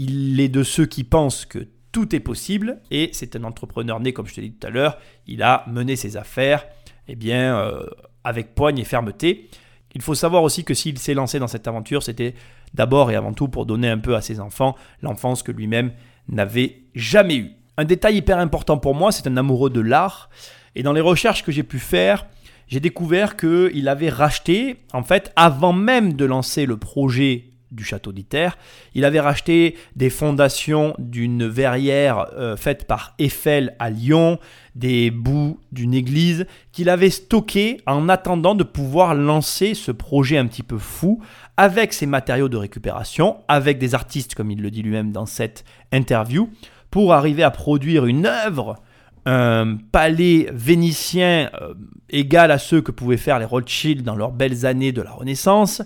Il 0.00 0.38
est 0.38 0.48
de 0.48 0.62
ceux 0.62 0.86
qui 0.86 1.02
pensent 1.02 1.44
que 1.44 1.66
tout 1.90 2.14
est 2.14 2.20
possible 2.20 2.78
et 2.92 3.10
c'est 3.12 3.34
un 3.34 3.42
entrepreneur 3.42 3.98
né, 3.98 4.12
comme 4.12 4.28
je 4.28 4.34
te 4.36 4.40
l'ai 4.40 4.50
dit 4.50 4.54
tout 4.54 4.68
à 4.68 4.70
l'heure. 4.70 4.96
Il 5.26 5.42
a 5.42 5.64
mené 5.66 5.96
ses 5.96 6.16
affaires 6.16 6.66
eh 7.08 7.16
bien, 7.16 7.58
euh, 7.58 7.84
avec 8.22 8.54
poigne 8.54 8.78
et 8.78 8.84
fermeté. 8.84 9.50
Il 9.96 10.00
faut 10.00 10.14
savoir 10.14 10.44
aussi 10.44 10.62
que 10.62 10.72
s'il 10.72 10.98
s'est 10.98 11.14
lancé 11.14 11.40
dans 11.40 11.48
cette 11.48 11.66
aventure, 11.66 12.04
c'était 12.04 12.34
d'abord 12.74 13.10
et 13.10 13.16
avant 13.16 13.32
tout 13.32 13.48
pour 13.48 13.66
donner 13.66 13.88
un 13.88 13.98
peu 13.98 14.14
à 14.14 14.20
ses 14.20 14.38
enfants 14.38 14.76
l'enfance 15.02 15.42
que 15.42 15.50
lui-même 15.50 15.90
n'avait 16.28 16.82
jamais 16.94 17.36
eue. 17.36 17.50
Un 17.76 17.84
détail 17.84 18.18
hyper 18.18 18.38
important 18.38 18.78
pour 18.78 18.94
moi, 18.94 19.10
c'est 19.10 19.26
un 19.26 19.36
amoureux 19.36 19.70
de 19.70 19.80
l'art. 19.80 20.30
Et 20.76 20.84
dans 20.84 20.92
les 20.92 21.00
recherches 21.00 21.42
que 21.42 21.50
j'ai 21.50 21.64
pu 21.64 21.80
faire, 21.80 22.28
j'ai 22.68 22.78
découvert 22.78 23.36
qu'il 23.36 23.88
avait 23.88 24.10
racheté, 24.10 24.84
en 24.92 25.02
fait, 25.02 25.32
avant 25.34 25.72
même 25.72 26.12
de 26.12 26.24
lancer 26.24 26.66
le 26.66 26.76
projet 26.76 27.47
du 27.70 27.84
château 27.84 28.12
d'Iter, 28.12 28.48
il 28.94 29.04
avait 29.04 29.20
racheté 29.20 29.76
des 29.96 30.10
fondations 30.10 30.94
d'une 30.98 31.46
verrière 31.46 32.26
euh, 32.36 32.56
faite 32.56 32.86
par 32.86 33.14
Eiffel 33.18 33.74
à 33.78 33.90
Lyon, 33.90 34.38
des 34.74 35.10
bouts 35.10 35.60
d'une 35.72 35.94
église 35.94 36.46
qu'il 36.72 36.88
avait 36.88 37.10
stocké 37.10 37.80
en 37.86 38.08
attendant 38.08 38.54
de 38.54 38.64
pouvoir 38.64 39.14
lancer 39.14 39.74
ce 39.74 39.90
projet 39.90 40.38
un 40.38 40.46
petit 40.46 40.62
peu 40.62 40.78
fou 40.78 41.20
avec 41.56 41.92
ses 41.92 42.06
matériaux 42.06 42.48
de 42.48 42.56
récupération, 42.56 43.38
avec 43.48 43.78
des 43.78 43.94
artistes 43.94 44.34
comme 44.34 44.50
il 44.50 44.62
le 44.62 44.70
dit 44.70 44.82
lui-même 44.82 45.12
dans 45.12 45.26
cette 45.26 45.64
interview, 45.92 46.48
pour 46.90 47.12
arriver 47.12 47.42
à 47.42 47.50
produire 47.50 48.06
une 48.06 48.26
œuvre 48.26 48.80
un 49.26 49.76
palais 49.92 50.48
vénitien 50.52 51.50
euh, 51.60 51.74
égal 52.08 52.50
à 52.50 52.56
ceux 52.58 52.80
que 52.80 52.92
pouvaient 52.92 53.18
faire 53.18 53.38
les 53.38 53.44
Rothschild 53.44 54.02
dans 54.02 54.16
leurs 54.16 54.32
belles 54.32 54.64
années 54.64 54.92
de 54.92 55.02
la 55.02 55.10
Renaissance, 55.10 55.82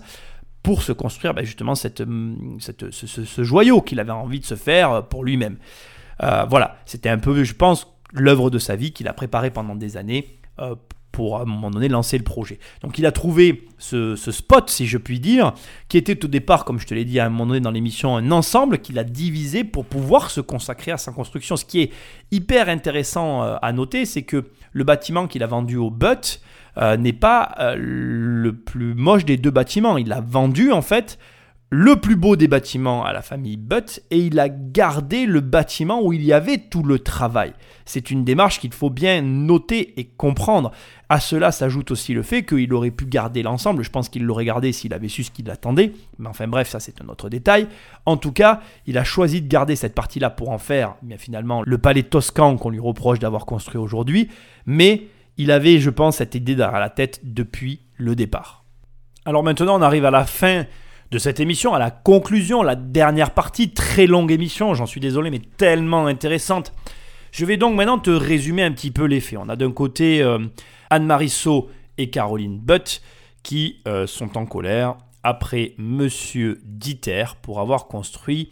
pour 0.63 0.81
se 0.81 0.93
construire 0.93 1.33
ben, 1.33 1.45
justement 1.45 1.73
hum, 1.99 2.57
ce, 2.59 3.43
joyau 3.43 3.81
qu'il 3.81 3.99
avait 3.99 4.11
envie 4.11 4.39
de 4.39 4.45
se 4.45 4.55
faire 4.55 5.05
pour 5.07 5.23
lui-même. 5.23 5.57
Euh, 6.23 6.45
voilà, 6.49 6.77
c'était 6.85 7.09
un 7.09 7.17
peu, 7.17 7.43
je 7.43 7.53
pense, 7.53 7.87
l'œuvre 8.13 8.49
de 8.49 8.59
sa 8.59 8.75
vie 8.75 8.93
qu'il 8.93 9.07
a 9.07 9.13
préparée 9.13 9.51
pendant 9.51 9.75
des 9.75 9.97
années 9.97 10.39
euh, 10.59 10.75
pour 11.11 11.37
à 11.37 11.41
un 11.41 11.45
moment 11.45 11.69
donné 11.69 11.89
lancer 11.89 12.17
le 12.17 12.23
projet. 12.23 12.59
Donc 12.81 12.97
il 12.97 13.05
a 13.05 13.11
trouvé 13.11 13.67
ce, 13.77 14.15
ce 14.15 14.31
spot, 14.31 14.69
si 14.69 14.87
je 14.87 14.97
puis 14.97 15.19
dire, 15.19 15.53
qui 15.89 15.97
était 15.97 16.23
au 16.23 16.27
départ, 16.27 16.65
comme 16.65 16.79
je 16.79 16.87
te 16.87 16.93
l'ai 16.93 17.05
dit 17.05 17.19
à 17.19 17.25
un 17.25 17.29
moment 17.29 17.47
donné 17.47 17.59
dans 17.59 17.71
l'émission, 17.71 18.15
un 18.15 18.31
ensemble 18.31 18.79
qu'il 18.79 18.97
a 18.97 19.03
divisé 19.03 19.63
pour 19.63 19.85
pouvoir 19.85 20.31
se 20.31 20.41
consacrer 20.41 20.91
à 20.91 20.97
sa 20.97 21.11
construction. 21.11 21.55
Ce 21.55 21.65
qui 21.65 21.81
est 21.81 21.91
hyper 22.31 22.69
intéressant 22.69 23.43
euh, 23.43 23.55
à 23.61 23.73
noter, 23.73 24.05
c'est 24.05 24.23
que 24.23 24.45
le 24.71 24.83
bâtiment 24.83 25.27
qu'il 25.27 25.43
a 25.43 25.47
vendu 25.47 25.75
au 25.77 25.91
Butt 25.91 26.41
euh, 26.77 26.97
n'est 26.97 27.13
pas 27.13 27.55
euh, 27.59 27.75
le 27.77 28.53
plus 28.53 28.93
moche 28.95 29.25
des 29.25 29.37
deux 29.37 29.51
bâtiments. 29.51 29.97
Il 29.97 30.11
a 30.11 30.21
vendu 30.21 30.71
en 30.71 30.81
fait 30.81 31.17
le 31.75 31.95
plus 31.95 32.15
beau 32.15 32.35
des 32.35 32.47
bâtiments 32.47 33.03
à 33.03 33.13
la 33.13 33.23
famille 33.23 33.57
Butt 33.57 33.99
et 34.11 34.19
il 34.19 34.39
a 34.39 34.47
gardé 34.47 35.25
le 35.25 35.39
bâtiment 35.39 36.03
où 36.03 36.13
il 36.13 36.23
y 36.23 36.31
avait 36.31 36.59
tout 36.59 36.83
le 36.83 36.99
travail. 36.99 37.51
C'est 37.83 38.11
une 38.11 38.23
démarche 38.23 38.59
qu'il 38.59 38.73
faut 38.73 38.91
bien 38.91 39.23
noter 39.23 39.99
et 39.99 40.05
comprendre. 40.05 40.71
À 41.09 41.19
cela 41.19 41.51
s'ajoute 41.51 41.89
aussi 41.89 42.13
le 42.13 42.21
fait 42.21 42.43
qu'il 42.43 42.71
aurait 42.75 42.91
pu 42.91 43.07
garder 43.07 43.41
l'ensemble. 43.41 43.83
Je 43.83 43.89
pense 43.89 44.07
qu'il 44.07 44.23
l'aurait 44.23 44.45
gardé 44.45 44.71
s'il 44.71 44.93
avait 44.93 45.07
su 45.07 45.23
ce 45.23 45.31
qu'il 45.31 45.49
attendait. 45.49 45.93
Mais 46.19 46.29
enfin 46.29 46.47
bref, 46.47 46.69
ça 46.69 46.79
c'est 46.79 47.01
un 47.01 47.07
autre 47.07 47.27
détail. 47.27 47.67
En 48.05 48.17
tout 48.17 48.33
cas, 48.33 48.61
il 48.85 48.99
a 48.99 49.03
choisi 49.03 49.41
de 49.41 49.47
garder 49.47 49.75
cette 49.75 49.95
partie-là 49.95 50.29
pour 50.29 50.51
en 50.51 50.59
faire 50.59 50.93
bien, 51.01 51.17
finalement 51.17 51.63
le 51.65 51.79
palais 51.79 52.03
toscan 52.03 52.55
qu'on 52.55 52.69
lui 52.69 52.79
reproche 52.79 53.17
d'avoir 53.17 53.47
construit 53.47 53.79
aujourd'hui. 53.79 54.29
Mais 54.67 55.07
il 55.37 55.51
avait, 55.51 55.79
je 55.79 55.89
pense, 55.89 56.17
cette 56.17 56.35
idée 56.35 56.55
derrière 56.55 56.79
la 56.79 56.89
tête 56.89 57.21
depuis 57.23 57.81
le 57.97 58.15
départ. 58.15 58.63
Alors 59.25 59.43
maintenant, 59.43 59.79
on 59.79 59.81
arrive 59.81 60.05
à 60.05 60.11
la 60.11 60.25
fin 60.25 60.65
de 61.11 61.17
cette 61.17 61.39
émission, 61.39 61.73
à 61.73 61.79
la 61.79 61.91
conclusion, 61.91 62.63
la 62.63 62.75
dernière 62.75 63.31
partie, 63.31 63.71
très 63.71 64.07
longue 64.07 64.31
émission, 64.31 64.73
j'en 64.73 64.85
suis 64.85 64.99
désolé, 64.99 65.29
mais 65.29 65.41
tellement 65.57 66.07
intéressante. 66.07 66.73
Je 67.31 67.45
vais 67.45 67.57
donc 67.57 67.75
maintenant 67.75 67.99
te 67.99 68.09
résumer 68.09 68.63
un 68.63 68.71
petit 68.71 68.91
peu 68.91 69.05
les 69.05 69.19
faits. 69.19 69.39
On 69.41 69.49
a 69.49 69.55
d'un 69.55 69.71
côté 69.71 70.21
euh, 70.21 70.39
Anne-Marie 70.89 71.29
So 71.29 71.69
et 71.97 72.09
Caroline 72.09 72.59
Butt 72.59 73.01
qui 73.43 73.81
euh, 73.87 74.07
sont 74.07 74.37
en 74.37 74.45
colère 74.45 74.95
après 75.23 75.73
Monsieur 75.77 76.61
Dieter 76.63 77.25
pour 77.41 77.59
avoir 77.59 77.87
construit 77.87 78.51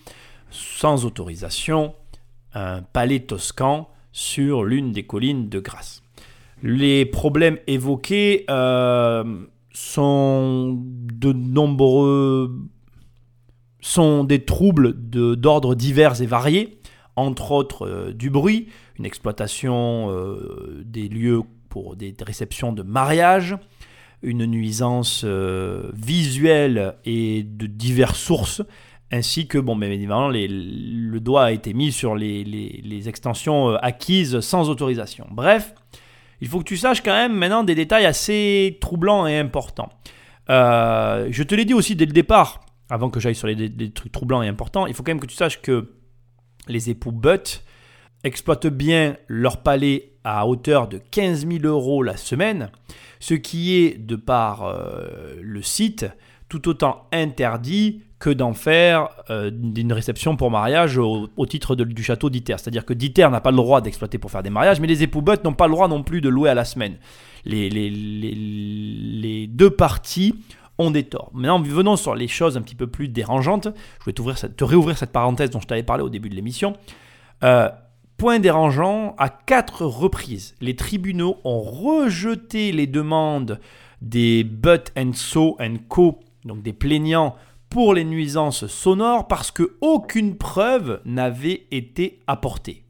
sans 0.50 1.06
autorisation 1.06 1.94
un 2.54 2.82
palais 2.82 3.22
toscan 3.22 3.90
sur 4.12 4.64
l'une 4.64 4.92
des 4.92 5.04
collines 5.04 5.50
de 5.50 5.60
Grasse. 5.60 6.01
Les 6.64 7.06
problèmes 7.06 7.58
évoqués 7.68 8.46
euh, 8.50 9.24
sont 9.74 10.78
de 10.80 11.34
nombreux 11.34 12.52
sont 13.84 14.24
des 14.24 14.46
troubles 14.46 15.10
de- 15.10 15.34
d'ordre 15.34 15.74
divers 15.74 16.22
et 16.22 16.28
variés, 16.28 16.78
entre 17.16 17.52
autres 17.52 17.88
euh, 17.88 18.14
du 18.14 18.30
bruit, 18.30 18.68
une 19.00 19.06
exploitation 19.06 20.10
euh, 20.12 20.84
des 20.86 21.08
lieux 21.10 21.42
pour 21.70 21.96
des 21.96 22.14
réceptions 22.24 22.74
de 22.74 22.84
mariage, 22.84 23.56
une 24.22 24.46
nuisance 24.46 25.26
visuelle 25.96 26.94
et 27.06 27.42
de 27.44 27.66
diverses 27.66 28.20
sources, 28.20 28.62
ainsi 29.12 29.48
que, 29.48 29.58
bon, 29.58 29.76
bien 29.76 29.90
évidemment, 29.90 30.30
les- 30.30 30.48
le 30.48 31.20
doigt 31.20 31.46
a 31.46 31.52
été 31.52 31.74
mis 31.74 31.92
sur 31.92 32.16
les, 32.16 32.44
extensions 33.08 33.70
acquises 33.78 34.40
sans 34.42 34.70
autorisation. 34.70 35.26
Bref, 35.32 35.74
il 36.42 36.48
faut 36.48 36.60
que 36.60 36.66
tu 36.66 36.78
saches 36.78 37.02
quand 37.02 37.14
même 37.14 37.34
maintenant 37.34 37.64
des 37.64 37.76
détails 37.76 38.06
assez 38.06 38.78
troublants 38.82 39.28
et 39.28 39.38
importants. 39.38 39.90
Euh, 40.50 41.28
je 41.30 41.44
te 41.44 41.54
l'ai 41.56 41.66
dit 41.66 41.76
aussi 41.76 41.96
dès 41.96 42.06
le 42.06 42.12
départ, 42.12 42.66
avant 42.90 43.10
que 43.10 43.20
j'aille 43.20 43.36
sur 43.36 43.48
les, 43.48 43.92
trucs 43.92 44.12
troublants 44.12 44.42
et 44.42 44.48
importants, 44.48 44.88
il 44.88 44.94
faut 44.94 45.04
quand 45.04 45.12
même 45.12 45.20
que 45.20 45.28
tu 45.28 45.36
saches 45.36 45.62
que 45.62 45.94
les 46.68 46.90
époux 46.90 47.12
Butt 47.12 47.64
exploitent 48.24 48.68
bien 48.68 49.18
leur 49.28 49.64
palais 49.64 50.14
à 50.24 50.48
hauteur 50.48 50.88
de 50.88 50.98
15 50.98 51.48
000 51.48 51.66
euros 51.66 52.04
la 52.04 52.18
semaine, 52.18 52.72
ce 53.20 53.34
qui 53.36 53.76
est, 53.76 53.98
de 53.98 54.16
par 54.16 54.64
euh, 54.64 55.36
le 55.42 55.62
site, 55.62 56.06
tout 56.50 56.68
autant 56.68 57.08
interdit 57.12 58.04
que 58.22 58.30
d'en 58.30 58.54
faire 58.54 59.10
euh, 59.30 59.50
d'une 59.52 59.92
réception 59.92 60.38
pour 60.38 60.50
mariage 60.52 60.98
au, 60.98 61.28
titre 61.46 61.76
de- 61.76 61.84
du 61.84 62.04
château 62.04 62.30
d'Iter. 62.30 62.56
C'est-à-dire 62.58 62.86
que 62.86 62.94
d'Iter 62.94 63.28
n'a 63.30 63.42
pas 63.42 63.52
le 63.52 63.58
droit 63.58 63.82
d'exploiter 63.82 64.18
pour 64.18 64.32
faire 64.32 64.44
des 64.44 64.50
mariages, 64.50 64.80
mais 64.80 64.88
les 64.88 65.04
époux 65.04 65.22
Butt 65.22 65.44
n'ont 65.44 65.54
pas 65.54 65.68
le 65.68 65.74
droit 65.74 65.88
non 65.90 66.04
plus 66.04 66.22
de 66.22 66.30
louer 66.30 66.50
à 66.50 66.54
la 66.54 66.64
semaine. 66.64 66.96
Les, 67.44 67.70
les- 67.70 67.90
les- 67.90 68.36
les 68.36 69.48
deux 69.48 69.72
parties 69.72 70.36
ont 70.78 70.92
des 70.92 71.04
torts. 71.04 71.32
Maintenant, 71.34 71.60
venons 71.62 71.96
sur 71.96 72.16
les 72.16 72.28
choses 72.28 72.56
un 72.58 72.62
petit 72.62 72.76
peu 72.76 72.88
plus 72.88 73.08
dérangeantes. 73.10 73.68
Je 74.00 74.06
vais 74.06 74.14
te 74.14 74.64
réouvrir 74.64 74.98
cette 74.98 75.12
parenthèse 75.12 75.50
dont 75.50 75.60
je 75.60 75.68
t'avais 75.68 75.84
parlé 75.84 76.04
au 76.04 76.10
début 76.10 76.30
de 76.30 76.36
l'émission. 76.36 76.74
Euh, 77.44 77.70
point 78.18 78.40
dérangeant, 78.40 79.16
à 79.18 79.30
quatre 79.30 79.84
reprises, 79.86 80.56
les 80.62 80.76
tribunaux 80.76 81.38
ont 81.44 81.60
rejeté 81.62 82.72
les 82.72 82.86
demandes 82.88 83.60
des 84.02 84.44
Butt 84.44 84.92
and 84.98 85.14
So 85.14 85.58
and 85.60 85.76
Co, 85.90 86.20
donc 86.46 86.62
des 86.62 86.74
plaignants 86.74 87.36
pour 87.72 87.96
les 87.96 88.04
nuisances 88.04 88.68
sonores 88.68 89.28
parce 89.28 89.50
que 89.50 89.78
aucune 89.82 90.38
preuve 90.38 91.00
n'avait 91.06 91.66
été 91.72 92.20
apportée. 92.28 92.84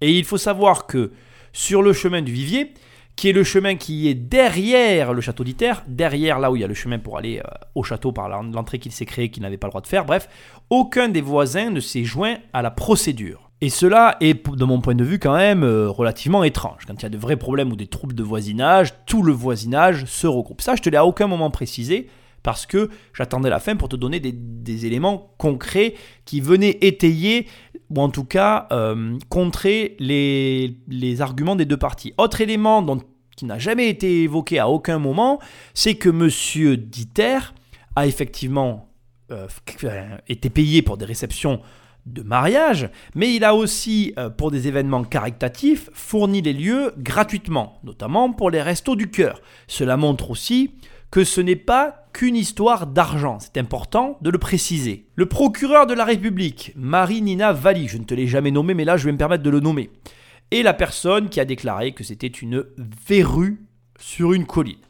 Et 0.00 0.18
il 0.18 0.24
faut 0.24 0.38
savoir 0.38 0.86
que 0.86 1.12
sur 1.52 1.82
le 1.82 1.92
chemin 1.92 2.22
du 2.22 2.32
Vivier, 2.32 2.72
qui 3.14 3.28
est 3.28 3.32
le 3.34 3.44
chemin 3.44 3.76
qui 3.76 4.08
est 4.08 4.14
derrière 4.14 5.12
le 5.12 5.20
château 5.20 5.44
d'Iter, 5.44 5.74
derrière 5.86 6.38
là 6.40 6.50
où 6.50 6.56
il 6.56 6.62
y 6.62 6.64
a 6.64 6.66
le 6.66 6.72
chemin 6.72 6.98
pour 6.98 7.18
aller 7.18 7.40
euh, 7.40 7.48
au 7.74 7.82
château 7.82 8.10
par 8.10 8.30
l'en- 8.30 8.42
l'entrée 8.42 8.78
qu'il 8.78 8.90
s'est 8.90 9.04
créé, 9.04 9.28
qu'il 9.28 9.42
n'avait 9.42 9.58
pas 9.58 9.66
le 9.66 9.72
droit 9.72 9.82
de 9.82 9.86
faire, 9.86 10.06
bref, 10.06 10.28
aucun 10.70 11.10
des 11.10 11.20
voisins 11.20 11.68
ne 11.68 11.80
s'est 11.80 12.04
joint 12.04 12.36
à 12.54 12.62
la 12.62 12.70
procédure. 12.70 13.50
Et 13.60 13.68
cela 13.68 14.16
est, 14.20 14.48
de 14.48 14.64
mon 14.64 14.80
point 14.80 14.94
de 14.94 15.04
vue, 15.04 15.18
quand 15.18 15.36
même 15.36 15.62
euh, 15.62 15.90
relativement 15.90 16.42
étrange. 16.42 16.84
Quand 16.86 16.94
il 16.94 17.02
y 17.02 17.06
a 17.06 17.10
de 17.10 17.18
vrais 17.18 17.36
problèmes 17.36 17.70
ou 17.70 17.76
des 17.76 17.86
troubles 17.86 18.14
de 18.14 18.22
voisinage, 18.22 18.94
tout 19.04 19.22
le 19.22 19.32
voisinage 19.32 20.06
se 20.06 20.26
regroupe. 20.26 20.62
Ça, 20.62 20.74
je 20.74 20.82
te 20.82 20.88
l'ai 20.88 20.96
à 20.96 21.04
aucun 21.04 21.26
moment 21.26 21.50
précisé, 21.50 22.08
parce 22.42 22.66
que 22.66 22.90
j'attendais 23.14 23.50
la 23.50 23.60
fin 23.60 23.76
pour 23.76 23.88
te 23.88 23.96
donner 23.96 24.20
des, 24.20 24.86
éléments 24.86 25.34
concrets 25.38 25.94
qui 26.24 26.40
venaient 26.40 26.78
étayer, 26.80 27.46
ou 27.90 28.00
en 28.00 28.08
tout 28.08 28.24
cas 28.24 28.66
euh, 28.72 29.18
contrer 29.28 29.96
les, 29.98 31.20
arguments 31.20 31.56
des 31.56 31.66
deux 31.66 31.76
parties. 31.76 32.14
Autre 32.18 32.40
élément 32.40 32.84
qui 33.36 33.44
n'a 33.44 33.58
jamais 33.58 33.88
été 33.88 34.22
évoqué 34.22 34.58
à 34.58 34.68
aucun 34.68 34.98
moment, 34.98 35.40
c'est 35.74 35.94
que 35.94 36.08
M. 36.08 36.76
Dieter 36.76 37.38
a 37.96 38.06
effectivement 38.06 38.88
euh, 39.30 39.46
été 40.28 40.50
payé 40.50 40.82
pour 40.82 40.96
des 40.96 41.04
réceptions 41.04 41.60
de 42.06 42.22
mariage, 42.22 42.90
mais 43.14 43.34
il 43.34 43.44
a 43.44 43.54
aussi, 43.54 44.12
euh, 44.18 44.28
pour 44.28 44.50
des 44.50 44.66
événements 44.66 45.04
caritatifs, 45.04 45.88
fourni 45.92 46.42
les 46.42 46.52
lieux 46.52 46.92
gratuitement, 46.98 47.78
notamment 47.84 48.32
pour 48.32 48.50
les 48.50 48.60
restos 48.60 48.96
du 48.96 49.10
cœur. 49.10 49.40
Cela 49.68 49.96
montre 49.96 50.30
aussi 50.30 50.74
que 51.12 51.24
ce 51.24 51.42
n'est 51.42 51.56
pas 51.56 52.06
qu'une 52.14 52.34
histoire 52.34 52.86
d'argent, 52.86 53.36
c'est 53.38 53.58
important 53.58 54.18
de 54.22 54.30
le 54.30 54.38
préciser. 54.38 55.06
Le 55.14 55.26
procureur 55.26 55.86
de 55.86 55.92
la 55.92 56.06
République, 56.06 56.72
Marie-Nina 56.74 57.52
Valli, 57.52 57.86
je 57.86 57.98
ne 57.98 58.04
te 58.04 58.14
l'ai 58.14 58.26
jamais 58.26 58.50
nommé, 58.50 58.72
mais 58.72 58.86
là 58.86 58.96
je 58.96 59.04
vais 59.04 59.12
me 59.12 59.18
permettre 59.18 59.42
de 59.42 59.50
le 59.50 59.60
nommer, 59.60 59.90
est 60.50 60.62
la 60.62 60.72
personne 60.72 61.28
qui 61.28 61.38
a 61.38 61.44
déclaré 61.44 61.92
que 61.92 62.02
c'était 62.02 62.26
une 62.26 62.64
verrue 63.06 63.60
sur 64.00 64.32
une 64.32 64.46
colline. 64.46 64.80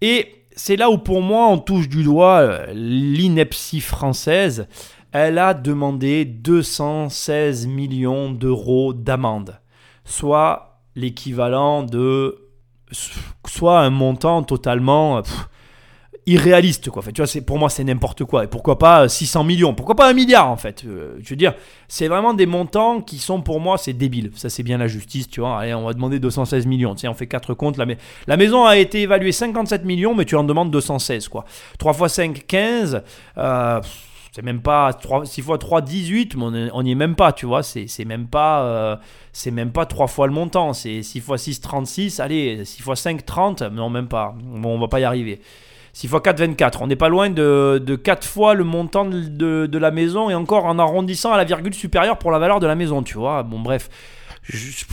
Et 0.00 0.46
c'est 0.56 0.76
là 0.76 0.90
où 0.90 0.96
pour 0.96 1.20
moi 1.20 1.48
on 1.48 1.58
touche 1.58 1.88
du 1.88 2.02
doigt 2.02 2.38
euh, 2.38 2.72
l'ineptie 2.72 3.80
française. 3.80 4.68
Elle 5.12 5.36
a 5.36 5.52
demandé 5.52 6.24
216 6.24 7.66
millions 7.66 8.30
d'euros 8.30 8.94
d'amende, 8.94 9.60
soit 10.04 10.80
l'équivalent 10.96 11.82
de 11.82 12.38
soit 13.46 13.80
un 13.80 13.90
montant 13.90 14.42
totalement 14.42 15.22
irréaliste 16.28 16.90
quoi. 16.90 17.00
En 17.00 17.02
fait, 17.02 17.12
tu 17.12 17.20
vois, 17.20 17.26
c'est 17.26 17.40
pour 17.40 17.58
moi 17.58 17.68
c'est 17.70 17.84
n'importe 17.84 18.24
quoi. 18.24 18.44
Et 18.44 18.46
pourquoi 18.46 18.78
pas 18.78 19.04
euh, 19.04 19.08
600 19.08 19.44
millions? 19.44 19.74
Pourquoi 19.74 19.94
pas 19.94 20.08
un 20.08 20.12
milliard 20.12 20.48
en 20.50 20.56
fait? 20.56 20.84
Euh, 20.86 21.16
Je 21.22 21.28
veux 21.30 21.36
dire, 21.36 21.54
c'est 21.88 22.08
vraiment 22.08 22.34
des 22.34 22.46
montants 22.46 23.00
qui 23.00 23.18
sont 23.18 23.40
pour 23.42 23.60
moi 23.60 23.78
c'est 23.78 23.92
débile. 23.92 24.30
Ça 24.34 24.48
c'est 24.50 24.62
bien 24.62 24.78
la 24.78 24.86
justice, 24.88 25.28
tu 25.28 25.40
vois. 25.40 25.58
Allez, 25.58 25.74
on 25.74 25.84
va 25.84 25.92
demander 25.92 26.18
216 26.18 26.66
millions. 26.66 26.94
Tu 26.94 27.02
sais, 27.02 27.08
on 27.08 27.14
fait 27.14 27.26
quatre 27.26 27.54
comptes. 27.54 27.76
La, 27.76 27.86
mais- 27.86 27.98
la 28.26 28.36
maison 28.36 28.64
a 28.64 28.76
été 28.76 29.02
évaluée 29.02 29.32
57 29.32 29.84
millions, 29.84 30.14
mais 30.14 30.24
tu 30.24 30.36
en 30.36 30.44
demandes 30.44 30.70
216 30.70 31.28
quoi. 31.28 31.44
3 31.78 31.92
fois 31.92 32.08
5 32.08 32.46
15. 32.46 33.02
Euh, 33.38 33.80
c'est 34.32 34.42
même 34.42 34.60
pas 34.60 34.92
3, 34.92 35.24
6 35.26 35.42
fois 35.42 35.58
3, 35.58 35.80
18, 35.80 36.36
mais 36.36 36.68
on 36.72 36.82
n'y 36.82 36.92
est 36.92 36.94
même 36.94 37.16
pas, 37.16 37.32
tu 37.32 37.46
vois. 37.46 37.62
C'est 37.64 37.88
même 38.04 38.26
pas 38.28 38.62
euh, 38.62 38.96
même 39.50 39.72
pas 39.72 39.86
3 39.86 40.06
fois 40.06 40.26
le 40.26 40.32
montant. 40.32 40.74
C'est 40.74 41.02
6 41.02 41.20
fois 41.20 41.38
6, 41.38 41.60
36. 41.60 42.20
Allez, 42.20 42.64
6 42.64 42.82
fois 42.82 42.94
5, 42.94 43.24
30. 43.24 43.62
Non, 43.62 43.90
même 43.90 44.06
pas. 44.06 44.34
Bon, 44.40 44.76
on 44.76 44.78
va 44.78 44.86
pas 44.86 45.00
y 45.00 45.04
arriver. 45.04 45.40
6 45.98 46.06
fois 46.06 46.20
4, 46.20 46.38
24. 46.38 46.82
On 46.82 46.86
n'est 46.86 46.94
pas 46.94 47.08
loin 47.08 47.28
de, 47.28 47.82
de 47.84 47.96
4 47.96 48.24
fois 48.24 48.54
le 48.54 48.62
montant 48.62 49.04
de, 49.04 49.66
de- 49.66 49.78
la 49.78 49.90
maison 49.90 50.30
et 50.30 50.34
encore 50.36 50.64
en 50.66 50.78
arrondissant 50.78 51.32
à 51.32 51.36
la 51.36 51.42
virgule 51.42 51.74
supérieure 51.74 52.18
pour 52.18 52.30
la 52.30 52.38
valeur 52.38 52.60
de 52.60 52.68
la 52.68 52.76
maison, 52.76 53.02
tu 53.02 53.14
vois. 53.18 53.42
Bon, 53.42 53.58
bref. 53.58 53.88
Je, 54.44 54.56
je 54.56 54.84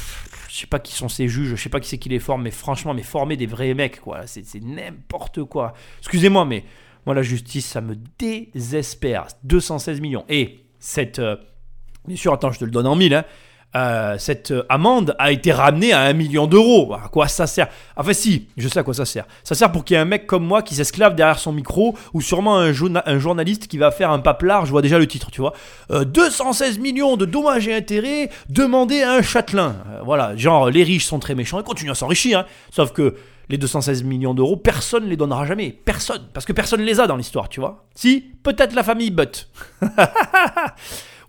sais 0.50 0.66
pas 0.66 0.80
qui 0.80 0.94
sont 0.94 1.08
ces 1.08 1.28
juges, 1.28 1.50
je 1.50 1.56
sais 1.62 1.70
pas 1.70 1.80
qui 1.80 1.90
c'est 1.90 2.00
qui 2.00 2.10
les 2.10 2.18
forme, 2.18 2.42
mais 2.42 2.50
franchement, 2.50 2.96
mais 2.96 3.04
former 3.04 3.38
des 3.38 3.46
vrais 3.46 3.76
mecs, 3.76 4.02
quoi. 4.02 4.26
C'est 4.26 4.44
c'est 4.46 4.64
n'importe 4.64 5.44
quoi. 5.44 5.74
Excusez-moi, 6.00 6.44
mais 6.44 6.64
moi, 7.06 7.14
la 7.14 7.22
justice, 7.22 7.68
ça 7.68 7.82
me 7.82 7.96
désespère. 8.18 9.28
216 9.44 10.02
millions. 10.02 10.26
Et 10.28 10.66
cette. 10.80 11.20
euh, 11.20 11.36
bien 12.08 12.18
sûr, 12.18 12.34
attends, 12.34 12.52
je 12.52 12.58
te 12.58 12.66
le 12.66 12.72
donne 12.72 12.88
en 12.88 12.96
mille, 12.96 13.14
hein. 13.14 13.26
Euh, 13.76 14.16
cette 14.18 14.52
euh, 14.52 14.64
amende 14.70 15.16
a 15.20 15.32
été 15.32 15.52
ramenée 15.52 15.92
à 15.92 16.02
un 16.02 16.14
million 16.14 16.48
d'euros. 16.48 16.94
À 16.94 17.10
quoi 17.10 17.28
ça 17.28 17.46
sert? 17.46 17.68
Enfin 17.98 18.14
si, 18.14 18.48
je 18.56 18.68
sais 18.70 18.80
à 18.80 18.84
quoi 18.84 18.94
ça 18.94 19.04
sert. 19.06 19.26
Ça 19.44 19.54
sert 19.54 19.72
pour 19.72 19.84
qu'il 19.84 19.96
y 19.96 19.98
ait 19.98 20.02
un 20.02 20.06
mec 20.06 20.28
comme 20.28 20.46
moi 20.46 20.62
qui 20.62 20.76
s'esclave 20.76 21.14
derrière 21.14 21.40
son 21.40 21.52
micro 21.52 21.98
ou 22.14 22.22
sûrement 22.22 22.58
un, 22.58 22.72
journa- 22.72 23.04
un 23.06 23.20
journaliste 23.20 23.68
qui 23.68 23.78
va 23.78 23.92
faire 23.92 24.12
un 24.12 24.20
paplard, 24.20 24.66
je 24.66 24.72
vois 24.72 24.82
déjà 24.82 24.98
le 24.98 25.08
titre, 25.08 25.30
tu 25.30 25.42
vois. 25.42 25.52
Euh, 25.92 26.06
216 26.06 26.80
millions 26.80 27.18
de 27.18 27.26
dommages 27.26 27.68
et 27.68 27.76
intérêts 27.76 28.30
demandés 28.50 29.02
à 29.02 29.12
un 29.14 29.22
châtelain. 29.22 29.76
Euh, 29.90 30.00
voilà, 30.06 30.38
genre 30.38 30.70
les 30.70 30.84
riches 30.84 31.06
sont 31.06 31.20
très 31.20 31.36
méchants 31.36 31.60
et 31.60 31.64
continuent 31.64 31.92
à 31.92 31.96
s'enrichir. 31.96 32.40
hein. 32.40 32.46
Sauf 32.72 32.94
que 32.94 33.16
les 33.50 33.58
216 33.58 34.04
millions 34.04 34.34
d'euros, 34.34 34.56
personne 34.56 35.04
ne 35.04 35.10
les 35.10 35.18
donnera 35.18 35.46
jamais. 35.46 35.72
Personne. 35.72 36.22
Parce 36.34 36.46
que 36.46 36.54
personne 36.54 36.80
ne 36.80 36.86
les 36.86 37.00
a 37.02 37.08
dans 37.08 37.18
l'histoire, 37.18 37.50
tu 37.50 37.60
vois. 37.60 37.86
Si, 37.94 38.24
peut-être 38.42 38.74
la 38.74 38.84
famille 38.84 39.12
Butt. 39.12 39.50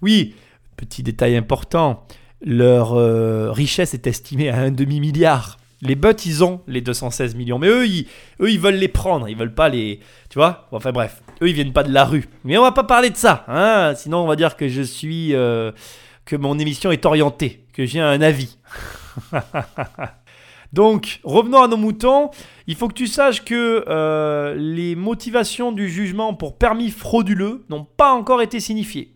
oui, 0.03 0.35
petit 0.77 1.03
détail 1.03 1.37
important, 1.37 2.07
leur 2.43 2.95
euh, 2.95 3.51
richesse 3.51 3.95
est 3.95 4.07
estimée 4.07 4.49
à 4.49 4.59
un 4.59 4.71
demi-milliard. 4.71 5.59
Les 5.83 5.95
Butt, 5.95 6.25
ils 6.25 6.43
ont 6.43 6.63
les 6.67 6.81
216 6.81 7.35
millions, 7.35 7.59
mais 7.59 7.69
eux 7.69 7.87
ils, 7.87 8.07
eux, 8.41 8.51
ils 8.51 8.59
veulent 8.59 8.77
les 8.77 8.89
prendre, 8.89 9.29
ils 9.29 9.37
veulent 9.37 9.55
pas 9.55 9.69
les... 9.69 10.01
Tu 10.31 10.39
vois? 10.39 10.69
Enfin 10.73 10.91
bref, 10.91 11.23
eux, 11.43 11.49
ils 11.49 11.55
viennent 11.55 11.75
pas 11.75 11.83
de 11.83 11.93
la 11.93 12.05
rue. 12.05 12.29
Mais 12.45 12.57
on 12.57 12.63
va 12.63 12.73
pas 12.73 12.85
parler 12.85 13.11
de 13.11 13.17
ça, 13.17 13.45
hein 13.49 13.95
sinon 13.95 14.19
on 14.19 14.27
va 14.27 14.37
dire 14.37 14.57
que 14.57 14.69
je 14.69 14.83
suis... 14.83 15.35
euh, 15.35 15.73
que 16.27 16.37
mon 16.37 16.59
émission 16.59 16.91
est 16.91 17.07
orientée, 17.07 17.65
que 17.73 17.87
j'ai 17.87 18.01
un 18.01 18.21
avis. 18.21 18.59
Donc, 20.73 21.21
revenons 21.25 21.63
à 21.63 21.69
nos 21.69 21.77
moutons. 21.77 22.31
Il 22.67 22.75
faut 22.75 22.89
que 22.89 22.95
tu 22.95 23.07
saches 23.07 23.45
que 23.45 23.85
euh, 23.89 24.55
les 24.57 24.97
motivations 24.97 25.73
du 25.73 25.89
jugement 25.89 26.35
pour 26.35 26.59
permis 26.59 26.91
frauduleux 26.91 27.65
n'ont 27.71 27.85
pas 27.85 28.13
encore 28.13 28.43
été 28.43 28.61
signifiées. 28.61 29.16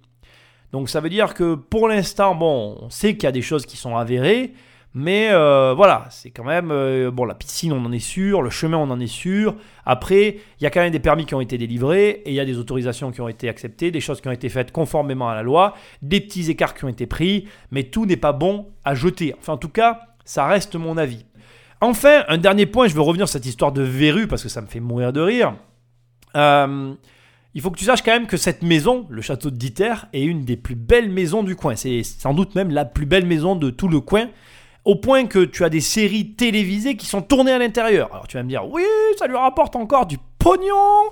Donc, 0.73 0.89
ça 0.89 1.01
veut 1.01 1.09
dire 1.11 1.35
que 1.35 1.55
pour 1.55 1.89
l'instant, 1.89 2.35
bon, 2.35 2.79
on 2.81 2.91
sait 2.91 3.14
qu'il 3.14 3.25
y 3.25 3.27
a 3.27 3.33
des 3.33 3.43
choses 3.43 3.66
qui 3.66 3.77
sont 3.77 3.97
avérées, 3.97 4.53
mais 4.93 5.29
euh, 5.31 5.73
voilà, 5.75 6.07
c'est 6.11 6.31
quand 6.31 6.45
même. 6.45 6.71
euh, 6.73 7.11
bon, 7.12 7.25
la 7.25 7.35
piscine, 7.35 7.73
on 7.73 7.85
en 7.85 7.93
est 7.93 8.01
sûr, 8.01 8.43
le 8.43 8.51
chemin, 8.51 8.77
on 8.77 8.91
en 8.91 8.99
est 8.99 9.07
sûr. 9.07 9.55
Après, 9.87 10.39
il 10.59 10.64
y 10.64 10.66
a 10.66 10.71
quand 10.71 10.81
même 10.81 10.91
des 10.91 10.99
permis 10.99 11.27
qui 11.27 11.35
ont 11.35 11.41
été 11.41 11.59
délivrés, 11.59 12.23
et 12.25 12.31
il 12.31 12.35
y 12.35 12.41
a 12.41 12.45
des 12.45 12.59
autorisations 12.59 13.12
qui 13.12 13.21
ont 13.21 13.29
été 13.29 13.49
acceptées, 13.49 13.91
des 13.91 14.01
choses 14.01 14.21
qui 14.21 14.29
ont 14.29 14.33
été 14.33 14.49
faites 14.49 14.73
conformément 14.73 15.29
à 15.29 15.35
la 15.35 15.43
loi, 15.43 15.75
des 16.03 16.21
petits 16.21 16.51
écarts 16.51 16.75
qui 16.75 16.85
ont 16.85 16.89
été 16.89 17.07
pris, 17.07 17.47
mais 17.71 17.85
tout 17.85 18.05
n'est 18.05 18.16
pas 18.16 18.33
bon 18.33 18.66
à 18.85 18.95
jeter. 18.95 19.35
Enfin, 19.39 19.53
en 19.53 19.59
tout 19.59 19.68
cas, 19.68 20.01
ça 20.25 20.47
reste 20.47 20.75
mon 20.75 20.97
avis. 20.97 21.25
Enfin, 21.81 22.25
un 22.29 22.39
dernier 22.39 22.66
point, 22.66 22.89
je 22.89 22.95
veux 22.95 23.01
revenir 23.01 23.27
sur 23.27 23.33
cette 23.35 23.47
histoire 23.47 23.73
de 23.73 23.83
verrue 23.83 24.27
parce 24.27 24.43
que 24.43 24.49
ça 24.49 24.61
me 24.61 24.66
fait 24.66 24.81
mourir 24.81 25.12
de 25.12 25.21
rire. 25.21 25.55
Euh, 26.37 26.95
il 27.55 27.61
faut 27.61 27.70
que 27.70 27.78
tu 27.78 27.84
saches 27.84 28.03
quand 28.03 28.12
même 28.12 28.26
que 28.26 28.36
cette 28.36 28.62
maison, 28.62 29.07
le 29.11 29.22
château 29.22 29.51
de 29.51 29.57
Dieter, 29.57 29.94
est 30.12 30.22
une 30.22 30.44
des 30.44 30.57
plus 30.57 30.76
belles 30.76 31.11
maisons 31.11 31.42
du 31.42 31.57
coin. 31.57 31.74
C'est 31.74 32.03
sans 32.03 32.34
doute 32.34 32.55
même 32.55 32.70
la 32.70 32.84
plus 32.84 33.07
belle 33.07 33.26
maison 33.26 33.57
de 33.57 33.70
tout 33.70 33.88
le 33.88 34.01
coin. 34.01 34.28
Au 34.84 34.96
point 34.96 35.26
que 35.26 35.44
tu 35.44 35.64
as 35.64 35.68
des 35.68 35.80
séries 35.80 36.32
télévisées 36.34 36.96
qui 36.96 37.07
sont 37.07 37.22
tournées 37.22 37.53
à 37.53 37.59
l'intérieur. 37.59 38.09
Alors 38.12 38.28
tu 38.28 38.36
vas 38.36 38.42
me 38.42 38.48
dire, 38.48 38.66
oui, 38.70 38.84
ça 39.18 39.26
lui 39.26 39.36
rapporte 39.36 39.76
encore 39.76 40.07
du 40.07 40.18
pognon. 40.38 41.11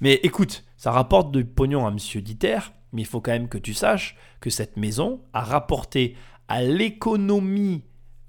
Mais 0.00 0.20
écoute, 0.22 0.64
ça 0.76 0.90
rapporte 0.90 1.30
du 1.32 1.44
pognon 1.44 1.86
à 1.86 1.90
Monsieur 1.90 2.20
Dieter, 2.20 2.58
mais 2.92 3.02
il 3.02 3.06
faut 3.06 3.20
quand 3.20 3.32
même 3.32 3.48
que 3.48 3.58
tu 3.58 3.74
saches 3.74 4.16
que 4.40 4.50
cette 4.50 4.76
maison 4.76 5.20
a 5.32 5.42
rapporté 5.42 6.16
à 6.48 6.62
l'économie 6.62 7.84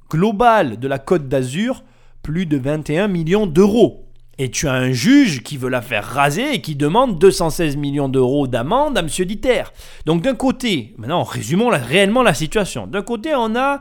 globale 0.09 0.77
de 0.77 0.87
la 0.87 0.99
Côte 0.99 1.27
d'Azur 1.27 1.83
plus 2.21 2.45
de 2.45 2.57
21 2.57 3.07
millions 3.07 3.47
d'euros. 3.47 4.04
Et 4.37 4.51
tu 4.51 4.67
as 4.67 4.73
un 4.73 4.91
juge 4.91 5.43
qui 5.43 5.57
veut 5.57 5.69
la 5.69 5.81
faire 5.81 6.03
raser 6.03 6.53
et 6.53 6.61
qui 6.61 6.75
demande 6.75 7.19
216 7.19 7.77
millions 7.77 8.09
d'euros 8.09 8.47
d'amende 8.47 8.97
à 8.97 9.01
M. 9.01 9.07
Diter. 9.07 9.63
Donc 10.05 10.21
d'un 10.21 10.35
côté, 10.35 10.93
maintenant 10.97 11.23
résumons 11.23 11.69
réellement 11.69 12.21
la 12.21 12.33
situation. 12.33 12.85
D'un 12.87 13.01
côté, 13.01 13.33
on 13.35 13.55
a 13.55 13.79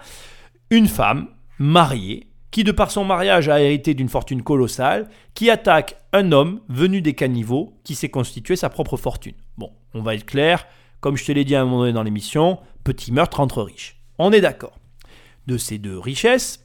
une 0.71 0.87
femme 0.87 1.29
mariée 1.59 2.29
qui 2.55 2.63
de 2.63 2.71
par 2.71 2.93
son 2.93 3.05
mariage 3.05 3.49
a 3.49 3.61
hérité 3.61 3.95
d'une 3.95 4.09
fortune 4.09 4.45
colossale, 4.45 5.09
qui 5.35 5.51
attaque 5.51 5.97
un 6.13 6.31
homme 6.31 6.61
venu 6.69 7.03
des 7.03 7.15
caniveaux 7.15 7.75
qui 7.83 7.97
s'est 7.97 8.11
constitué 8.11 8.55
sa 8.55 8.69
propre 8.69 8.97
fortune. 8.97 9.35
Bon, 9.59 9.73
on 9.93 10.03
va 10.03 10.15
être 10.15 10.25
clair, 10.25 10.65
comme 11.01 11.17
je 11.17 11.25
te 11.25 11.33
l'ai 11.33 11.45
dit 11.45 11.57
à 11.57 11.63
un 11.63 11.65
moment 11.65 11.81
donné 11.81 11.93
dans 11.93 12.05
l'émission, 12.05 12.61
petit 12.85 13.11
meurtre 13.11 13.41
entre 13.41 13.61
riches. 13.61 13.97
On 14.21 14.31
est 14.31 14.41
d'accord. 14.41 14.79
De 15.49 15.57
ces 15.57 15.79
deux 15.79 15.99
richesses, 15.99 16.64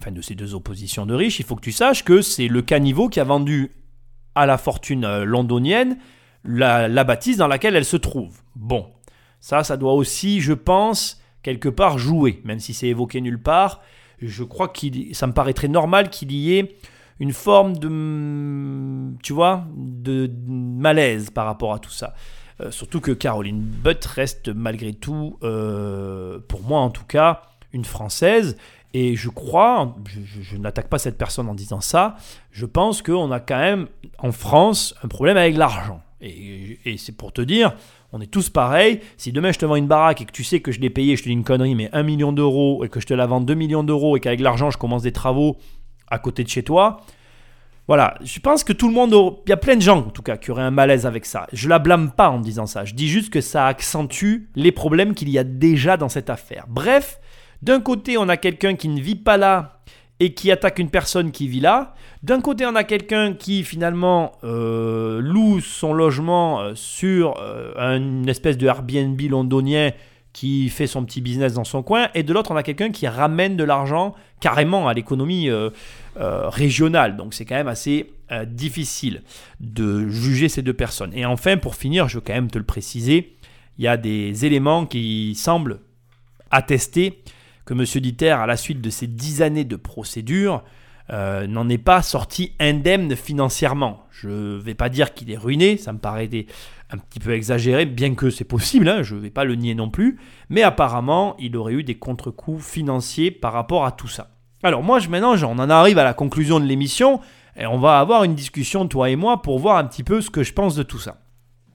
enfin 0.00 0.12
de 0.12 0.20
ces 0.20 0.34
deux 0.34 0.54
oppositions 0.54 1.06
de 1.06 1.14
riches, 1.14 1.40
il 1.40 1.44
faut 1.44 1.56
que 1.56 1.62
tu 1.62 1.72
saches 1.72 2.04
que 2.04 2.22
c'est 2.22 2.48
le 2.48 2.62
caniveau 2.62 3.08
qui 3.08 3.20
a 3.20 3.24
vendu 3.24 3.72
à 4.34 4.46
la 4.46 4.58
fortune 4.58 5.04
euh, 5.04 5.24
londonienne 5.24 5.98
la, 6.44 6.88
la 6.88 7.04
bâtisse 7.04 7.36
dans 7.36 7.48
laquelle 7.48 7.76
elle 7.76 7.84
se 7.84 7.96
trouve. 7.96 8.40
Bon, 8.54 8.86
ça, 9.40 9.64
ça 9.64 9.76
doit 9.76 9.94
aussi, 9.94 10.40
je 10.40 10.52
pense, 10.52 11.20
quelque 11.42 11.68
part 11.68 11.98
jouer, 11.98 12.40
même 12.44 12.60
si 12.60 12.74
c'est 12.74 12.88
évoqué 12.88 13.20
nulle 13.20 13.42
part 13.42 13.80
je 14.20 14.44
crois 14.44 14.68
que 14.68 14.86
ça 15.12 15.26
me 15.26 15.32
paraîtrait 15.32 15.68
normal 15.68 16.10
qu'il 16.10 16.32
y 16.32 16.58
ait 16.58 16.76
une 17.20 17.32
forme 17.32 17.76
de, 17.76 19.16
tu 19.22 19.32
vois, 19.32 19.66
de 19.76 20.30
malaise 20.46 21.30
par 21.30 21.46
rapport 21.46 21.72
à 21.72 21.78
tout 21.78 21.90
ça. 21.90 22.14
Euh, 22.60 22.70
surtout 22.70 23.00
que 23.00 23.12
Caroline 23.12 23.60
Butt 23.60 24.04
reste 24.04 24.48
malgré 24.48 24.92
tout, 24.92 25.38
euh, 25.42 26.38
pour 26.48 26.62
moi 26.62 26.80
en 26.80 26.90
tout 26.90 27.04
cas, 27.04 27.42
une 27.72 27.84
Française. 27.84 28.56
Et 28.94 29.16
je 29.16 29.28
crois, 29.28 29.96
je, 30.40 30.56
n'attaque 30.56 30.88
pas 30.88 30.98
cette 30.98 31.18
personne 31.18 31.48
en 31.48 31.54
disant 31.54 31.80
ça, 31.80 32.16
je 32.50 32.64
pense 32.64 33.02
qu'on 33.02 33.30
a 33.30 33.40
quand 33.40 33.58
même 33.58 33.88
en 34.18 34.32
France 34.32 34.94
un 35.02 35.08
problème 35.08 35.36
avec 35.36 35.56
l'argent. 35.56 36.00
et 36.20 36.96
c'est 36.96 37.16
pour 37.16 37.32
te 37.32 37.42
dire, 37.42 37.74
on 38.12 38.20
est 38.20 38.26
tous 38.26 38.48
pareils. 38.48 39.00
Si 39.16 39.32
demain 39.32 39.52
je 39.52 39.58
te 39.58 39.66
vends 39.66 39.76
une 39.76 39.86
baraque 39.86 40.22
et 40.22 40.24
que 40.24 40.32
tu 40.32 40.44
sais 40.44 40.60
que 40.60 40.72
je 40.72 40.80
l'ai 40.80 40.90
payé, 40.90 41.16
je 41.16 41.22
te 41.22 41.28
dis 41.28 41.34
une 41.34 41.44
connerie, 41.44 41.74
mais 41.74 41.90
1 41.92 42.02
million 42.02 42.32
d'euros 42.32 42.84
et 42.84 42.88
que 42.88 43.00
je 43.00 43.06
te 43.06 43.14
la 43.14 43.26
vends 43.26 43.40
2 43.40 43.54
millions 43.54 43.84
d'euros 43.84 44.16
et 44.16 44.20
qu'avec 44.20 44.40
l'argent 44.40 44.70
je 44.70 44.78
commence 44.78 45.02
des 45.02 45.12
travaux 45.12 45.56
à 46.10 46.18
côté 46.18 46.42
de 46.42 46.48
chez 46.48 46.62
toi, 46.62 47.00
voilà, 47.86 48.18
je 48.22 48.38
pense 48.40 48.64
que 48.64 48.72
tout 48.72 48.88
le 48.88 48.94
monde, 48.94 49.14
il 49.46 49.50
y 49.50 49.52
a 49.52 49.56
plein 49.56 49.76
de 49.76 49.82
gens 49.82 49.98
en 49.98 50.10
tout 50.10 50.22
cas 50.22 50.36
qui 50.36 50.50
auraient 50.50 50.62
un 50.62 50.70
malaise 50.70 51.06
avec 51.06 51.24
ça. 51.24 51.46
Je 51.52 51.68
la 51.68 51.78
blâme 51.78 52.10
pas 52.10 52.30
en 52.30 52.38
disant 52.38 52.66
ça, 52.66 52.84
je 52.84 52.94
dis 52.94 53.08
juste 53.08 53.30
que 53.30 53.40
ça 53.40 53.66
accentue 53.66 54.50
les 54.54 54.72
problèmes 54.72 55.14
qu'il 55.14 55.30
y 55.30 55.38
a 55.38 55.44
déjà 55.44 55.96
dans 55.96 56.08
cette 56.08 56.30
affaire. 56.30 56.64
Bref, 56.68 57.18
d'un 57.62 57.80
côté 57.80 58.18
on 58.18 58.28
a 58.28 58.36
quelqu'un 58.36 58.74
qui 58.74 58.88
ne 58.88 59.00
vit 59.00 59.16
pas 59.16 59.36
là 59.36 59.78
et 60.20 60.34
qui 60.34 60.50
attaque 60.50 60.78
une 60.78 60.90
personne 60.90 61.30
qui 61.30 61.48
vit 61.48 61.60
là. 61.60 61.94
D'un 62.22 62.40
côté, 62.40 62.66
on 62.66 62.74
a 62.74 62.84
quelqu'un 62.84 63.34
qui 63.34 63.62
finalement 63.62 64.32
euh, 64.42 65.20
loue 65.20 65.60
son 65.60 65.92
logement 65.92 66.60
euh, 66.60 66.74
sur 66.74 67.36
euh, 67.40 67.72
une 67.96 68.28
espèce 68.28 68.58
de 68.58 68.66
Airbnb 68.66 69.20
londonien 69.20 69.92
qui 70.32 70.68
fait 70.68 70.86
son 70.86 71.04
petit 71.04 71.20
business 71.20 71.54
dans 71.54 71.64
son 71.64 71.82
coin, 71.82 72.10
et 72.14 72.22
de 72.22 72.32
l'autre, 72.32 72.52
on 72.52 72.56
a 72.56 72.62
quelqu'un 72.62 72.90
qui 72.90 73.08
ramène 73.08 73.56
de 73.56 73.64
l'argent 73.64 74.14
carrément 74.40 74.86
à 74.86 74.94
l'économie 74.94 75.50
régionale. 76.16 77.16
Donc 77.16 77.34
c'est 77.34 77.44
quand 77.44 77.56
même 77.56 77.66
assez 77.66 78.12
difficile 78.46 79.22
de 79.58 80.06
juger 80.08 80.48
ces 80.48 80.62
deux 80.62 80.74
personnes. 80.74 81.12
Et 81.12 81.26
enfin, 81.26 81.56
pour 81.56 81.74
finir, 81.74 82.08
je 82.08 82.18
veux 82.18 82.20
quand 82.20 82.34
même 82.34 82.50
te 82.52 82.58
le 82.58 82.64
préciser, 82.64 83.36
il 83.78 83.84
y 83.84 83.88
a 83.88 83.96
des 83.96 84.44
éléments 84.44 84.86
qui 84.86 85.34
semblent 85.34 85.80
attester 86.52 87.20
que 87.68 87.74
M. 87.74 87.84
Diter, 88.00 88.30
à 88.30 88.46
la 88.46 88.56
suite 88.56 88.80
de 88.80 88.88
ces 88.88 89.06
dix 89.06 89.42
années 89.42 89.66
de 89.66 89.76
procédure, 89.76 90.64
euh, 91.10 91.46
n'en 91.46 91.68
est 91.68 91.76
pas 91.76 92.00
sorti 92.00 92.54
indemne 92.58 93.14
financièrement. 93.14 94.06
Je 94.10 94.28
ne 94.28 94.56
vais 94.56 94.74
pas 94.74 94.88
dire 94.88 95.12
qu'il 95.12 95.30
est 95.30 95.36
ruiné, 95.36 95.76
ça 95.76 95.92
me 95.92 95.98
paraît 95.98 96.30
un 96.90 96.96
petit 96.96 97.20
peu 97.20 97.34
exagéré, 97.34 97.84
bien 97.84 98.14
que 98.14 98.30
c'est 98.30 98.44
possible, 98.44 98.88
hein, 98.88 99.02
je 99.02 99.14
ne 99.14 99.20
vais 99.20 99.30
pas 99.30 99.44
le 99.44 99.54
nier 99.54 99.74
non 99.74 99.90
plus, 99.90 100.18
mais 100.48 100.62
apparemment, 100.62 101.36
il 101.38 101.58
aurait 101.58 101.74
eu 101.74 101.84
des 101.84 101.96
contre-coups 101.96 102.64
financiers 102.64 103.30
par 103.30 103.52
rapport 103.52 103.84
à 103.84 103.92
tout 103.92 104.08
ça. 104.08 104.30
Alors 104.62 104.82
moi, 104.82 104.98
maintenant, 105.10 105.34
on 105.42 105.58
en 105.58 105.70
arrive 105.70 105.98
à 105.98 106.04
la 106.04 106.14
conclusion 106.14 106.60
de 106.60 106.64
l'émission, 106.64 107.20
et 107.54 107.66
on 107.66 107.78
va 107.78 108.00
avoir 108.00 108.24
une 108.24 108.34
discussion, 108.34 108.88
toi 108.88 109.10
et 109.10 109.16
moi, 109.16 109.42
pour 109.42 109.58
voir 109.58 109.76
un 109.76 109.84
petit 109.84 110.04
peu 110.04 110.22
ce 110.22 110.30
que 110.30 110.42
je 110.42 110.54
pense 110.54 110.74
de 110.74 110.82
tout 110.82 110.98
ça. 110.98 111.20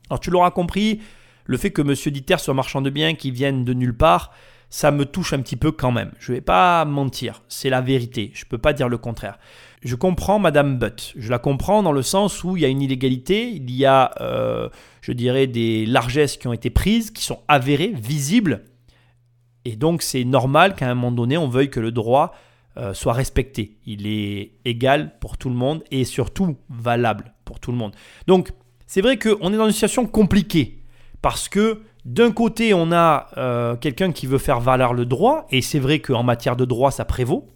Alors 0.09 0.19
tu 0.19 0.31
l'auras 0.31 0.49
compris, 0.49 1.01
le 1.45 1.57
fait 1.57 1.69
que 1.69 1.83
M. 1.83 1.93
Diter 2.11 2.37
soit 2.39 2.55
marchand 2.55 2.81
de 2.81 2.89
biens 2.89 3.13
qui 3.13 3.29
vienne 3.29 3.63
de 3.63 3.73
nulle 3.73 3.95
part, 3.95 4.31
ça 4.73 4.89
me 4.89 5.05
touche 5.05 5.33
un 5.33 5.39
petit 5.39 5.55
peu 5.55 5.71
quand 5.71 5.91
même. 5.91 6.11
Je 6.17 6.31
ne 6.31 6.37
vais 6.37 6.41
pas 6.41 6.83
mentir, 6.83 7.43
c'est 7.47 7.69
la 7.69 7.79
vérité, 7.79 8.31
je 8.33 8.43
ne 8.43 8.49
peux 8.49 8.57
pas 8.57 8.73
dire 8.73 8.89
le 8.89 8.97
contraire. 8.97 9.37
Je 9.83 9.93
comprends 9.93 10.39
Madame 10.39 10.79
Butt, 10.79 11.13
je 11.15 11.29
la 11.29 11.37
comprends 11.37 11.83
dans 11.83 11.91
le 11.91 12.01
sens 12.01 12.43
où 12.43 12.57
il 12.57 12.63
y 12.63 12.65
a 12.65 12.69
une 12.69 12.81
illégalité, 12.81 13.49
il 13.49 13.69
y 13.69 13.85
a, 13.85 14.15
euh, 14.19 14.69
je 15.01 15.11
dirais, 15.11 15.45
des 15.45 15.85
largesses 15.85 16.37
qui 16.37 16.47
ont 16.47 16.53
été 16.53 16.71
prises, 16.71 17.11
qui 17.11 17.23
sont 17.23 17.41
avérées, 17.47 17.93
visibles, 17.95 18.63
et 19.63 19.75
donc 19.75 20.01
c'est 20.01 20.23
normal 20.23 20.73
qu'à 20.73 20.89
un 20.89 20.95
moment 20.95 21.11
donné, 21.11 21.37
on 21.37 21.47
veuille 21.47 21.69
que 21.69 21.79
le 21.79 21.91
droit 21.91 22.33
euh, 22.77 22.95
soit 22.95 23.13
respecté. 23.13 23.77
Il 23.85 24.07
est 24.07 24.53
égal 24.65 25.19
pour 25.19 25.37
tout 25.37 25.49
le 25.49 25.55
monde 25.55 25.83
et 25.91 26.03
surtout 26.03 26.57
valable 26.71 27.35
pour 27.45 27.59
tout 27.59 27.71
le 27.71 27.77
monde. 27.77 27.93
Donc 28.25 28.51
c'est 28.87 29.01
vrai 29.01 29.19
qu'on 29.19 29.53
est 29.53 29.57
dans 29.57 29.67
une 29.67 29.71
situation 29.71 30.07
compliquée 30.07 30.79
parce 31.21 31.47
que 31.47 31.83
d'un 32.05 32.31
côté, 32.31 32.73
on 32.73 32.91
a 32.91 33.29
euh, 33.37 33.75
quelqu'un 33.77 34.11
qui 34.11 34.27
veut 34.27 34.37
faire 34.37 34.59
valoir 34.59 34.93
le 34.93 35.05
droit, 35.05 35.47
et 35.51 35.61
c'est 35.61 35.79
vrai 35.79 35.99
qu'en 35.99 36.23
matière 36.23 36.55
de 36.55 36.65
droit, 36.65 36.91
ça 36.91 37.05
prévaut. 37.05 37.49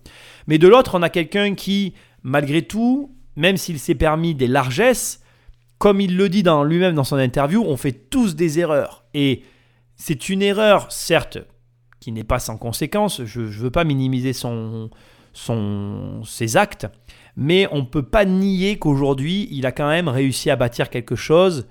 Mais 0.47 0.57
de 0.57 0.67
l'autre, 0.67 0.95
on 0.95 1.01
a 1.01 1.09
quelqu'un 1.09 1.53
qui, 1.53 1.93
malgré 2.23 2.61
tout, 2.61 3.13
même 3.35 3.57
s'il 3.57 3.77
s'est 3.77 3.95
permis 3.95 4.35
des 4.35 4.47
largesses, 4.47 5.21
comme 5.77 5.99
il 5.99 6.15
le 6.15 6.29
dit 6.29 6.43
lui-même 6.65 6.95
dans 6.95 7.03
son 7.03 7.17
interview, 7.17 7.63
on 7.63 7.77
fait 7.77 7.91
tous 7.91 8.35
des 8.35 8.59
erreurs. 8.59 9.03
Et 9.13 9.43
c'est 9.95 10.29
une 10.29 10.41
erreur, 10.41 10.91
certes, 10.91 11.39
qui 11.99 12.11
n'est 12.11 12.23
pas 12.23 12.39
sans 12.39 12.57
conséquence. 12.57 13.23
Je 13.25 13.41
ne 13.41 13.45
veux 13.47 13.69
pas 13.69 13.83
minimiser 13.83 14.33
son, 14.33 14.89
son, 15.33 16.23
ses 16.23 16.57
actes, 16.57 16.87
mais 17.35 17.67
on 17.71 17.79
ne 17.79 17.85
peut 17.85 18.03
pas 18.03 18.25
nier 18.25 18.79
qu'aujourd'hui, 18.79 19.49
il 19.51 19.65
a 19.65 19.71
quand 19.71 19.89
même 19.89 20.07
réussi 20.07 20.49
à 20.49 20.55
bâtir 20.55 20.89
quelque 20.89 21.15
chose 21.15 21.67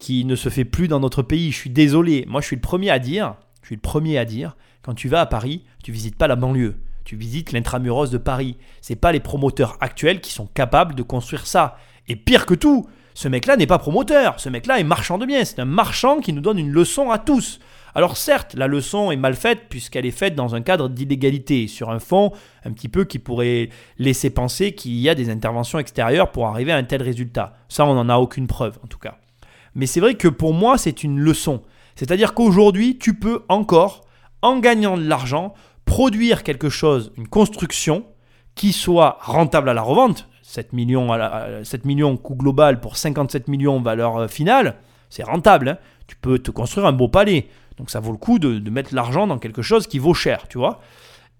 qui 0.00 0.24
ne 0.24 0.34
se 0.34 0.48
fait 0.48 0.64
plus 0.64 0.88
dans 0.88 0.98
notre 0.98 1.22
pays. 1.22 1.52
Je 1.52 1.56
suis 1.56 1.70
désolé. 1.70 2.24
Moi, 2.26 2.40
je 2.40 2.46
suis 2.46 2.56
le 2.56 2.62
premier 2.62 2.90
à 2.90 2.98
dire, 2.98 3.36
je 3.62 3.68
suis 3.68 3.76
le 3.76 3.80
premier 3.80 4.18
à 4.18 4.24
dire, 4.24 4.56
quand 4.82 4.94
tu 4.94 5.08
vas 5.08 5.20
à 5.20 5.26
Paris, 5.26 5.64
tu 5.84 5.92
visites 5.92 6.16
pas 6.16 6.26
la 6.26 6.34
banlieue. 6.34 6.76
Tu 7.04 7.16
visites 7.16 7.52
l'intramuros 7.52 8.10
de 8.10 8.18
Paris. 8.18 8.56
C'est 8.80 8.96
pas 8.96 9.12
les 9.12 9.20
promoteurs 9.20 9.76
actuels 9.80 10.20
qui 10.20 10.32
sont 10.32 10.46
capables 10.46 10.94
de 10.94 11.02
construire 11.02 11.46
ça. 11.46 11.76
Et 12.08 12.16
pire 12.16 12.46
que 12.46 12.54
tout, 12.54 12.88
ce 13.14 13.28
mec-là 13.28 13.56
n'est 13.56 13.66
pas 13.66 13.78
promoteur. 13.78 14.40
Ce 14.40 14.48
mec-là 14.48 14.80
est 14.80 14.84
marchand 14.84 15.18
de 15.18 15.26
biens. 15.26 15.44
C'est 15.44 15.60
un 15.60 15.64
marchand 15.64 16.20
qui 16.20 16.32
nous 16.32 16.40
donne 16.40 16.58
une 16.58 16.72
leçon 16.72 17.10
à 17.10 17.18
tous. 17.18 17.60
Alors 17.94 18.16
certes, 18.16 18.54
la 18.54 18.66
leçon 18.66 19.10
est 19.10 19.16
mal 19.16 19.34
faite 19.34 19.62
puisqu'elle 19.68 20.06
est 20.06 20.12
faite 20.12 20.34
dans 20.34 20.54
un 20.54 20.60
cadre 20.60 20.88
d'illégalité, 20.88 21.66
sur 21.66 21.90
un 21.90 21.98
fond 21.98 22.32
un 22.64 22.72
petit 22.72 22.88
peu 22.88 23.04
qui 23.04 23.18
pourrait 23.18 23.70
laisser 23.98 24.30
penser 24.30 24.72
qu'il 24.72 24.92
y 24.92 25.08
a 25.08 25.14
des 25.14 25.28
interventions 25.28 25.78
extérieures 25.78 26.30
pour 26.30 26.46
arriver 26.46 26.72
à 26.72 26.76
un 26.76 26.84
tel 26.84 27.02
résultat. 27.02 27.54
Ça, 27.68 27.84
on 27.84 27.94
n'en 27.94 28.08
a 28.08 28.18
aucune 28.18 28.46
preuve 28.46 28.78
en 28.84 28.86
tout 28.86 28.98
cas. 28.98 29.18
Mais 29.74 29.86
c'est 29.86 30.00
vrai 30.00 30.14
que 30.14 30.28
pour 30.28 30.54
moi, 30.54 30.78
c'est 30.78 31.02
une 31.02 31.18
leçon. 31.18 31.62
C'est-à-dire 31.94 32.34
qu'aujourd'hui, 32.34 32.98
tu 32.98 33.14
peux 33.14 33.44
encore, 33.48 34.02
en 34.42 34.58
gagnant 34.58 34.96
de 34.96 35.06
l'argent, 35.06 35.54
produire 35.84 36.42
quelque 36.42 36.68
chose, 36.68 37.12
une 37.16 37.28
construction 37.28 38.04
qui 38.54 38.72
soit 38.72 39.18
rentable 39.20 39.68
à 39.68 39.74
la 39.74 39.82
revente. 39.82 40.28
7 40.42 40.72
millions, 40.72 41.12
à 41.12 41.62
7 41.62 41.84
millions 41.84 42.16
coût 42.16 42.34
global 42.34 42.80
pour 42.80 42.96
57 42.96 43.48
millions 43.48 43.80
valeur 43.80 44.16
euh, 44.16 44.28
finale, 44.28 44.76
c'est 45.08 45.22
rentable. 45.22 45.68
Hein. 45.68 45.78
tu 46.06 46.16
peux 46.16 46.38
te 46.38 46.50
construire 46.50 46.86
un 46.86 46.92
beau 46.92 47.08
palais. 47.08 47.48
Donc 47.76 47.90
ça 47.90 48.00
vaut 48.00 48.12
le 48.12 48.18
coup 48.18 48.38
de, 48.38 48.68
mettre 48.68 48.94
l'argent 48.94 49.26
dans 49.26 49.38
quelque 49.38 49.62
chose 49.62 49.86
qui 49.86 49.98
vaut 49.98 50.14
cher, 50.14 50.48
tu 50.48 50.58
vois. 50.58 50.80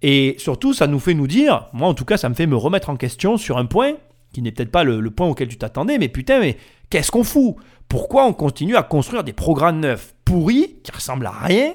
Et 0.03 0.37
surtout, 0.39 0.73
ça 0.73 0.87
nous 0.87 0.99
fait 0.99 1.13
nous 1.13 1.27
dire, 1.27 1.69
moi 1.73 1.89
en 1.89 1.95
tout 1.95 2.05
cas, 2.05 2.17
ça 2.17 2.29
me 2.29 2.35
fait 2.35 2.47
me 2.47 2.57
remettre 2.57 2.89
en 2.89 2.97
question 2.97 3.37
sur 3.37 3.59
un 3.59 3.67
point 3.67 3.95
qui 4.33 4.41
n'est 4.41 4.53
peut-être 4.53 4.71
pas 4.71 4.85
le, 4.85 5.11
point 5.11 5.27
auquel 5.27 5.49
tu 5.49 5.59
t'attendais, 5.59 5.99
mais 5.99 6.09
putain, 6.09 6.41
mais 6.41 6.57
qu'est-ce 6.89 7.11
qu'on 7.11 7.25
fout? 7.25 7.57
Pourquoi 7.91 8.25
on 8.25 8.33
continue 8.33 8.77
à 8.77 8.85
construire 8.85 9.25
des 9.25 9.33
programmes 9.33 9.81
neufs 9.81 10.15
pourris, 10.25 10.77
qui 10.85 10.93
ressemblent 10.93 11.27
à 11.27 11.33
rien, 11.33 11.75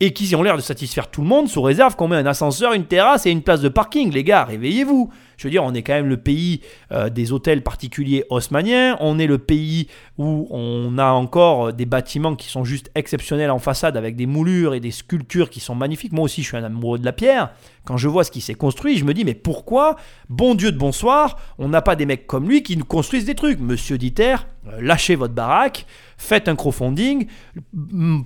et 0.00 0.12
qui 0.12 0.34
ont 0.34 0.42
l'air 0.42 0.56
de 0.56 0.62
satisfaire 0.62 1.08
tout 1.08 1.22
le 1.22 1.28
monde 1.28 1.48
sous 1.48 1.62
réserve 1.62 1.94
qu'on 1.94 2.08
met 2.08 2.16
un 2.16 2.26
ascenseur, 2.26 2.72
une 2.72 2.86
terrasse 2.86 3.24
et 3.24 3.30
une 3.30 3.40
place 3.40 3.60
de 3.60 3.68
parking. 3.68 4.12
Les 4.12 4.24
gars, 4.24 4.44
réveillez-vous. 4.44 5.10
Je 5.36 5.46
veux 5.46 5.50
dire, 5.50 5.64
on 5.64 5.74
est 5.74 5.82
quand 5.82 5.94
même 5.94 6.08
le 6.08 6.16
pays 6.16 6.60
euh, 6.92 7.08
des 7.08 7.32
hôtels 7.32 7.62
particuliers 7.62 8.24
haussmanniens. 8.30 8.96
On 9.00 9.18
est 9.18 9.26
le 9.26 9.38
pays 9.38 9.88
où 10.18 10.46
on 10.50 10.98
a 10.98 11.10
encore 11.10 11.72
des 11.72 11.86
bâtiments 11.86 12.36
qui 12.36 12.48
sont 12.48 12.64
juste 12.64 12.90
exceptionnels 12.94 13.50
en 13.50 13.58
façade 13.58 13.96
avec 13.96 14.16
des 14.16 14.26
moulures 14.26 14.74
et 14.74 14.80
des 14.80 14.90
sculptures 14.90 15.50
qui 15.50 15.60
sont 15.60 15.74
magnifiques. 15.74 16.12
Moi 16.12 16.24
aussi, 16.24 16.42
je 16.42 16.48
suis 16.48 16.56
un 16.56 16.64
amoureux 16.64 16.98
de 16.98 17.04
la 17.04 17.12
pierre. 17.12 17.50
Quand 17.84 17.96
je 17.98 18.08
vois 18.08 18.24
ce 18.24 18.30
qui 18.30 18.40
s'est 18.40 18.54
construit, 18.54 18.96
je 18.96 19.04
me 19.04 19.12
dis, 19.12 19.24
mais 19.24 19.34
pourquoi, 19.34 19.96
bon 20.30 20.54
Dieu 20.54 20.72
de 20.72 20.78
bonsoir, 20.78 21.38
on 21.58 21.68
n'a 21.68 21.82
pas 21.82 21.96
des 21.96 22.06
mecs 22.06 22.26
comme 22.26 22.48
lui 22.48 22.62
qui 22.62 22.76
nous 22.76 22.84
construisent 22.84 23.26
des 23.26 23.34
trucs? 23.34 23.60
Monsieur 23.60 23.98
Diter, 23.98 24.36
euh, 24.66 24.80
lâchez 24.80 25.16
votre 25.16 25.34
baraque, 25.34 25.84
faites 26.16 26.48
un 26.48 26.56
crowdfunding, 26.56 27.26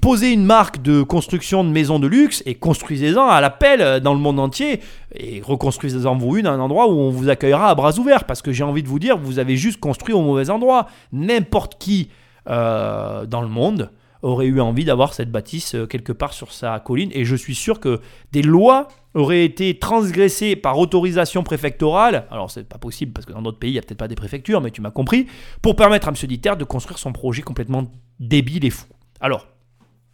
posez 0.00 0.32
une 0.32 0.44
marque 0.44 0.80
de 0.80 1.02
construction 1.02 1.64
de 1.64 1.70
maisons 1.70 1.98
de 1.98 2.06
luxe 2.06 2.44
et 2.46 2.54
construisez-en 2.54 3.26
à 3.26 3.40
l'appel 3.40 3.80
euh, 3.80 3.98
dans 3.98 4.14
le 4.14 4.20
monde 4.20 4.38
entier. 4.38 4.80
Et 5.14 5.40
reconstruisez-en-vous 5.40 6.36
une 6.36 6.46
à 6.46 6.52
un 6.52 6.61
endroit 6.61 6.88
où 6.88 6.98
on 6.98 7.11
vous 7.11 7.28
accueillera 7.28 7.70
à 7.70 7.74
bras 7.74 7.98
ouverts. 7.98 8.24
Parce 8.24 8.42
que 8.42 8.52
j'ai 8.52 8.64
envie 8.64 8.82
de 8.82 8.88
vous 8.88 8.98
dire, 8.98 9.18
vous 9.18 9.38
avez 9.38 9.56
juste 9.56 9.80
construit 9.80 10.14
au 10.14 10.22
mauvais 10.22 10.50
endroit. 10.50 10.86
N'importe 11.12 11.78
qui 11.78 12.11
euh, 12.48 13.26
dans 13.26 13.42
le 13.42 13.48
monde 13.48 13.90
aurait 14.22 14.46
eu 14.46 14.61
envie 14.61 14.84
d'avoir 14.84 15.14
cette 15.14 15.30
bâtisse 15.30 15.74
euh, 15.74 15.86
quelque 15.86 16.12
part 16.12 16.32
sur 16.32 16.52
sa 16.52 16.78
colline. 16.80 17.11
Et 17.12 17.24
je 17.24 17.36
suis 17.36 17.54
sûr 17.54 17.80
que 17.80 18.00
des 18.32 18.42
lois 18.42 18.88
auraient 19.14 19.44
été 19.44 19.78
transgressées 19.78 20.56
par 20.56 20.78
autorisation 20.78 21.42
préfectorale. 21.42 22.26
Alors 22.30 22.50
c'est 22.50 22.68
pas 22.68 22.78
possible 22.78 23.12
parce 23.12 23.26
que 23.26 23.32
dans 23.32 23.42
d'autres 23.42 23.59
pays 23.59 23.70
il 23.70 23.74
n'y 23.74 23.78
a 23.78 23.82
peut-être 23.82 23.98
pas 23.98 24.09
des 24.09 24.14
préfectures, 24.14 24.61
mais 24.61 24.70
tu 24.70 24.80
m'as 24.80 24.90
compris. 24.90 25.26
Pour 25.62 25.76
permettre 25.76 26.09
à 26.09 26.11
M. 26.11 26.16
Diter 26.28 26.56
de 26.56 26.64
construire 26.64 26.98
son 26.98 27.12
projet 27.12 27.42
complètement 27.42 27.84
débile 28.18 28.64
et 28.64 28.70
fou. 28.70 28.86
Alors, 29.20 29.46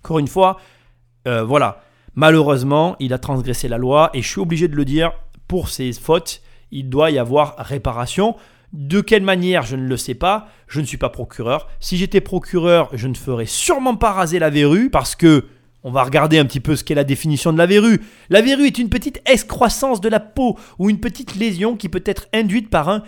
encore 0.03 0.18
une 0.18 0.28
fois, 0.28 0.59
euh, 1.26 1.45
voilà. 1.45 1.82
Malheureusement, 2.15 2.97
il 3.01 3.12
a 3.12 3.19
transgressé 3.19 3.69
la 3.69 3.79
loi 3.79 4.11
et 4.15 4.23
je 4.23 4.29
suis 4.29 4.41
obligé 4.41 4.69
de 4.69 4.77
le 4.77 4.85
dire, 4.85 5.12
pour 5.49 5.69
ses 5.69 5.93
fautes, 5.93 6.43
il 6.71 6.89
doit 6.89 7.11
y 7.11 7.19
avoir 7.19 7.57
réparation. 7.59 8.37
De 8.73 9.01
quelle 9.01 9.23
manière, 9.23 9.62
je 9.62 9.77
ne 9.77 9.87
le 9.87 9.97
sais 9.97 10.15
pas. 10.15 10.49
Je 10.67 10.81
ne 10.81 10.87
suis 10.87 10.97
pas 10.97 11.09
procureur. 11.09 11.69
Si 11.81 11.97
j'étais 11.97 12.21
procureur, 12.21 12.91
je 12.93 13.07
ne 13.09 13.15
ferais 13.15 13.47
sûrement 13.47 13.97
pas 13.97 14.12
raser 14.12 14.39
la 14.39 14.51
verrue 14.51 14.91
parce 14.91 15.15
que 15.15 15.47
on 15.87 15.91
va 15.91 16.03
regarder 16.03 16.39
un 16.39 16.47
petit 16.47 16.61
peu 16.61 16.77
ce 16.77 16.83
qu'est 16.83 16.95
la 16.95 17.05
définition 17.05 17.53
de 17.53 17.59
la 17.59 17.67
verrue. 17.67 18.01
La 18.31 18.41
verrue 18.41 18.67
est 18.67 18.79
une 18.79 18.89
petite 18.89 19.21
excroissance 19.27 20.01
de 20.01 20.09
la 20.09 20.19
peau 20.19 20.59
ou 20.79 20.89
une 20.89 20.99
petite 20.99 21.37
lésion 21.37 21.77
qui 21.77 21.91
peut 21.91 22.03
être 22.07 22.27
induite 22.33 22.71
par 22.71 22.89
un 22.89 23.03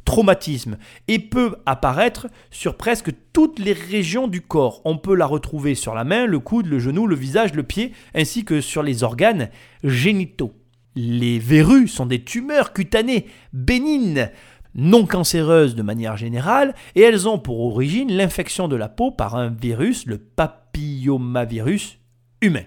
micro-traumatisme 0.00 0.76
et 1.08 1.18
peut 1.18 1.56
apparaître 1.66 2.28
sur 2.50 2.76
presque 2.76 3.10
toutes 3.32 3.58
les 3.58 3.72
régions 3.72 4.28
du 4.28 4.40
corps. 4.40 4.80
On 4.84 4.98
peut 4.98 5.14
la 5.14 5.26
retrouver 5.26 5.74
sur 5.74 5.94
la 5.94 6.04
main, 6.04 6.26
le 6.26 6.38
coude, 6.38 6.66
le 6.66 6.78
genou, 6.78 7.06
le 7.06 7.16
visage, 7.16 7.54
le 7.54 7.62
pied, 7.62 7.92
ainsi 8.14 8.44
que 8.44 8.60
sur 8.60 8.82
les 8.82 9.02
organes 9.02 9.50
génitaux. 9.84 10.54
Les 10.96 11.38
verrues 11.38 11.88
sont 11.88 12.06
des 12.06 12.24
tumeurs 12.24 12.72
cutanées 12.72 13.26
bénignes 13.52 14.28
non 14.74 15.04
cancéreuses 15.04 15.74
de 15.74 15.82
manière 15.82 16.16
générale, 16.16 16.74
et 16.94 17.00
elles 17.00 17.28
ont 17.28 17.40
pour 17.40 17.60
origine 17.60 18.12
l'infection 18.12 18.68
de 18.68 18.76
la 18.76 18.88
peau 18.88 19.10
par 19.10 19.34
un 19.34 19.48
virus, 19.48 20.06
le 20.06 20.18
papillomavirus 20.18 21.98
humain. 22.40 22.62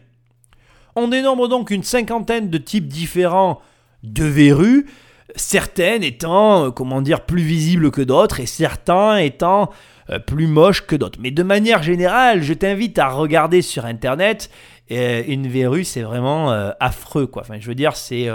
On 0.98 1.08
dénombre 1.08 1.48
donc 1.48 1.72
une 1.72 1.84
cinquantaine 1.84 2.50
de 2.50 2.58
types 2.58 2.88
différents 2.88 3.62
de 4.04 4.26
verrues, 4.26 4.86
certaines 5.36 6.04
étant, 6.04 6.66
euh, 6.66 6.72
comment 6.72 7.02
dire, 7.02 7.22
plus 7.22 7.42
visibles 7.42 7.92
que 7.92 8.02
d'autres, 8.02 8.40
et 8.40 8.46
certains 8.46 9.18
étant 9.18 9.70
euh, 10.10 10.20
plus 10.20 10.48
moches 10.48 10.86
que 10.86 10.96
d'autres. 10.96 11.20
Mais 11.22 11.32
de 11.32 11.44
manière 11.44 11.84
générale, 11.84 12.42
je 12.42 12.54
t'invite 12.54 13.00
à 13.00 13.10
regarder 13.10 13.62
sur 13.62 13.86
Internet. 13.86 14.50
euh, 14.92 15.24
une 15.28 15.48
verrue, 15.48 15.84
c'est 15.84 16.02
vraiment 16.02 16.52
affreux, 16.80 17.28
quoi. 17.28 17.44
Je 17.58 17.68
veux 17.68 17.76
dire, 17.76 17.96
c'est 17.96 18.28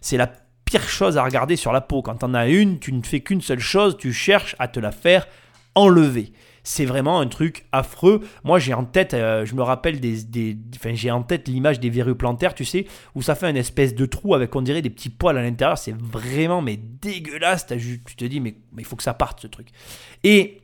c'est 0.00 0.16
la 0.16 0.30
pire 0.64 0.88
chose 0.88 1.18
à 1.18 1.24
regarder 1.24 1.56
sur 1.56 1.72
la 1.72 1.80
peau. 1.80 2.00
Quand 2.02 2.16
t'en 2.16 2.32
as 2.34 2.48
une, 2.48 2.78
tu 2.78 2.92
ne 2.92 3.02
fais 3.02 3.20
qu'une 3.20 3.42
seule 3.42 3.60
chose, 3.60 3.96
tu 3.98 4.12
cherches 4.12 4.56
à 4.58 4.66
te 4.66 4.80
la 4.80 4.92
faire 4.92 5.26
enlever. 5.74 6.32
C'est 6.62 6.84
vraiment 6.84 7.20
un 7.20 7.26
truc 7.26 7.66
affreux. 7.72 8.20
Moi, 8.44 8.58
j'ai 8.58 8.74
en 8.74 8.84
tête, 8.84 9.14
euh, 9.14 9.46
je 9.46 9.54
me 9.54 9.62
rappelle 9.62 9.98
des, 9.98 10.22
des- 10.24 10.56
enfin, 10.76 10.92
j'ai 10.94 11.10
en 11.10 11.22
tête 11.22 11.48
l'image 11.48 11.80
des 11.80 11.90
verrues 11.90 12.14
plantaires, 12.14 12.54
tu 12.54 12.64
sais, 12.64 12.86
où 13.14 13.22
ça 13.22 13.34
fait 13.34 13.46
un 13.46 13.54
espèce 13.54 13.94
de 13.94 14.06
trou 14.06 14.34
avec, 14.34 14.54
on 14.54 14.62
dirait, 14.62 14.82
des 14.82 14.90
petits 14.90 15.08
poils 15.08 15.38
à 15.38 15.42
l'intérieur. 15.42 15.78
C'est 15.78 15.96
vraiment, 15.96 16.60
mais 16.62 16.76
dégueulasse. 16.76 17.66
Tu 17.66 18.00
te 18.16 18.24
dis, 18.24 18.40
mais 18.40 18.56
il 18.78 18.84
faut 18.84 18.96
que 18.96 19.02
ça 19.02 19.14
parte, 19.14 19.40
ce 19.40 19.46
truc. 19.46 19.68
Et, 20.22 20.60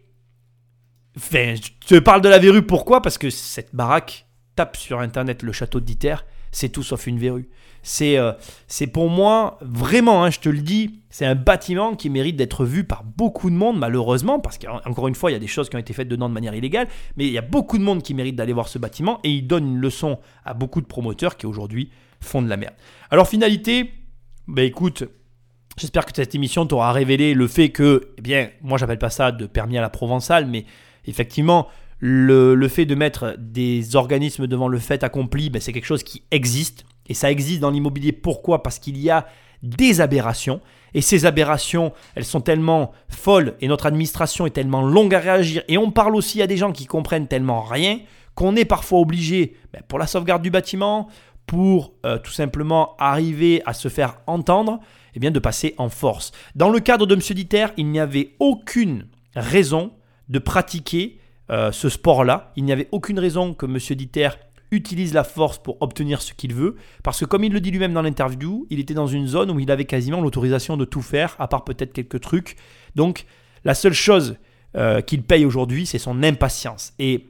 enfin, 1.16 1.54
je 1.54 1.86
te 1.86 1.98
parle 1.98 2.20
de 2.20 2.28
la 2.28 2.38
verrue, 2.38 2.62
pourquoi? 2.62 3.00
Parce 3.02 3.18
que 3.18 3.30
cette 3.30 3.74
baraque 3.74 4.26
tape 4.54 4.76
sur 4.76 5.00
internet 5.00 5.42
le 5.42 5.52
château 5.52 5.80
de 5.80 5.84
Dieter, 5.86 6.16
c'est 6.56 6.70
tout 6.70 6.82
sauf 6.82 7.06
une 7.06 7.18
verrue. 7.18 7.50
C'est 7.82 8.16
euh, 8.16 8.32
pour 8.94 9.10
moi, 9.10 9.58
vraiment, 9.60 10.24
hein, 10.24 10.30
je 10.30 10.40
te 10.40 10.48
le 10.48 10.60
dis, 10.60 11.00
c'est 11.10 11.26
un 11.26 11.34
bâtiment 11.34 11.94
qui 11.94 12.08
mérite 12.08 12.34
d'être 12.34 12.64
vu 12.64 12.84
par 12.84 13.04
beaucoup 13.04 13.50
de 13.50 13.54
monde, 13.54 13.78
malheureusement, 13.78 14.40
parce 14.40 14.56
qu'encore 14.56 15.06
une 15.06 15.14
fois, 15.14 15.30
il 15.30 15.34
y 15.34 15.36
a 15.36 15.38
des 15.40 15.48
choses 15.48 15.68
qui 15.68 15.76
ont 15.76 15.78
été 15.78 15.92
faites 15.92 16.08
dedans 16.08 16.30
de 16.30 16.34
manière 16.34 16.54
illégale, 16.54 16.88
mais 17.18 17.26
il 17.26 17.32
y 17.32 17.36
a 17.36 17.42
beaucoup 17.42 17.76
de 17.76 17.82
monde 17.82 18.02
qui 18.02 18.14
mérite 18.14 18.36
d'aller 18.36 18.54
voir 18.54 18.68
ce 18.68 18.78
bâtiment 18.78 19.20
et 19.22 19.30
il 19.30 19.46
donne 19.46 19.66
une 19.66 19.80
leçon 19.80 20.18
à 20.46 20.54
beaucoup 20.54 20.80
de 20.80 20.86
promoteurs 20.86 21.36
qui 21.36 21.44
aujourd'hui 21.44 21.90
font 22.22 22.40
de 22.40 22.48
la 22.48 22.56
merde. 22.56 22.74
Alors, 23.10 23.28
finalité, 23.28 23.92
bah 24.48 24.62
écoute, 24.62 25.04
J'espère 25.78 26.06
que 26.06 26.12
cette 26.16 26.34
émission 26.34 26.64
t'aura 26.64 26.90
révélé 26.90 27.34
le 27.34 27.46
fait 27.46 27.68
que, 27.68 28.08
eh 28.16 28.22
bien, 28.22 28.48
moi 28.62 28.78
j'appelle 28.78 28.98
pas 28.98 29.10
ça 29.10 29.30
de 29.30 29.44
permis 29.44 29.76
à 29.76 29.82
la 29.82 29.90
provençale, 29.90 30.46
mais 30.46 30.64
effectivement, 31.04 31.68
le, 31.98 32.68
fait 32.68 32.84
de 32.84 32.94
mettre 32.94 33.36
des 33.38 33.96
organismes 33.96 34.46
devant 34.46 34.68
le 34.68 34.78
fait 34.78 35.02
accompli, 35.02 35.50
ben, 35.50 35.60
c'est 35.60 35.72
quelque 35.72 35.86
chose 35.86 36.02
qui 36.02 36.22
existe. 36.30 36.84
Et 37.08 37.14
ça 37.14 37.30
existe 37.30 37.60
dans 37.60 37.70
l'immobilier. 37.70 38.12
Pourquoi? 38.12 38.62
Parce 38.62 38.78
qu'il 38.78 38.98
y 38.98 39.10
a 39.10 39.26
des 39.62 40.00
aberrations. 40.00 40.60
Et 40.94 41.00
ces 41.00 41.26
aberrations, 41.26 41.92
elles 42.14 42.24
sont 42.24 42.40
tellement 42.40 42.92
folles 43.08 43.54
et 43.60 43.68
notre 43.68 43.86
administration 43.86 44.46
est 44.46 44.50
tellement 44.50 44.82
longue 44.82 45.14
à 45.14 45.18
réagir. 45.18 45.62
Et 45.68 45.78
on 45.78 45.90
parle 45.90 46.16
aussi 46.16 46.40
à 46.42 46.46
des 46.46 46.56
gens 46.56 46.72
qui 46.72 46.86
comprennent 46.86 47.28
tellement 47.28 47.62
rien 47.62 48.00
qu'on 48.34 48.56
est 48.56 48.64
parfois 48.64 49.00
obligé, 49.00 49.56
ben, 49.72 49.82
pour 49.88 49.98
la 49.98 50.06
sauvegarde 50.06 50.42
du 50.42 50.50
bâtiment, 50.50 51.08
pour 51.46 51.94
euh, 52.04 52.18
tout 52.18 52.32
simplement 52.32 52.96
arriver 52.98 53.62
à 53.66 53.72
se 53.72 53.88
faire 53.88 54.18
entendre, 54.26 54.80
eh 55.14 55.20
bien 55.20 55.30
de 55.30 55.38
passer 55.38 55.74
en 55.78 55.88
force. 55.88 56.32
Dans 56.54 56.70
le 56.70 56.80
cadre 56.80 57.06
de 57.06 57.14
M. 57.14 57.20
Diter, 57.20 57.66
il 57.76 57.88
n'y 57.90 58.00
avait 58.00 58.34
aucune 58.38 59.06
raison 59.34 59.92
de 60.28 60.38
pratiquer 60.38 61.18
euh, 61.50 61.70
ce 61.72 61.88
sport-là. 61.88 62.52
Il 62.56 62.64
n'y 62.64 62.72
avait 62.72 62.88
aucune 62.90 63.18
raison 63.18 63.54
que 63.54 63.66
M. 63.66 63.78
Diter 63.96 64.30
utilise 64.72 65.14
la 65.14 65.24
force 65.24 65.58
pour 65.58 65.80
obtenir 65.80 66.20
ce 66.20 66.34
qu'il 66.34 66.52
veut, 66.52 66.74
parce 67.04 67.20
que 67.20 67.24
comme 67.24 67.44
il 67.44 67.52
le 67.52 67.60
dit 67.60 67.70
lui-même 67.70 67.92
dans 67.92 68.02
l'interview, 68.02 68.66
il 68.68 68.80
était 68.80 68.94
dans 68.94 69.06
une 69.06 69.26
zone 69.26 69.50
où 69.50 69.60
il 69.60 69.70
avait 69.70 69.84
quasiment 69.84 70.20
l'autorisation 70.20 70.76
de 70.76 70.84
tout 70.84 71.02
faire, 71.02 71.36
à 71.38 71.46
part 71.46 71.64
peut-être 71.64 71.92
quelques 71.92 72.20
trucs. 72.20 72.56
Donc 72.96 73.26
la 73.64 73.74
seule 73.74 73.92
chose 73.92 74.36
euh, 74.76 75.00
qu'il 75.00 75.22
paye 75.22 75.44
aujourd'hui, 75.44 75.86
c'est 75.86 75.98
son 75.98 76.22
impatience. 76.22 76.94
Et 76.98 77.26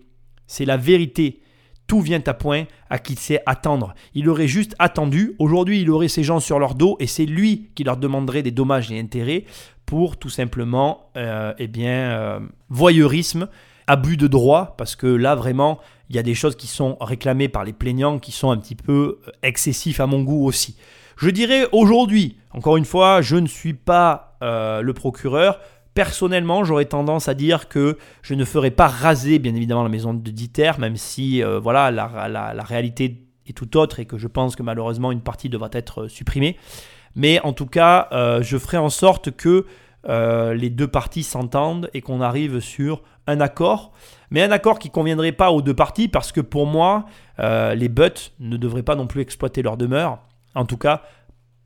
c'est 0.47 0.64
la 0.64 0.77
vérité. 0.77 1.43
Tout 1.87 2.01
vient 2.01 2.23
à 2.27 2.35
point 2.35 2.64
à 2.91 2.99
qui 2.99 3.14
sait 3.14 3.43
attendre. 3.47 3.95
Il 4.14 4.29
aurait 4.29 4.49
juste 4.49 4.75
attendu. 4.79 5.35
Aujourd'hui, 5.39 5.83
il 5.83 5.91
aurait 5.91 6.09
ses 6.09 6.25
gens 6.25 6.41
sur 6.41 6.59
leur 6.59 6.75
dos 6.75 6.97
et 6.99 7.07
c'est 7.07 7.27
lui 7.27 7.71
qui 7.75 7.85
leur 7.85 7.97
demanderait 7.97 8.43
des 8.43 8.51
dommages 8.51 8.91
et 8.91 8.99
intérêts 8.99 9.45
pour 9.85 10.17
tout 10.17 10.31
simplement, 10.31 11.11
euh, 11.17 11.55
eh 11.59 11.69
bien, 11.69 12.41
voyeurisme, 12.71 13.49
abus 13.87 14.16
de 14.16 14.26
droit, 14.26 14.74
parce 14.76 14.97
que 14.97 15.07
là, 15.07 15.34
vraiment, 15.34 15.78
il 16.11 16.16
y 16.16 16.18
a 16.18 16.22
des 16.22 16.34
choses 16.34 16.57
qui 16.57 16.66
sont 16.66 16.97
réclamées 17.01 17.49
par 17.49 17.64
les 17.64 17.72
plaignants 17.72 18.18
qui 18.18 18.32
sont 18.32 18.51
un 18.51 18.57
petit 18.57 18.74
peu 18.74 19.20
euh, 19.26 19.30
excessifs 19.43 20.01
à 20.01 20.07
mon 20.07 20.22
goût 20.22 20.45
aussi. 20.45 20.76
Je 21.16 21.30
dirais 21.30 21.66
aujourd'hui, 21.72 22.37
encore 22.53 22.76
une 22.76 22.84
fois, 22.84 23.22
je 23.22 23.37
ne 23.37 23.47
suis 23.47 23.74
pas 23.74 24.37
euh, 24.43 24.82
le 24.82 24.93
procureur. 24.93 25.61
Personnellement, 25.95 26.62
j'aurais 26.62 26.84
tendance 26.84 27.28
à 27.28 27.34
dire 27.34 27.68
que 27.68 27.97
je 28.22 28.34
ne 28.34 28.45
ferai 28.45 28.70
pas 28.70 28.87
raser, 28.87 29.39
bien 29.39 29.55
évidemment, 29.55 29.82
la 29.82 29.89
maison 29.89 30.12
de 30.12 30.30
Dieter, 30.30 30.72
même 30.78 30.97
si 30.97 31.43
euh, 31.43 31.59
voilà, 31.59 31.91
la, 31.91 32.62
réalité 32.62 33.24
est 33.47 33.57
tout 33.57 33.76
autre 33.78 34.01
et 34.01 34.05
que 34.05 34.18
je 34.18 34.28
pense 34.28 34.57
que 34.57 34.62
malheureusement 34.62 35.11
une 35.11 35.22
partie 35.22 35.49
devra 35.49 35.70
être 35.72 36.09
supprimée. 36.09 36.59
Mais 37.14 37.41
en 37.41 37.55
tout 37.55 37.64
cas, 37.64 38.09
je 38.43 38.59
ferai 38.59 38.76
en 38.76 38.91
sorte 38.91 39.30
que 39.30 39.64
euh, 40.09 40.55
les 40.55 40.71
deux 40.71 40.89
parties 40.89 41.23
s'entendent 41.23 41.91
et 41.95 42.01
qu'on 42.01 42.21
arrive 42.21 42.61
sur 42.61 43.03
un 43.27 43.41
accord. 43.41 43.93
Mais 44.31 44.43
un 44.43 44.51
accord 44.51 44.79
qui 44.79 44.91
conviendrait 44.91 45.33
pas 45.33 45.51
aux 45.51 45.63
deux 45.63 45.75
parties 45.75 46.09
parce 46.09 46.33
que 46.33 46.41
pour 46.41 46.67
moi, 46.67 47.07
euh, 47.41 47.75
les 47.75 47.89
Butts 47.89 48.33
ne 48.41 48.57
devraient 48.57 48.83
pas 48.83 48.95
non 48.97 49.07
plus 49.07 49.21
exploiter 49.21 49.63
leur 49.63 49.77
demeure. 49.77 50.19
En 50.55 50.65
tout 50.65 50.77
cas, 50.77 51.03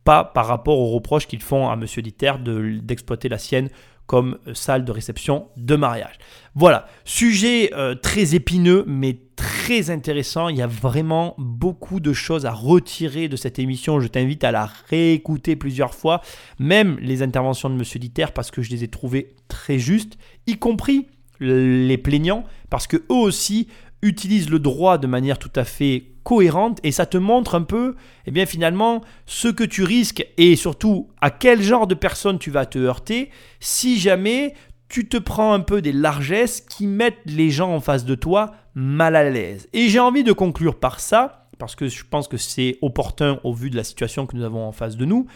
pas 0.04 0.24
par 0.24 0.46
rapport 0.46 0.78
aux 0.78 0.88
reproches 0.90 1.26
qu'ils 1.26 1.42
font 1.42 1.68
à 1.68 1.74
M. 1.74 1.84
Dieter 1.84 2.32
de- 2.42 2.78
d'exploiter 2.82 3.28
la 3.28 3.38
sienne 3.38 3.68
comme 4.10 4.38
euh, 4.48 4.54
salle 4.54 4.84
de 4.84 4.90
réception 4.90 5.46
de 5.56 5.76
mariage. 5.76 6.18
Voilà, 6.56 6.86
sujet 7.04 7.72
euh, 7.74 7.94
très 7.94 8.34
épineux 8.34 8.82
mais 8.88 9.16
très 9.36 9.88
intéressant. 9.90 10.48
Il 10.48 10.56
y 10.56 10.62
a 10.62 10.66
vraiment 10.66 11.36
beaucoup 11.38 12.00
de 12.00 12.12
choses 12.12 12.44
à 12.44 12.50
retirer 12.50 13.28
de 13.28 13.36
cette 13.36 13.60
émission. 13.60 14.00
Je 14.00 14.08
t'invite 14.08 14.42
à 14.42 14.50
la 14.50 14.68
réécouter 14.88 15.54
plusieurs 15.54 15.94
fois, 15.94 16.22
même 16.58 16.98
les 16.98 17.22
interventions 17.22 17.70
de 17.70 17.74
M. 17.74 17.84
Dieter 18.00 18.26
parce 18.34 18.50
que 18.50 18.62
je 18.62 18.70
les 18.70 18.82
ai 18.82 18.88
trouvées 18.88 19.36
très 19.46 19.78
justes, 19.78 20.18
y 20.48 20.58
compris 20.58 21.06
les 21.38 21.96
plaignants 21.96 22.42
parce 22.68 22.88
que 22.88 22.96
eux 22.96 23.04
aussi 23.14 23.68
utilisent 24.02 24.50
le 24.50 24.58
droit 24.58 24.98
de 24.98 25.06
manière 25.06 25.38
tout 25.38 25.52
à 25.56 25.64
fait 25.64 26.04
cohérente 26.22 26.78
et 26.82 26.92
ça 26.92 27.06
te 27.06 27.16
montre 27.16 27.54
un 27.54 27.62
peu 27.62 27.96
eh 28.26 28.30
bien 28.30 28.46
finalement 28.46 29.02
ce 29.26 29.48
que 29.48 29.64
tu 29.64 29.84
risques 29.84 30.26
et 30.36 30.54
surtout 30.56 31.08
à 31.20 31.30
quel 31.30 31.62
genre 31.62 31.86
de 31.86 31.94
personne 31.94 32.38
tu 32.38 32.50
vas 32.50 32.66
te 32.66 32.78
heurter 32.78 33.30
si 33.58 33.98
jamais 33.98 34.54
tu 34.88 35.08
te 35.08 35.16
prends 35.16 35.52
un 35.52 35.60
peu 35.60 35.80
des 35.80 35.92
largesses 35.92 36.60
qui 36.60 36.86
mettent 36.86 37.22
les 37.24 37.50
gens 37.50 37.72
en 37.72 37.80
face 37.80 38.04
de 38.04 38.16
toi 38.16 38.52
mal 38.74 39.16
à 39.16 39.28
l'aise. 39.28 39.68
Et 39.72 39.88
j'ai 39.88 40.00
envie 40.00 40.24
de 40.24 40.32
conclure 40.32 40.78
par 40.78 41.00
ça 41.00 41.48
parce 41.58 41.76
que 41.76 41.88
je 41.88 42.04
pense 42.08 42.26
que 42.26 42.36
c'est 42.36 42.78
opportun 42.82 43.38
au 43.44 43.52
vu 43.52 43.70
de 43.70 43.76
la 43.76 43.84
situation 43.84 44.26
que 44.26 44.34
nous 44.36 44.42
avons 44.42 44.66
en 44.66 44.72
face 44.72 44.96
de 44.96 45.04
nous. 45.04 45.26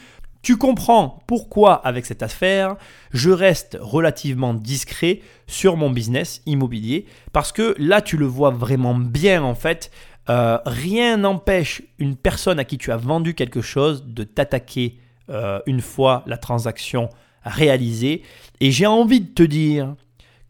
Tu 0.45 0.59
comprends 0.59 1.23
pourquoi 1.27 1.73
avec 1.73 2.05
cette 2.05 2.23
affaire, 2.23 2.77
je 3.15 3.31
reste 3.31 3.79
relativement 3.81 4.53
discret 4.53 5.21
sur 5.47 5.79
mon 5.79 5.89
business 5.89 6.43
immobilier 6.45 7.07
parce 7.33 7.51
que 7.51 7.75
là 7.79 8.03
tu 8.03 8.19
le 8.19 8.27
vois 8.27 8.51
vraiment 8.51 8.95
bien 8.95 9.43
en 9.43 9.55
fait. 9.55 9.91
Euh, 10.29 10.59
rien 10.67 11.17
n'empêche 11.17 11.81
une 11.99 12.15
personne 12.15 12.59
à 12.59 12.65
qui 12.65 12.77
tu 12.77 12.93
as 12.93 12.99
vendu 12.99 13.33
quelque 13.33 13.63
chose 13.63 14.05
de 14.07 14.23
t'attaquer 14.23 14.99
euh, 15.31 15.61
une 15.65 15.81
fois 15.81 16.23
la 16.27 16.37
transaction 16.37 17.09
réalisée. 17.43 18.21
Et 18.61 18.71
j'ai 18.71 18.87
envie 18.87 19.23
de 19.23 19.33
te 19.33 19.43
dire 19.43 19.95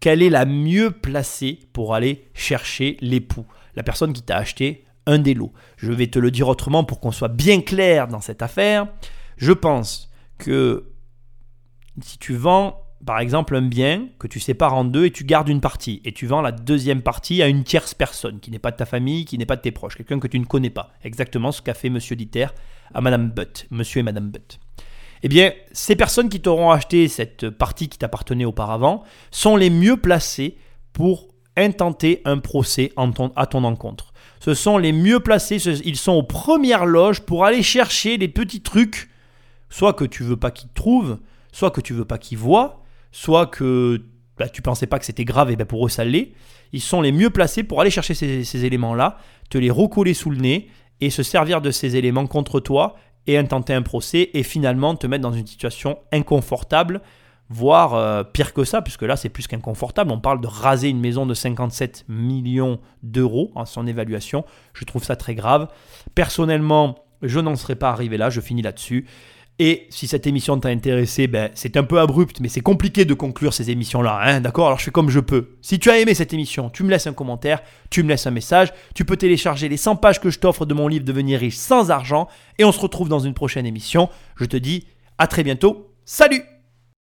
qu'elle 0.01 0.23
est 0.23 0.31
la 0.31 0.45
mieux 0.45 0.91
placée 0.91 1.61
pour 1.73 1.95
aller 1.95 2.25
chercher 2.35 2.97
l'époux, 3.01 3.47
la 3.77 3.85
personne 3.85 4.13
qui 4.13 4.23
t'a 4.23 4.39
acheté 4.39 4.87
un 5.07 5.21
des 5.21 5.35
lots. 5.35 5.53
Je 5.77 5.93
vais 5.93 6.09
te 6.09 6.19
le 6.19 6.33
dire 6.33 6.49
autrement 6.49 6.83
pour 6.83 6.99
qu'on 6.99 7.13
soit 7.13 7.29
bien 7.29 7.61
clair 7.61 8.09
dans 8.09 8.21
cette 8.21 8.43
affaire. 8.43 8.89
Je 9.37 9.53
pense 9.53 10.11
que 10.39 10.91
si 12.01 12.19
tu 12.19 12.35
vends 12.35 12.81
par 13.05 13.19
exemple 13.19 13.55
un 13.55 13.63
bien 13.63 14.09
que 14.19 14.27
tu 14.27 14.41
sépares 14.41 14.75
en 14.75 14.85
deux 14.85 15.07
et 15.07 15.11
tu 15.11 15.25
gardes 15.25 15.49
une 15.49 15.61
partie 15.61 16.01
et 16.05 16.13
tu 16.13 16.27
vends 16.27 16.41
la 16.41 16.53
deuxième 16.53 17.03
partie 17.03 17.43
à 17.43 17.49
une 17.49 17.63
tierce 17.63 17.95
personne 17.95 18.41
qui 18.41 18.51
n'est 18.51 18.59
pas 18.59 18.71
de 18.71 18.77
ta 18.77 18.87
famille, 18.87 19.25
qui 19.25 19.37
n'est 19.37 19.47
pas 19.47 19.57
de 19.57 19.61
tes 19.61 19.73
proches, 19.73 19.97
quelqu'un 19.97 20.19
que 20.19 20.29
tu 20.29 20.39
ne 20.39 20.47
connais 20.47 20.71
pas. 20.71 20.93
Exactement 21.05 21.53
ce 21.53 21.61
qu'a 21.61 21.75
fait 21.75 21.91
monsieur 21.91 22.17
Dieter 22.17 22.47
à 22.95 23.01
madame 23.01 23.31
Butt, 23.31 23.67
monsieur 23.71 24.01
et 24.01 24.03
madame 24.03 24.31
Butt. 24.31 24.59
Eh 25.23 25.29
bien, 25.29 25.53
ces 25.73 25.97
personnes 25.97 26.29
qui 26.29 26.41
t'auront 26.41 26.71
acheté 26.71 27.09
cette 27.09 27.49
partie 27.51 27.89
qui 27.89 27.99
t'appartenait 27.99 28.45
auparavant 28.45 29.05
sont 29.31 29.57
les 29.57 29.71
mieux 29.71 29.97
placées 29.97 30.59
pour 30.93 31.29
intenter 31.57 32.21
un 32.25 32.39
procès 32.39 32.93
à 33.37 33.47
ton 33.47 33.65
encontre. 33.65 34.13
Ce 34.41 34.55
sont 34.55 34.77
les 34.77 34.93
mieux 34.93 35.21
placés, 35.21 35.57
ils 35.57 35.97
sont 35.97 36.13
aux 36.13 36.23
premières 36.23 36.85
loges 36.85 37.21
pour 37.21 37.45
aller 37.45 37.63
chercher 37.63 38.19
les 38.19 38.29
petits 38.29 38.61
trucs, 38.61 39.09
soit 39.75 39.93
que 39.93 40.05
tu 40.05 40.23
veux 40.23 40.37
pas 40.37 40.53
qu'ils 40.53 40.71
trouvent, 40.71 41.19
soit 41.51 41.73
que 41.73 41.81
tu 41.81 41.95
veux 41.95 42.05
pas 42.05 42.17
qu'ils 42.17 42.39
voient, 42.39 42.85
soit 43.11 43.47
que 43.47 44.05
bah, 44.39 44.49
tu 44.49 44.63
pensais 44.63 44.87
pas 44.87 45.01
que 45.01 45.05
c'était 45.05 45.25
grave 45.25 45.51
et 45.51 45.57
ben 45.57 45.67
pour 45.67 45.85
eux 45.85 45.89
ça 45.89 46.05
l'est. 46.05 46.33
Ils 46.73 46.81
sont 46.81 47.01
les 47.01 47.11
mieux 47.11 47.31
placés 47.31 47.65
pour 47.65 47.81
aller 47.81 47.91
chercher 47.91 48.15
ces, 48.15 48.65
éléments-là, 48.65 49.19
te 49.51 49.59
les 49.59 49.73
recoller 49.73 50.15
sous 50.15 50.31
le 50.31 50.37
nez 50.37 50.71
et 51.01 51.11
se 51.11 51.25
servir 51.25 51.61
de 51.61 51.73
ces 51.73 51.97
éléments 51.97 52.29
contre 52.29 52.61
toi 52.61 52.95
et 53.27 53.37
intenter 53.37 53.75
un 53.75 53.83
procès 53.83 54.31
et 54.33 54.45
finalement 54.45 54.95
te 54.95 55.09
mettre 55.09 55.23
dans 55.23 55.33
une 55.33 55.47
situation 55.47 55.99
inconfortable, 56.13 57.01
voire 57.49 57.95
euh, 57.95 58.23
pire 58.23 58.55
que 58.55 58.63
ça, 58.63 58.81
puisque 58.81 59.03
là 59.03 59.17
c'est 59.17 59.29
plus 59.29 59.49
qu'inconfortable. 59.49 60.13
On 60.13 60.21
parle 60.21 60.41
de 60.41 60.47
raser 60.47 60.89
une 60.89 61.01
maison 61.01 61.27
de 61.27 61.35
57 61.35 62.05
millions 62.07 62.79
d'euros 63.03 63.51
en 63.57 63.65
son 63.65 63.89
évaluation. 63.89 64.45
Je 64.73 64.85
trouve 64.85 65.03
ça 65.03 65.17
très 65.17 65.35
grave. 65.35 65.67
Personnellement, 66.15 66.95
je 67.23 67.41
n'en 67.41 67.57
serais 67.57 67.75
pas 67.75 67.91
arrivé 67.91 68.17
là, 68.19 68.31
je 68.31 68.41
finis 68.41 68.63
là-dessus. 68.63 69.07
Et 69.61 69.87
si 69.89 70.09
cette 70.09 70.27
émission 70.27 70.59
t'a 70.59 70.71
intéressé, 70.71 71.29
ben, 71.29 71.51
c'est 71.55 71.77
un 71.77 71.85
peu 71.85 72.01
abrupt, 72.01 72.41
mais 72.41 72.49
c'est 72.49 72.61
compliqué 72.61 73.05
de 73.05 73.15
conclure 73.15 73.55
ces 73.55 73.71
émissions-là, 73.71 74.19
hein, 74.21 74.41
d'accord? 74.41 74.67
Alors 74.67 74.81
je 74.81 74.85
fais 74.85 74.91
comme 74.91 75.11
je 75.11 75.21
peux. 75.21 75.51
Si 75.63 75.79
tu 75.79 75.91
as 75.91 75.99
aimé 75.99 76.15
cette 76.15 76.33
émission, 76.33 76.71
tu 76.71 76.83
me 76.83 76.91
laisses 76.91 77.07
un 77.07 77.13
commentaire, 77.13 77.63
tu 77.89 78.03
me 78.03 78.09
laisses 78.09 78.27
un 78.27 78.33
message, 78.33 78.73
tu 78.97 79.05
peux 79.05 79.17
télécharger 79.17 79.69
les 79.69 79.77
100 79.77 79.97
pages 79.97 80.21
que 80.21 80.31
je 80.31 80.41
t'offre 80.41 80.67
de 80.67 80.75
mon 80.75 80.89
livre 80.89 81.05
Devenir 81.05 81.39
riche 81.39 81.57
sans 81.57 81.93
argent, 81.93 82.27
et 82.59 82.65
on 82.65 82.73
se 82.73 82.81
retrouve 82.81 83.09
dans 83.09 83.21
une 83.21 83.35
prochaine 83.35 83.65
émission. 83.65 84.09
Je 84.37 84.45
te 84.45 84.57
dis 84.57 84.87
à 85.19 85.29
très 85.29 85.45
bientôt, 85.45 85.93
salut 86.05 86.43